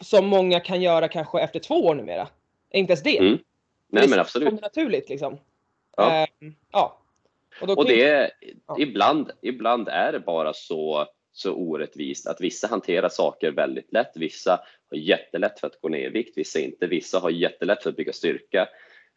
Som 0.03 0.27
många 0.27 0.59
kan 0.59 0.81
göra 0.81 1.07
kanske 1.07 1.41
efter 1.41 1.59
två 1.59 1.75
år 1.75 1.95
numera. 1.95 2.27
Inte 2.73 2.91
ens 2.91 3.03
det. 3.03 3.37
Nej 3.89 4.03
det 4.03 4.09
men 4.09 4.19
absolut. 4.19 4.55
Det 4.55 4.61
naturligt 4.61 5.09
liksom. 5.09 5.37
Ja. 5.97 6.27
Uh, 6.41 6.51
ja. 6.71 7.01
Och, 7.61 7.77
och 7.77 7.85
det 7.85 8.03
är, 8.03 8.31
ja. 8.67 8.75
ibland, 8.79 9.31
ibland 9.41 9.87
är 9.87 10.11
det 10.11 10.19
bara 10.19 10.53
så 10.53 11.07
så 11.37 11.53
orättvist 11.53 12.27
att 12.27 12.41
vissa 12.41 12.67
hanterar 12.67 13.09
saker 13.09 13.51
väldigt 13.51 13.93
lätt, 13.93 14.11
vissa 14.15 14.51
har 14.89 14.97
jättelätt 14.97 15.59
för 15.59 15.67
att 15.67 15.81
gå 15.81 15.89
ner 15.89 16.07
i 16.07 16.09
vikt, 16.09 16.37
vissa 16.37 16.59
inte, 16.59 16.87
vissa 16.87 17.19
har 17.19 17.29
jättelätt 17.29 17.83
för 17.83 17.89
att 17.89 17.95
bygga 17.95 18.13
styrka, 18.13 18.69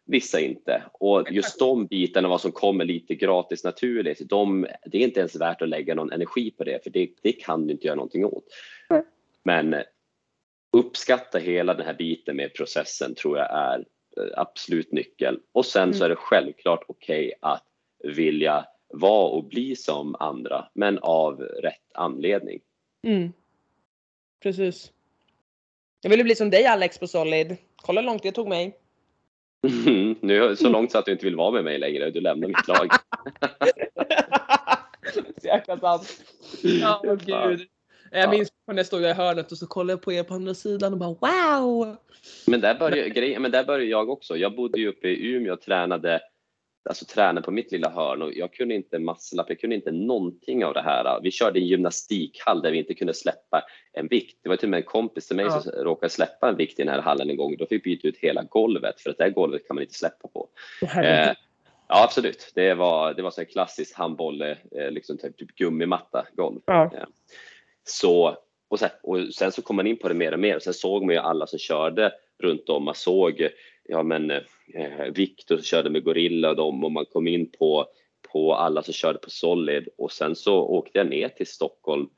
vissa 0.05 0.39
inte. 0.39 0.83
Och 0.93 1.31
just 1.31 1.59
de 1.59 1.85
bitarna, 1.85 2.27
vad 2.27 2.41
som 2.41 2.51
kommer 2.51 2.85
lite 2.85 3.15
gratis 3.15 3.63
naturligt, 3.63 4.29
de, 4.29 4.67
det 4.85 4.97
är 4.97 5.01
inte 5.01 5.19
ens 5.19 5.35
värt 5.35 5.61
att 5.61 5.69
lägga 5.69 5.95
någon 5.95 6.11
energi 6.11 6.51
på 6.51 6.63
det, 6.63 6.83
för 6.83 6.89
det, 6.89 7.09
det 7.21 7.31
kan 7.31 7.67
du 7.67 7.73
inte 7.73 7.87
göra 7.87 7.95
någonting 7.95 8.25
åt. 8.25 8.45
Men 9.43 9.75
uppskatta 10.77 11.37
hela 11.37 11.73
den 11.73 11.85
här 11.85 11.93
biten 11.93 12.35
med 12.35 12.53
processen 12.53 13.15
tror 13.15 13.37
jag 13.37 13.51
är 13.51 13.79
eh, 13.79 13.85
absolut 14.35 14.91
nyckel. 14.91 15.39
Och 15.51 15.65
sen 15.65 15.93
så 15.93 15.97
mm. 15.97 16.05
är 16.05 16.09
det 16.09 16.15
självklart 16.15 16.83
okej 16.87 17.25
okay 17.25 17.33
att 17.41 17.63
vilja 18.03 18.65
vara 18.93 19.29
och 19.29 19.43
bli 19.43 19.75
som 19.75 20.15
andra, 20.19 20.67
men 20.73 20.99
av 20.99 21.41
rätt 21.41 21.91
anledning. 21.93 22.59
Mm. 23.07 23.33
Precis. 24.43 24.91
Jag 26.01 26.09
ville 26.09 26.23
bli 26.23 26.35
som 26.35 26.49
dig 26.49 26.65
Alex 26.65 26.99
på 26.99 27.07
Solid. 27.07 27.57
Kolla 27.75 28.01
hur 28.01 28.05
långt 28.05 28.23
det 28.23 28.31
tog 28.31 28.47
mig. 28.47 28.77
Mm, 29.67 30.15
nu 30.21 30.55
så 30.55 30.69
långt 30.69 30.91
så 30.91 30.97
att 30.97 31.05
du 31.05 31.11
inte 31.11 31.25
vill 31.25 31.35
vara 31.35 31.51
med 31.51 31.63
mig 31.63 31.79
längre. 31.79 32.09
Du 32.09 32.21
lämnar 32.21 32.47
mitt 32.47 32.67
lag. 32.67 32.89
så 35.13 35.47
jäkla 35.47 35.79
sant. 35.79 36.23
Ja, 36.63 37.01
gud. 37.03 37.67
Jag 38.11 38.29
minns 38.29 38.51
när 38.67 38.77
jag 38.77 38.85
stod 38.85 39.01
i 39.01 39.13
hörnet 39.13 39.51
och 39.51 39.57
så 39.57 39.67
kollade 39.67 39.93
jag 39.93 40.01
på 40.01 40.13
er 40.13 40.23
på 40.23 40.33
andra 40.33 40.53
sidan 40.53 40.93
och 40.93 40.99
bara 40.99 41.15
wow! 41.19 41.97
Men 42.47 42.61
där 42.61 42.75
började, 42.75 43.39
men 43.39 43.51
där 43.51 43.63
började 43.63 43.85
jag 43.85 44.09
också. 44.09 44.37
Jag 44.37 44.55
bodde 44.55 44.79
ju 44.79 44.87
uppe 44.87 45.07
i 45.07 45.33
Umeå 45.33 45.53
och 45.53 45.61
tränade 45.61 46.21
alltså 46.89 47.05
träna 47.05 47.41
på 47.41 47.51
mitt 47.51 47.71
lilla 47.71 47.89
hörn 47.89 48.21
och 48.21 48.33
jag 48.33 48.53
kunde 48.53 48.75
inte 48.75 48.99
masslapp, 48.99 49.49
jag 49.49 49.59
kunde 49.59 49.75
inte 49.75 49.91
någonting 49.91 50.65
av 50.65 50.73
det 50.73 50.81
här. 50.81 51.19
Vi 51.23 51.31
körde 51.31 51.59
en 51.59 51.65
gymnastikhall 51.65 52.61
där 52.61 52.71
vi 52.71 52.77
inte 52.77 52.93
kunde 52.93 53.13
släppa 53.13 53.63
en 53.93 54.07
vikt. 54.07 54.39
Det 54.43 54.49
var 54.49 54.55
till 54.55 54.65
och 54.65 54.71
med 54.71 54.77
en 54.77 54.83
kompis 54.83 55.27
till 55.27 55.35
mig 55.35 55.45
ja. 55.45 55.61
som 55.61 55.71
råkade 55.71 56.09
släppa 56.09 56.49
en 56.49 56.57
vikt 56.57 56.79
i 56.79 56.83
den 56.83 56.93
här 56.93 57.01
hallen 57.01 57.29
en 57.29 57.37
gång. 57.37 57.57
Då 57.57 57.65
fick 57.65 57.85
vi 57.85 57.95
byta 57.95 58.07
ut 58.07 58.17
hela 58.17 58.43
golvet 58.43 59.01
för 59.01 59.09
att 59.09 59.17
det 59.17 59.23
här 59.23 59.31
golvet 59.31 59.67
kan 59.67 59.75
man 59.75 59.81
inte 59.81 59.93
släppa 59.93 60.27
på. 60.27 60.49
Eh, 60.81 61.33
ja 61.87 62.03
absolut, 62.03 62.51
det 62.55 62.73
var, 62.73 63.13
det 63.13 63.21
var 63.21 63.31
så 63.31 63.41
en 63.41 63.47
klassisk 63.47 63.97
handboll, 63.97 64.41
eh, 64.41 64.55
liksom 64.91 65.17
typ, 65.17 65.37
typ 65.37 65.55
gummimatta 65.55 66.25
golv. 66.35 66.59
Ja. 66.65 66.91
Eh, 66.95 67.03
så, 67.83 68.37
och, 68.69 68.79
sen, 68.79 68.89
och 69.03 69.33
sen 69.33 69.51
så 69.51 69.61
kom 69.61 69.75
man 69.75 69.87
in 69.87 69.97
på 69.97 70.07
det 70.07 70.13
mer 70.13 70.31
och 70.31 70.39
mer 70.39 70.55
och 70.55 70.61
sen 70.61 70.73
såg 70.73 71.05
man 71.05 71.15
ju 71.15 71.21
alla 71.21 71.47
som 71.47 71.59
körde 71.59 72.13
runt 72.43 72.69
om. 72.69 72.83
Man 72.83 72.95
såg 72.95 73.47
ja 73.83 74.03
men 74.03 74.31
eh, 74.31 75.05
Victor 75.15 75.57
körde 75.57 75.89
med 75.89 76.03
Gorilla 76.03 76.49
och 76.49 76.55
dem 76.55 76.83
och 76.83 76.91
man 76.91 77.05
kom 77.05 77.27
in 77.27 77.51
på, 77.51 77.85
på 78.31 78.55
alla 78.55 78.83
som 78.83 78.93
körde 78.93 79.19
på 79.19 79.29
Solid 79.29 79.87
och 79.97 80.11
sen 80.11 80.35
så 80.35 80.61
åkte 80.61 80.97
jag 80.97 81.07
ner 81.07 81.29
till 81.29 81.47
Stockholm 81.47 82.09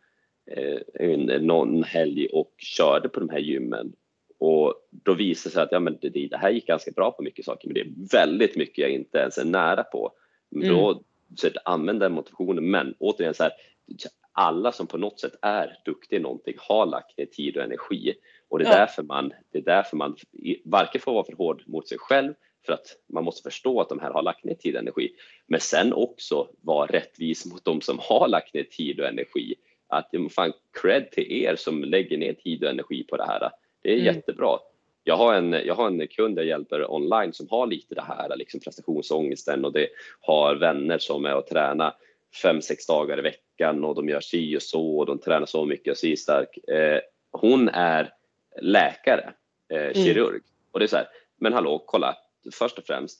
eh, 0.51 1.41
någon 1.41 1.83
helg 1.83 2.27
och 2.27 2.53
körde 2.57 3.09
på 3.09 3.19
de 3.19 3.29
här 3.29 3.39
gymmen 3.39 3.93
och 4.39 4.75
då 4.89 5.13
visade 5.13 5.49
det 5.49 5.53
sig 5.53 5.63
att 5.63 5.71
ja, 5.71 5.79
men 5.79 5.97
det, 6.01 6.09
det 6.09 6.37
här 6.37 6.49
gick 6.49 6.67
ganska 6.67 6.91
bra 6.91 7.11
på 7.11 7.23
mycket 7.23 7.45
saker 7.45 7.67
men 7.67 7.73
det 7.73 7.81
är 7.81 8.09
väldigt 8.11 8.55
mycket 8.55 8.77
jag 8.77 8.91
inte 8.91 9.17
ens 9.17 9.37
är 9.37 9.45
nära 9.45 9.83
på. 9.83 10.11
Mm. 10.55 10.69
Då 10.69 11.03
så 11.35 11.49
använd 11.65 11.99
den 11.99 12.11
motivationen 12.11 12.71
men 12.71 12.93
återigen 12.99 13.33
så 13.33 13.43
här, 13.43 13.51
alla 14.33 14.71
som 14.71 14.87
på 14.87 14.97
något 14.97 15.19
sätt 15.19 15.35
är 15.41 15.77
duktiga 15.85 16.19
i 16.19 16.21
någonting 16.21 16.55
har 16.57 16.85
lagt 16.85 17.17
ner 17.17 17.25
tid 17.25 17.57
och 17.57 17.63
energi 17.63 18.15
och 18.49 18.59
det 18.59 18.65
är, 18.65 18.71
ja. 18.71 18.77
därför 18.77 19.03
man, 19.03 19.33
det 19.51 19.57
är 19.57 19.61
därför 19.61 19.97
man 19.97 20.15
varken 20.65 21.01
får 21.01 21.13
vara 21.13 21.23
för 21.23 21.33
hård 21.33 21.63
mot 21.65 21.87
sig 21.87 21.97
själv 21.97 22.33
för 22.65 22.73
att 22.73 22.97
man 23.09 23.23
måste 23.23 23.49
förstå 23.49 23.81
att 23.81 23.89
de 23.89 23.99
här 23.99 24.11
har 24.11 24.21
lagt 24.21 24.43
ner 24.43 24.53
tid 24.53 24.75
och 24.75 24.81
energi, 24.81 25.15
men 25.47 25.59
sen 25.59 25.93
också 25.93 26.49
vara 26.61 26.87
rättvis 26.87 27.45
mot 27.45 27.65
de 27.65 27.81
som 27.81 27.99
har 28.01 28.27
lagt 28.27 28.53
ner 28.53 28.63
tid 28.63 28.99
och 28.99 29.07
energi. 29.07 29.55
Att 29.87 30.09
fan 30.35 30.53
cred 30.81 31.11
till 31.11 31.31
er 31.31 31.55
som 31.55 31.83
lägger 31.83 32.17
ner 32.17 32.33
tid 32.33 32.63
och 32.63 32.69
energi 32.69 33.03
på 33.03 33.17
det 33.17 33.25
här. 33.25 33.49
Det 33.81 33.89
är 33.89 33.93
mm. 33.93 34.05
jättebra. 34.05 34.59
jag 35.03 35.17
har 35.17 35.33
en, 35.33 35.53
jag 35.53 35.75
har 35.75 35.87
en 35.87 36.07
kund 36.07 36.37
jag 36.37 36.45
hjälper 36.45 36.91
online 36.91 37.33
som 37.33 37.47
har 37.49 37.67
lite 37.67 37.95
det 37.95 38.01
här 38.01 38.35
liksom 38.35 38.59
prestationsångesten 38.59 39.65
och 39.65 39.73
det 39.73 39.87
har 40.19 40.55
vänner 40.55 40.97
som 40.97 41.25
är 41.25 41.35
och 41.35 41.47
tränar 41.47 41.93
fem, 42.41 42.61
sex 42.61 42.85
dagar 42.85 43.19
i 43.19 43.21
veckan 43.21 43.42
och 43.69 43.95
de 43.95 44.09
gör 44.09 44.21
si 44.21 44.57
och 44.57 44.61
så 44.61 44.97
och 44.97 45.05
de 45.05 45.19
tränar 45.19 45.45
så 45.45 45.65
mycket 45.65 45.91
och 45.91 45.97
si 45.97 46.17
stark. 46.17 46.57
Eh, 46.57 46.99
hon 47.31 47.69
är 47.69 48.13
läkare, 48.61 49.33
eh, 49.69 49.81
mm. 49.81 49.93
kirurg 49.93 50.29
mm. 50.29 50.41
och 50.71 50.79
det 50.79 50.85
är 50.85 50.87
så 50.87 50.97
här, 50.97 51.07
men 51.37 51.53
hallå, 51.53 51.83
kolla, 51.85 52.17
först 52.51 52.77
och 52.77 52.85
främst, 52.85 53.19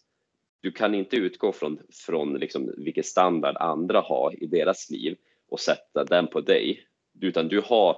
du 0.62 0.72
kan 0.72 0.96
inte 0.96 1.16
utgå 1.16 1.52
från, 1.52 1.80
från 2.06 2.34
liksom 2.34 2.74
vilken 2.78 3.04
standard 3.04 3.58
andra 3.60 4.02
har 4.02 4.44
i 4.44 4.46
deras 4.46 4.90
liv 4.90 5.18
och 5.50 5.60
sätta 5.60 6.04
den 6.04 6.28
på 6.28 6.42
dig, 6.42 6.88
utan 7.22 7.48
du 7.48 7.62
har 7.66 7.98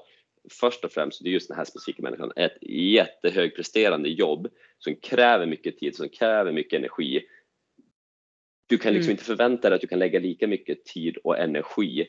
först 0.51 0.85
och 0.85 0.91
främst, 0.91 1.23
det 1.23 1.29
är 1.29 1.33
just 1.33 1.47
den 1.47 1.57
här 1.57 1.65
specifika 1.65 2.01
människan, 2.01 2.31
ett 2.35 2.57
jättehögpresterande 2.69 4.09
jobb 4.09 4.47
som 4.79 4.95
kräver 4.95 5.45
mycket 5.45 5.77
tid, 5.77 5.95
som 5.95 6.09
kräver 6.09 6.51
mycket 6.51 6.77
energi. 6.77 7.25
Du 8.67 8.77
kan 8.77 8.93
liksom 8.93 9.09
mm. 9.09 9.11
inte 9.11 9.23
förvänta 9.23 9.69
dig 9.69 9.75
att 9.75 9.81
du 9.81 9.87
kan 9.87 9.99
lägga 9.99 10.19
lika 10.19 10.47
mycket 10.47 10.85
tid 10.85 11.17
och 11.17 11.37
energi 11.37 12.07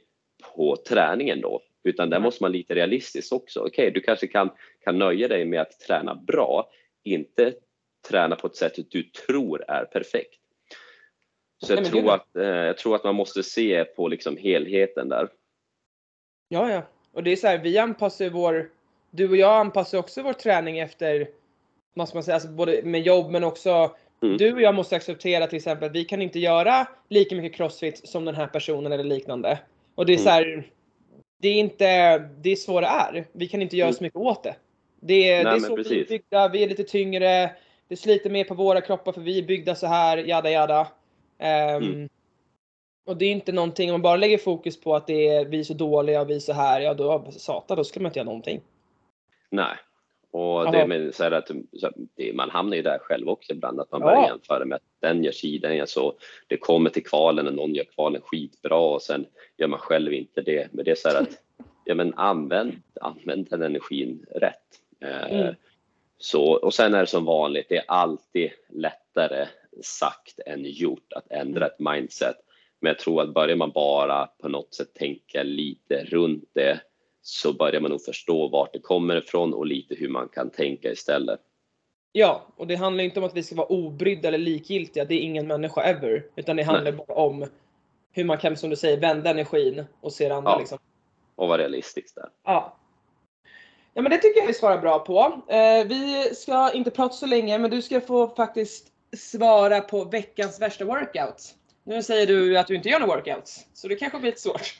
på 0.54 0.76
träningen 0.76 1.40
då, 1.40 1.62
utan 1.84 2.10
där 2.10 2.16
mm. 2.16 2.24
måste 2.24 2.44
man 2.44 2.52
lite 2.52 2.74
realistiskt 2.74 3.32
också. 3.32 3.60
Okej, 3.60 3.70
okay, 3.70 3.90
du 3.90 4.00
kanske 4.00 4.26
kan, 4.26 4.50
kan 4.84 4.98
nöja 4.98 5.28
dig 5.28 5.44
med 5.44 5.60
att 5.60 5.80
träna 5.80 6.14
bra, 6.14 6.70
inte 7.04 7.54
träna 8.08 8.36
på 8.36 8.46
ett 8.46 8.56
sätt 8.56 8.74
du 8.90 9.02
tror 9.02 9.64
är 9.68 9.84
perfekt. 9.84 10.40
Så 11.64 11.72
jag, 11.72 11.84
tror 11.84 12.10
att, 12.10 12.36
eh, 12.36 12.44
jag 12.44 12.78
tror 12.78 12.96
att 12.96 13.04
man 13.04 13.14
måste 13.14 13.42
se 13.42 13.84
på 13.84 14.08
liksom 14.08 14.36
helheten 14.36 15.08
där. 15.08 15.28
Ja, 16.48 16.70
ja. 16.70 16.82
Och 17.12 17.22
det 17.22 17.32
är 17.32 17.36
så 17.36 17.46
här, 17.46 17.58
vi 17.58 17.78
anpassar 17.78 18.30
vår, 18.30 18.70
du 19.10 19.28
och 19.28 19.36
jag 19.36 19.60
anpassar 19.60 19.98
också 19.98 20.22
vår 20.22 20.32
träning 20.32 20.78
efter, 20.78 21.28
ska 22.06 22.16
man 22.16 22.22
säga, 22.22 22.34
alltså 22.34 22.48
både 22.48 22.82
med 22.82 23.00
jobb 23.00 23.30
men 23.30 23.44
också 23.44 23.96
mm. 24.22 24.36
du 24.36 24.52
och 24.52 24.60
jag 24.60 24.74
måste 24.74 24.96
acceptera 24.96 25.46
till 25.46 25.56
exempel 25.56 25.88
att 25.88 25.94
vi 25.94 26.04
kan 26.04 26.22
inte 26.22 26.38
göra 26.38 26.88
lika 27.08 27.34
mycket 27.34 27.56
crossfit 27.56 28.08
som 28.08 28.24
den 28.24 28.34
här 28.34 28.46
personen 28.46 28.92
eller 28.92 29.04
liknande. 29.04 29.58
Och 29.96 30.06
det 30.06 30.12
är 30.12 30.14
mm. 30.14 30.24
så 30.24 30.30
här, 30.30 30.70
det 31.38 31.48
är 31.48 31.54
inte, 31.54 32.18
det 32.18 32.52
är 32.52 32.56
så 32.56 32.80
det 32.80 32.86
är. 32.86 33.26
Vi 33.32 33.48
kan 33.48 33.62
inte 33.62 33.76
göra 33.76 33.88
mm. 33.88 33.96
så 33.96 34.04
mycket 34.04 34.20
åt 34.20 34.42
det. 34.42 34.56
Det 35.00 35.30
är, 35.30 35.44
Nej, 35.44 35.52
det 35.52 35.66
är 35.66 35.68
så 35.68 35.76
vi 35.76 36.00
är 36.00 36.08
byggda, 36.08 36.48
vi 36.48 36.62
är 36.62 36.68
lite 36.68 36.84
tyngre, 36.84 37.50
det 37.88 37.96
sliter 37.96 38.30
mer 38.30 38.44
på 38.44 38.54
våra 38.54 38.80
kroppar 38.80 39.12
för 39.12 39.20
vi 39.20 39.38
är 39.38 39.42
byggda 39.42 39.74
så 39.74 39.86
här, 39.86 40.18
jada 40.18 40.50
jada. 40.50 40.80
Um, 41.38 41.46
mm. 41.84 42.08
Och 43.06 43.16
det 43.16 43.24
är 43.24 43.32
inte 43.32 43.52
någonting, 43.52 43.90
om 43.90 43.94
man 43.94 44.02
bara 44.02 44.16
lägger 44.16 44.38
fokus 44.38 44.80
på 44.80 44.96
att 44.96 45.06
det 45.06 45.28
är 45.28 45.44
vi 45.44 45.60
är 45.60 45.64
så 45.64 45.74
dåliga 45.74 46.20
och 46.20 46.30
vi 46.30 46.36
är 46.36 46.40
så 46.40 46.52
här, 46.52 46.80
ja 46.80 46.94
då, 46.94 47.26
satan, 47.30 47.76
då 47.76 47.84
ska 47.84 48.00
man 48.00 48.06
inte 48.06 48.18
göra 48.18 48.24
någonting. 48.24 48.60
Nej, 49.50 49.76
och 50.36 50.72
det 50.72 50.86
med 50.86 51.14
så 51.14 51.24
att 51.24 51.50
så 51.72 51.90
det, 52.16 52.32
man 52.32 52.50
hamnar 52.50 52.76
ju 52.76 52.82
där 52.82 52.98
själv 52.98 53.28
också 53.28 53.52
ibland, 53.52 53.80
att 53.80 53.92
man 53.92 54.00
börjar 54.00 54.16
ja. 54.16 54.28
jämföra 54.28 54.64
med 54.64 54.76
att 54.76 54.82
den 55.00 55.24
gör 55.24 55.32
si, 55.32 55.58
den 55.58 55.76
gör 55.76 55.86
så. 55.86 56.14
Det 56.46 56.56
kommer 56.56 56.90
till 56.90 57.04
kvalen 57.04 57.46
och 57.46 57.54
någon 57.54 57.74
gör 57.74 57.84
kvalen 57.84 58.22
skitbra 58.24 58.76
och 58.76 59.02
sen 59.02 59.26
gör 59.56 59.66
man 59.66 59.78
själv 59.78 60.12
inte 60.12 60.42
det. 60.42 60.68
Men 60.72 60.84
det 60.84 60.90
är 60.90 60.94
så 60.94 61.08
att, 61.08 61.42
ja 61.84 61.94
men 61.94 62.14
använd, 62.14 62.72
använd 63.00 63.46
den 63.50 63.62
energin 63.62 64.26
rätt. 64.30 64.80
Eh, 65.00 65.32
mm. 65.32 65.54
Så, 66.18 66.52
och 66.52 66.74
sen 66.74 66.94
är 66.94 67.00
det 67.00 67.06
som 67.06 67.24
vanligt, 67.24 67.66
det 67.68 67.76
är 67.76 67.84
alltid 67.88 68.50
lättare 68.68 69.46
sagt 69.82 70.40
än 70.46 70.64
gjort 70.64 71.12
att 71.12 71.30
ändra 71.30 71.66
ett 71.66 71.78
mindset. 71.78 72.36
Men 72.80 72.88
jag 72.88 72.98
tror 72.98 73.22
att 73.22 73.34
börjar 73.34 73.56
man 73.56 73.70
bara 73.70 74.26
på 74.26 74.48
något 74.48 74.74
sätt 74.74 74.94
tänka 74.94 75.42
lite 75.42 76.04
runt 76.04 76.50
det 76.52 76.80
så 77.28 77.52
börjar 77.52 77.80
man 77.80 77.90
nog 77.90 78.02
förstå 78.02 78.48
vart 78.48 78.72
det 78.72 78.78
kommer 78.78 79.16
ifrån 79.16 79.54
och 79.54 79.66
lite 79.66 79.94
hur 79.94 80.08
man 80.08 80.28
kan 80.28 80.50
tänka 80.50 80.92
istället. 80.92 81.40
Ja, 82.12 82.46
och 82.56 82.66
det 82.66 82.74
handlar 82.74 83.04
inte 83.04 83.20
om 83.20 83.26
att 83.26 83.36
vi 83.36 83.42
ska 83.42 83.54
vara 83.54 83.66
obrydda 83.66 84.28
eller 84.28 84.38
likgiltiga. 84.38 85.04
Det 85.04 85.14
är 85.14 85.20
ingen 85.20 85.46
människa 85.46 85.82
ever. 85.82 86.26
Utan 86.36 86.56
det 86.56 86.62
handlar 86.62 86.92
Nej. 86.92 87.04
bara 87.06 87.18
om 87.18 87.46
hur 88.12 88.24
man 88.24 88.38
kan, 88.38 88.56
som 88.56 88.70
du 88.70 88.76
säger, 88.76 89.00
vända 89.00 89.30
energin 89.30 89.84
och 90.00 90.12
se 90.12 90.28
det 90.28 90.34
andra. 90.34 90.50
Ja. 90.50 90.58
Liksom. 90.58 90.78
Och 91.34 91.48
vara 91.48 91.58
realistisk 91.58 92.14
där. 92.14 92.28
Ja. 92.44 92.76
Ja 93.94 94.02
men 94.02 94.10
det 94.10 94.18
tycker 94.18 94.40
jag 94.40 94.46
vi 94.46 94.54
svarar 94.54 94.78
bra 94.78 94.98
på. 94.98 95.42
Eh, 95.48 95.86
vi 95.86 96.30
ska 96.34 96.72
inte 96.72 96.90
prata 96.90 97.14
så 97.14 97.26
länge 97.26 97.58
men 97.58 97.70
du 97.70 97.82
ska 97.82 98.00
få 98.00 98.28
faktiskt 98.28 98.92
svara 99.16 99.80
på 99.80 100.04
veckans 100.04 100.60
värsta 100.60 100.84
workout. 100.84 101.54
Nu 101.86 102.02
säger 102.02 102.26
du 102.26 102.58
att 102.58 102.66
du 102.66 102.74
inte 102.74 102.88
gör 102.88 103.00
några 103.00 103.16
workouts, 103.16 103.66
så 103.74 103.88
det 103.88 103.96
kanske 103.96 104.18
blir 104.18 104.30
lite 104.30 104.40
svårt. 104.40 104.78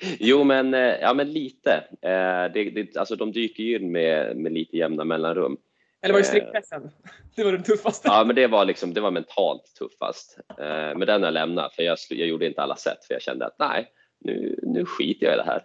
jo, 0.18 0.44
men, 0.44 0.74
eh, 0.74 0.80
ja, 0.80 1.14
men 1.14 1.32
lite. 1.32 1.72
Eh, 2.02 2.52
det, 2.54 2.70
det, 2.74 2.96
alltså, 2.96 3.16
de 3.16 3.32
dyker 3.32 3.62
ju 3.62 3.76
in 3.76 3.92
med, 3.92 4.36
med 4.36 4.52
lite 4.52 4.76
jämna 4.76 5.04
mellanrum. 5.04 5.56
Eller 6.02 6.14
var 6.14 6.20
det 6.20 6.26
striktpressen? 6.26 6.90
Det 7.36 7.44
var 7.44 7.52
den 7.52 7.62
tuffaste. 7.62 8.08
Ja, 8.08 8.24
men 8.24 8.36
det 8.36 8.46
var, 8.46 8.64
liksom, 8.64 8.94
det 8.94 9.00
var 9.00 9.10
mentalt 9.10 9.74
tuffast. 9.78 10.38
Men 10.58 11.00
den 11.00 11.22
har 11.22 11.26
jag 11.26 11.34
lämnat, 11.34 11.74
för 11.74 11.82
jag, 11.82 11.98
jag 12.10 12.28
gjorde 12.28 12.46
inte 12.46 12.62
alla 12.62 12.76
sätt, 12.76 13.04
för 13.04 13.14
jag 13.14 13.22
kände 13.22 13.46
att 13.46 13.58
nej, 13.58 13.92
nu, 14.18 14.60
nu 14.62 14.84
skiter 14.84 15.26
jag 15.26 15.34
i 15.34 15.36
det 15.36 15.60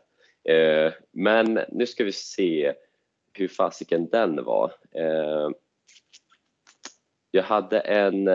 här. 0.46 0.96
Men 1.12 1.60
nu 1.70 1.86
ska 1.86 2.04
vi 2.04 2.12
se 2.12 2.74
hur 3.34 3.48
fasiken 3.48 4.10
den 4.10 4.44
var. 4.44 4.74
Jag 7.32 7.44
hade 7.44 7.80
en, 7.80 8.30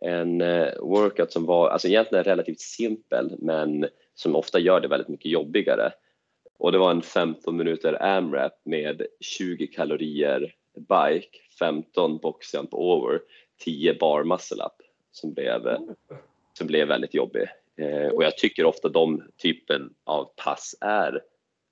en 0.00 0.40
eh, 0.40 0.68
workout 0.80 1.32
som 1.32 1.46
var 1.46 1.68
alltså 1.68 1.88
egentligen 1.88 2.24
relativt 2.24 2.60
simpel 2.60 3.36
men 3.38 3.88
som 4.14 4.36
ofta 4.36 4.58
gör 4.58 4.80
det 4.80 4.88
väldigt 4.88 5.08
mycket 5.08 5.32
jobbigare. 5.32 5.92
Och 6.58 6.72
det 6.72 6.78
var 6.78 6.90
en 6.90 7.02
15 7.02 7.56
minuter 7.56 8.02
AMRAP 8.02 8.52
med 8.64 9.02
20 9.20 9.66
kalorier 9.66 10.54
bike, 10.74 11.38
15 11.58 12.18
boxjump 12.18 12.74
over, 12.74 13.20
10 13.64 13.94
bar 13.94 14.24
muscle 14.24 14.64
up 14.64 14.82
som 15.12 15.34
blev, 15.34 15.68
eh, 15.68 15.80
som 16.58 16.66
blev 16.66 16.88
väldigt 16.88 17.14
jobbig. 17.14 17.48
Eh, 17.76 18.08
och 18.08 18.24
jag 18.24 18.36
tycker 18.36 18.64
ofta 18.64 18.88
de 18.88 19.22
typen 19.42 19.94
av 20.04 20.30
pass 20.44 20.74
är 20.80 21.22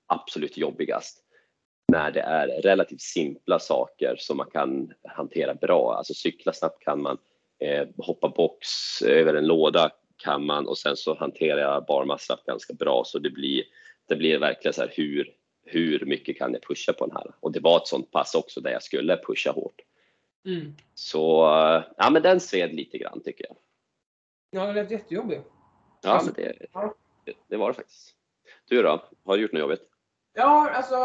absolut 0.07 0.57
jobbigast 0.57 1.23
när 1.91 2.11
det 2.11 2.21
är 2.21 2.47
relativt 2.47 3.01
simpla 3.01 3.59
saker 3.59 4.15
som 4.19 4.37
man 4.37 4.49
kan 4.49 4.93
hantera 5.03 5.53
bra. 5.53 5.93
Alltså 5.93 6.13
cykla 6.13 6.53
snabbt 6.53 6.83
kan 6.83 7.01
man, 7.01 7.17
eh, 7.59 7.87
hoppa 7.97 8.29
box 8.29 8.67
över 9.01 9.33
en 9.33 9.47
låda 9.47 9.91
kan 10.17 10.45
man 10.45 10.67
och 10.67 10.77
sen 10.77 10.95
så 10.95 11.15
hanterar 11.15 11.59
jag 11.59 11.85
barmassa 11.85 12.39
ganska 12.45 12.73
bra 12.73 13.03
så 13.05 13.19
det 13.19 13.29
blir, 13.29 13.63
det 14.07 14.15
blir 14.15 14.39
verkligen 14.39 14.73
så 14.73 14.81
här 14.81 14.93
hur, 14.95 15.33
hur 15.65 16.05
mycket 16.05 16.37
kan 16.37 16.53
jag 16.53 16.63
pusha 16.63 16.93
på 16.93 17.05
den 17.05 17.15
här? 17.15 17.35
Och 17.39 17.51
det 17.51 17.59
var 17.59 17.77
ett 17.77 17.87
sånt 17.87 18.11
pass 18.11 18.35
också 18.35 18.61
där 18.61 18.71
jag 18.71 18.83
skulle 18.83 19.17
pusha 19.17 19.51
hårt. 19.51 19.81
Mm. 20.45 20.75
Så 20.93 21.43
ja 21.97 22.09
men 22.09 22.21
den 22.21 22.39
sved 22.39 22.73
lite 22.73 22.97
grann 22.97 23.21
tycker 23.23 23.45
jag. 23.45 23.57
Ja, 24.51 24.65
den 24.65 24.75
lät 24.75 24.91
jättejobbig. 24.91 25.41
Ja, 26.03 26.21
men 26.25 26.33
det, 26.33 27.33
det 27.47 27.57
var 27.57 27.67
det 27.67 27.73
faktiskt. 27.73 28.13
Du 28.69 28.81
då? 28.81 29.03
Har 29.25 29.35
du 29.35 29.41
gjort 29.41 29.51
något 29.51 29.59
jobbigt? 29.59 29.81
Ja, 30.33 30.69
alltså. 30.69 30.95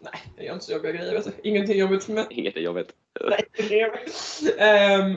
Nej, 0.00 0.22
jag 0.36 0.44
gör 0.44 0.52
inte 0.52 0.64
så 0.64 0.72
jobbiga 0.72 0.92
grejer. 0.92 1.22
Du. 1.24 1.48
Ingenting 1.48 1.78
jobbigt. 1.78 2.08
Men... 2.08 2.26
Inget 2.30 2.56
är 2.56 2.60
jobbigt. 2.60 2.94
nej, 3.20 3.44
det 3.68 3.80
är 3.80 5.00
um, 5.00 5.16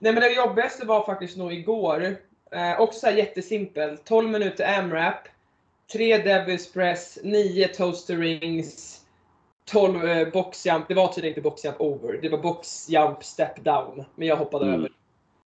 nej, 0.00 0.12
men 0.12 0.22
det 0.22 0.32
jobbigaste 0.32 0.86
var 0.86 1.06
faktiskt 1.06 1.36
nog 1.36 1.52
igår. 1.52 2.16
Uh, 2.56 2.80
också 2.80 3.06
här 3.06 3.12
jättesimpelt. 3.12 4.04
12 4.04 4.30
minuter 4.30 4.78
AMRAP. 4.78 5.28
3 5.92 6.18
Devil's 6.18 6.72
Press, 6.72 7.18
9 7.22 7.68
Toaster 7.68 8.16
Rings. 8.16 9.00
12 9.64 10.04
uh, 10.04 10.10
eh, 10.10 10.28
boxjump. 10.28 10.88
Det 10.88 10.94
var 10.94 11.08
tydligen 11.08 11.30
inte 11.30 11.40
boxjump 11.40 11.80
over. 11.80 12.18
Det 12.22 12.28
var 12.28 12.38
boxjump 12.38 13.24
step 13.24 13.64
down. 13.64 14.04
Men 14.14 14.28
jag 14.28 14.36
hoppade 14.36 14.64
mm. 14.64 14.78
över. 14.78 14.92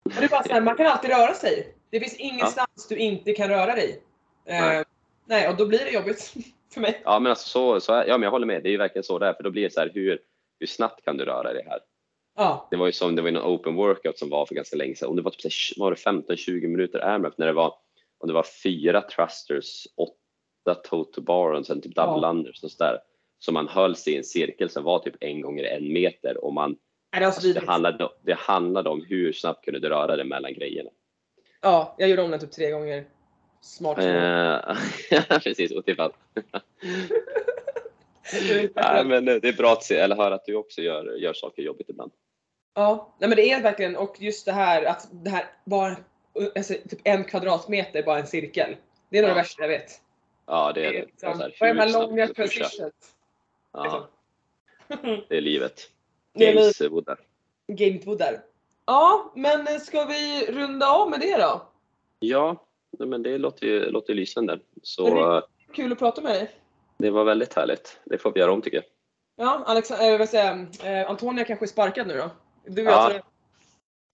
Och 0.05 0.11
det 0.21 0.25
är 0.25 0.29
bara 0.29 0.43
så 0.43 0.53
här, 0.53 0.61
man 0.61 0.77
kan 0.77 0.87
alltid 0.87 1.11
röra 1.11 1.35
sig. 1.35 1.75
Det 1.91 2.01
finns 2.01 2.17
ingenstans 2.17 2.87
ja. 2.91 2.97
du 2.97 2.97
inte 2.97 3.33
kan 3.33 3.49
röra 3.49 3.75
dig. 3.75 3.91
Uh, 3.91 4.61
nej. 4.61 4.85
nej, 5.25 5.49
och 5.49 5.57
då 5.57 5.67
blir 5.67 5.79
det 5.79 5.91
jobbigt. 5.91 6.35
för 6.73 6.81
mig. 6.81 7.03
Ja, 7.05 7.19
men 7.19 7.31
alltså 7.31 7.49
så, 7.49 7.81
så 7.81 7.93
ja, 7.93 8.05
men 8.19 8.23
jag 8.23 8.31
håller 8.31 8.47
med. 8.47 8.63
Det 8.63 8.69
är 8.69 8.71
ju 8.71 8.77
verkligen 8.77 9.05
så 9.05 9.19
där, 9.19 9.33
för 9.33 9.43
då 9.43 9.51
blir 9.51 9.63
det 9.63 9.71
så 9.71 9.81
här, 9.81 9.91
hur, 9.95 10.19
hur 10.59 10.67
snabbt 10.67 11.05
kan 11.05 11.17
du 11.17 11.25
röra 11.25 11.53
dig 11.53 11.65
här? 11.69 11.81
Ja. 12.37 12.69
Det 12.71 12.77
var 12.77 12.87
ju 12.87 12.93
som, 12.93 13.17
det 13.17 13.23
var 13.23 13.29
en 13.29 13.39
open 13.39 13.75
workout 13.75 14.19
som 14.19 14.31
var 14.31 14.47
för 14.47 14.55
ganska 14.55 14.77
länge 14.77 14.95
sedan. 14.95 15.09
Och 15.09 15.17
det 15.17 15.23
var 15.23 15.31
typ 15.31 15.79
var 15.79 15.91
det 15.91 15.97
15-20 15.97 16.69
minuter 16.69 17.05
AMRAP 17.05 17.39
när 17.39 17.47
det 17.47 17.53
var, 17.53 17.75
om 18.19 18.29
det 18.29 18.35
var 18.35 18.47
fyra 18.63 19.03
thrusters, 19.03 19.87
åtta 19.97 20.81
toe 20.85 21.05
to 21.05 21.21
bar 21.21 21.51
och 21.51 21.67
sen 21.67 21.81
typ 21.81 21.95
double 21.95 22.27
ja. 22.27 22.31
unders 22.31 22.63
och 22.63 22.71
sådär. 22.71 22.99
Så 23.39 23.53
man 23.53 23.69
höll 23.69 23.97
sig 23.97 24.13
i 24.13 24.17
en 24.17 24.25
cirkel 24.25 24.71
som 24.71 24.85
var 24.85 24.99
typ 24.99 25.17
en 25.21 25.41
gånger 25.41 25.65
en 25.65 25.93
meter 25.93 26.45
och 26.45 26.53
man 26.53 26.77
det, 27.19 27.27
alltså, 27.27 27.53
det, 27.53 27.67
handlade, 27.67 28.09
det 28.23 28.35
handlade 28.35 28.91
om 28.91 29.05
hur 29.09 29.33
snabbt 29.33 29.65
kunde 29.65 29.81
du 29.81 29.89
röra 29.89 30.17
dig 30.17 30.25
mellan 30.25 30.55
grejerna. 30.55 30.91
Ja, 31.61 31.95
jag 31.99 32.09
gjorde 32.09 32.23
om 32.23 32.31
den 32.31 32.41
typ 32.41 32.53
tre 32.53 32.71
gånger. 32.71 33.05
Smart. 33.61 33.99
Eh, 33.99 35.39
precis, 35.43 35.73
otippat. 35.73 36.13
Nej, 38.75 39.05
men 39.05 39.25
det 39.25 39.49
är 39.49 39.57
bra 39.57 39.73
att 39.73 39.85
se, 39.85 39.97
eller 39.97 40.17
höra 40.17 40.35
att 40.35 40.47
du 40.47 40.55
också 40.55 40.81
gör, 40.81 41.17
gör 41.17 41.33
saker 41.33 41.63
jobbigt 41.63 41.89
ibland. 41.89 42.13
Ja, 42.75 43.15
nej 43.19 43.29
men 43.29 43.37
det 43.37 43.51
är 43.51 43.63
verkligen, 43.63 43.97
och 43.97 44.17
just 44.19 44.47
det 44.47 44.53
här 44.53 44.85
att 44.85 45.09
det 45.11 45.31
här 45.31 45.45
bara, 45.65 45.97
alltså, 46.57 46.75
typ 46.75 47.01
en 47.05 47.25
kvadratmeter 47.25 48.03
bara 48.03 48.19
en 48.19 48.27
cirkel. 48.27 48.77
Det 49.09 49.19
är 49.19 49.23
nog 49.23 49.31
ja. 49.31 49.35
det 49.35 49.41
värsta 49.41 49.63
jag 49.63 49.69
vet. 49.69 50.01
Ja, 50.47 50.73
det 50.75 50.87
är 50.87 50.93
det. 50.93 51.05
Liksom, 51.05 51.39
vad 51.61 51.71
är 51.71 51.75
de 51.75 51.81
här 51.81 51.93
långa? 51.93 52.29
Ja. 53.73 54.09
Det 55.29 55.37
är 55.37 55.41
livet. 55.41 55.91
Gameswoodar. 56.35 57.19
Gamewoodar. 57.67 58.43
Ja, 58.87 59.33
men 59.35 59.81
ska 59.81 60.05
vi 60.05 60.47
runda 60.49 60.87
av 60.87 61.11
med 61.11 61.21
det 61.21 61.37
då? 61.37 61.63
Ja, 62.21 62.65
men 62.99 63.23
det 63.23 63.39
låter 63.39 63.67
ju 63.67 63.91
låter 63.91 64.15
lysande. 64.15 64.59
Så, 64.83 65.43
kul 65.73 65.93
att 65.93 65.99
prata 65.99 66.21
med 66.21 66.33
dig. 66.33 66.51
Det 67.03 67.11
var 67.11 67.25
väldigt 67.25 67.55
härligt. 67.55 68.01
Det 68.05 68.19
får 68.19 68.33
vi 68.33 68.41
göra 68.41 68.53
om 68.53 68.63
tycker 68.63 68.77
jag. 68.77 68.85
Ja, 69.47 69.63
Alex, 69.67 69.91
äh, 69.91 70.19
vad 70.19 70.29
säger, 70.29 70.67
äh, 70.85 71.11
Antonia 71.11 71.45
kanske 71.45 71.65
är 71.65 71.69
sparkad 71.69 72.07
nu 72.07 72.17
då? 72.17 72.31
Du 72.67 72.83
ja. 72.83 73.13
jag 73.13 73.23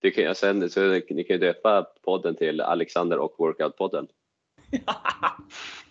du 0.01 0.11
kan, 0.11 0.35
sen, 0.35 0.71
så 0.71 0.81
ni 0.81 1.01
kan 1.01 1.35
ju 1.35 1.39
döpa 1.39 1.87
podden 2.05 2.37
till 2.37 2.61
Alexander 2.61 3.19
och 3.19 3.35
Workout-podden. 3.39 4.09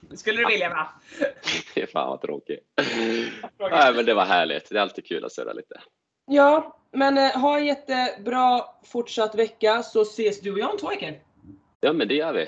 det 0.02 0.18
skulle 0.18 0.42
du 0.42 0.46
vilja 0.48 0.70
va? 0.70 0.90
Det 1.76 1.82
är 1.82 1.88
fan 1.88 2.10
vad 2.10 2.22
tråkigt. 2.22 2.60
Nej 3.60 3.94
men 3.96 4.06
det 4.06 4.14
var 4.14 4.26
härligt. 4.26 4.70
Det 4.70 4.78
är 4.78 4.82
alltid 4.82 5.06
kul 5.06 5.26
att 5.26 5.32
surra 5.32 5.54
lite. 5.54 5.82
Ja, 6.26 6.80
men 6.92 7.18
eh, 7.18 7.42
ha 7.42 7.58
en 7.58 7.66
jättebra 7.66 8.66
fortsatt 8.86 9.36
vecka 9.36 9.84
så 9.84 10.02
ses 10.02 10.42
du 10.42 10.52
och 10.52 10.60
jag 10.60 10.72
om 10.72 10.78
två 10.78 10.88
veckor. 10.88 11.14
Ja 11.80 11.94
men 11.94 12.08
det 12.08 12.16
gör 12.16 12.34
vi. 12.34 12.48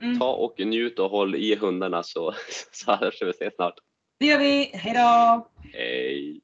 Mm. 0.00 0.18
Ta 0.18 0.32
och 0.32 0.58
njut 0.58 0.98
och 0.98 1.10
håll 1.10 1.34
i 1.34 1.56
hundarna 1.56 2.02
så, 2.02 2.34
så 2.72 2.92
hörs 2.92 3.22
vi 3.22 3.50
snart. 3.50 3.78
Det 4.20 4.26
gör 4.26 4.38
vi. 4.38 4.70
Hej 4.74 4.94
då! 4.94 5.48
Hej! 5.72 6.40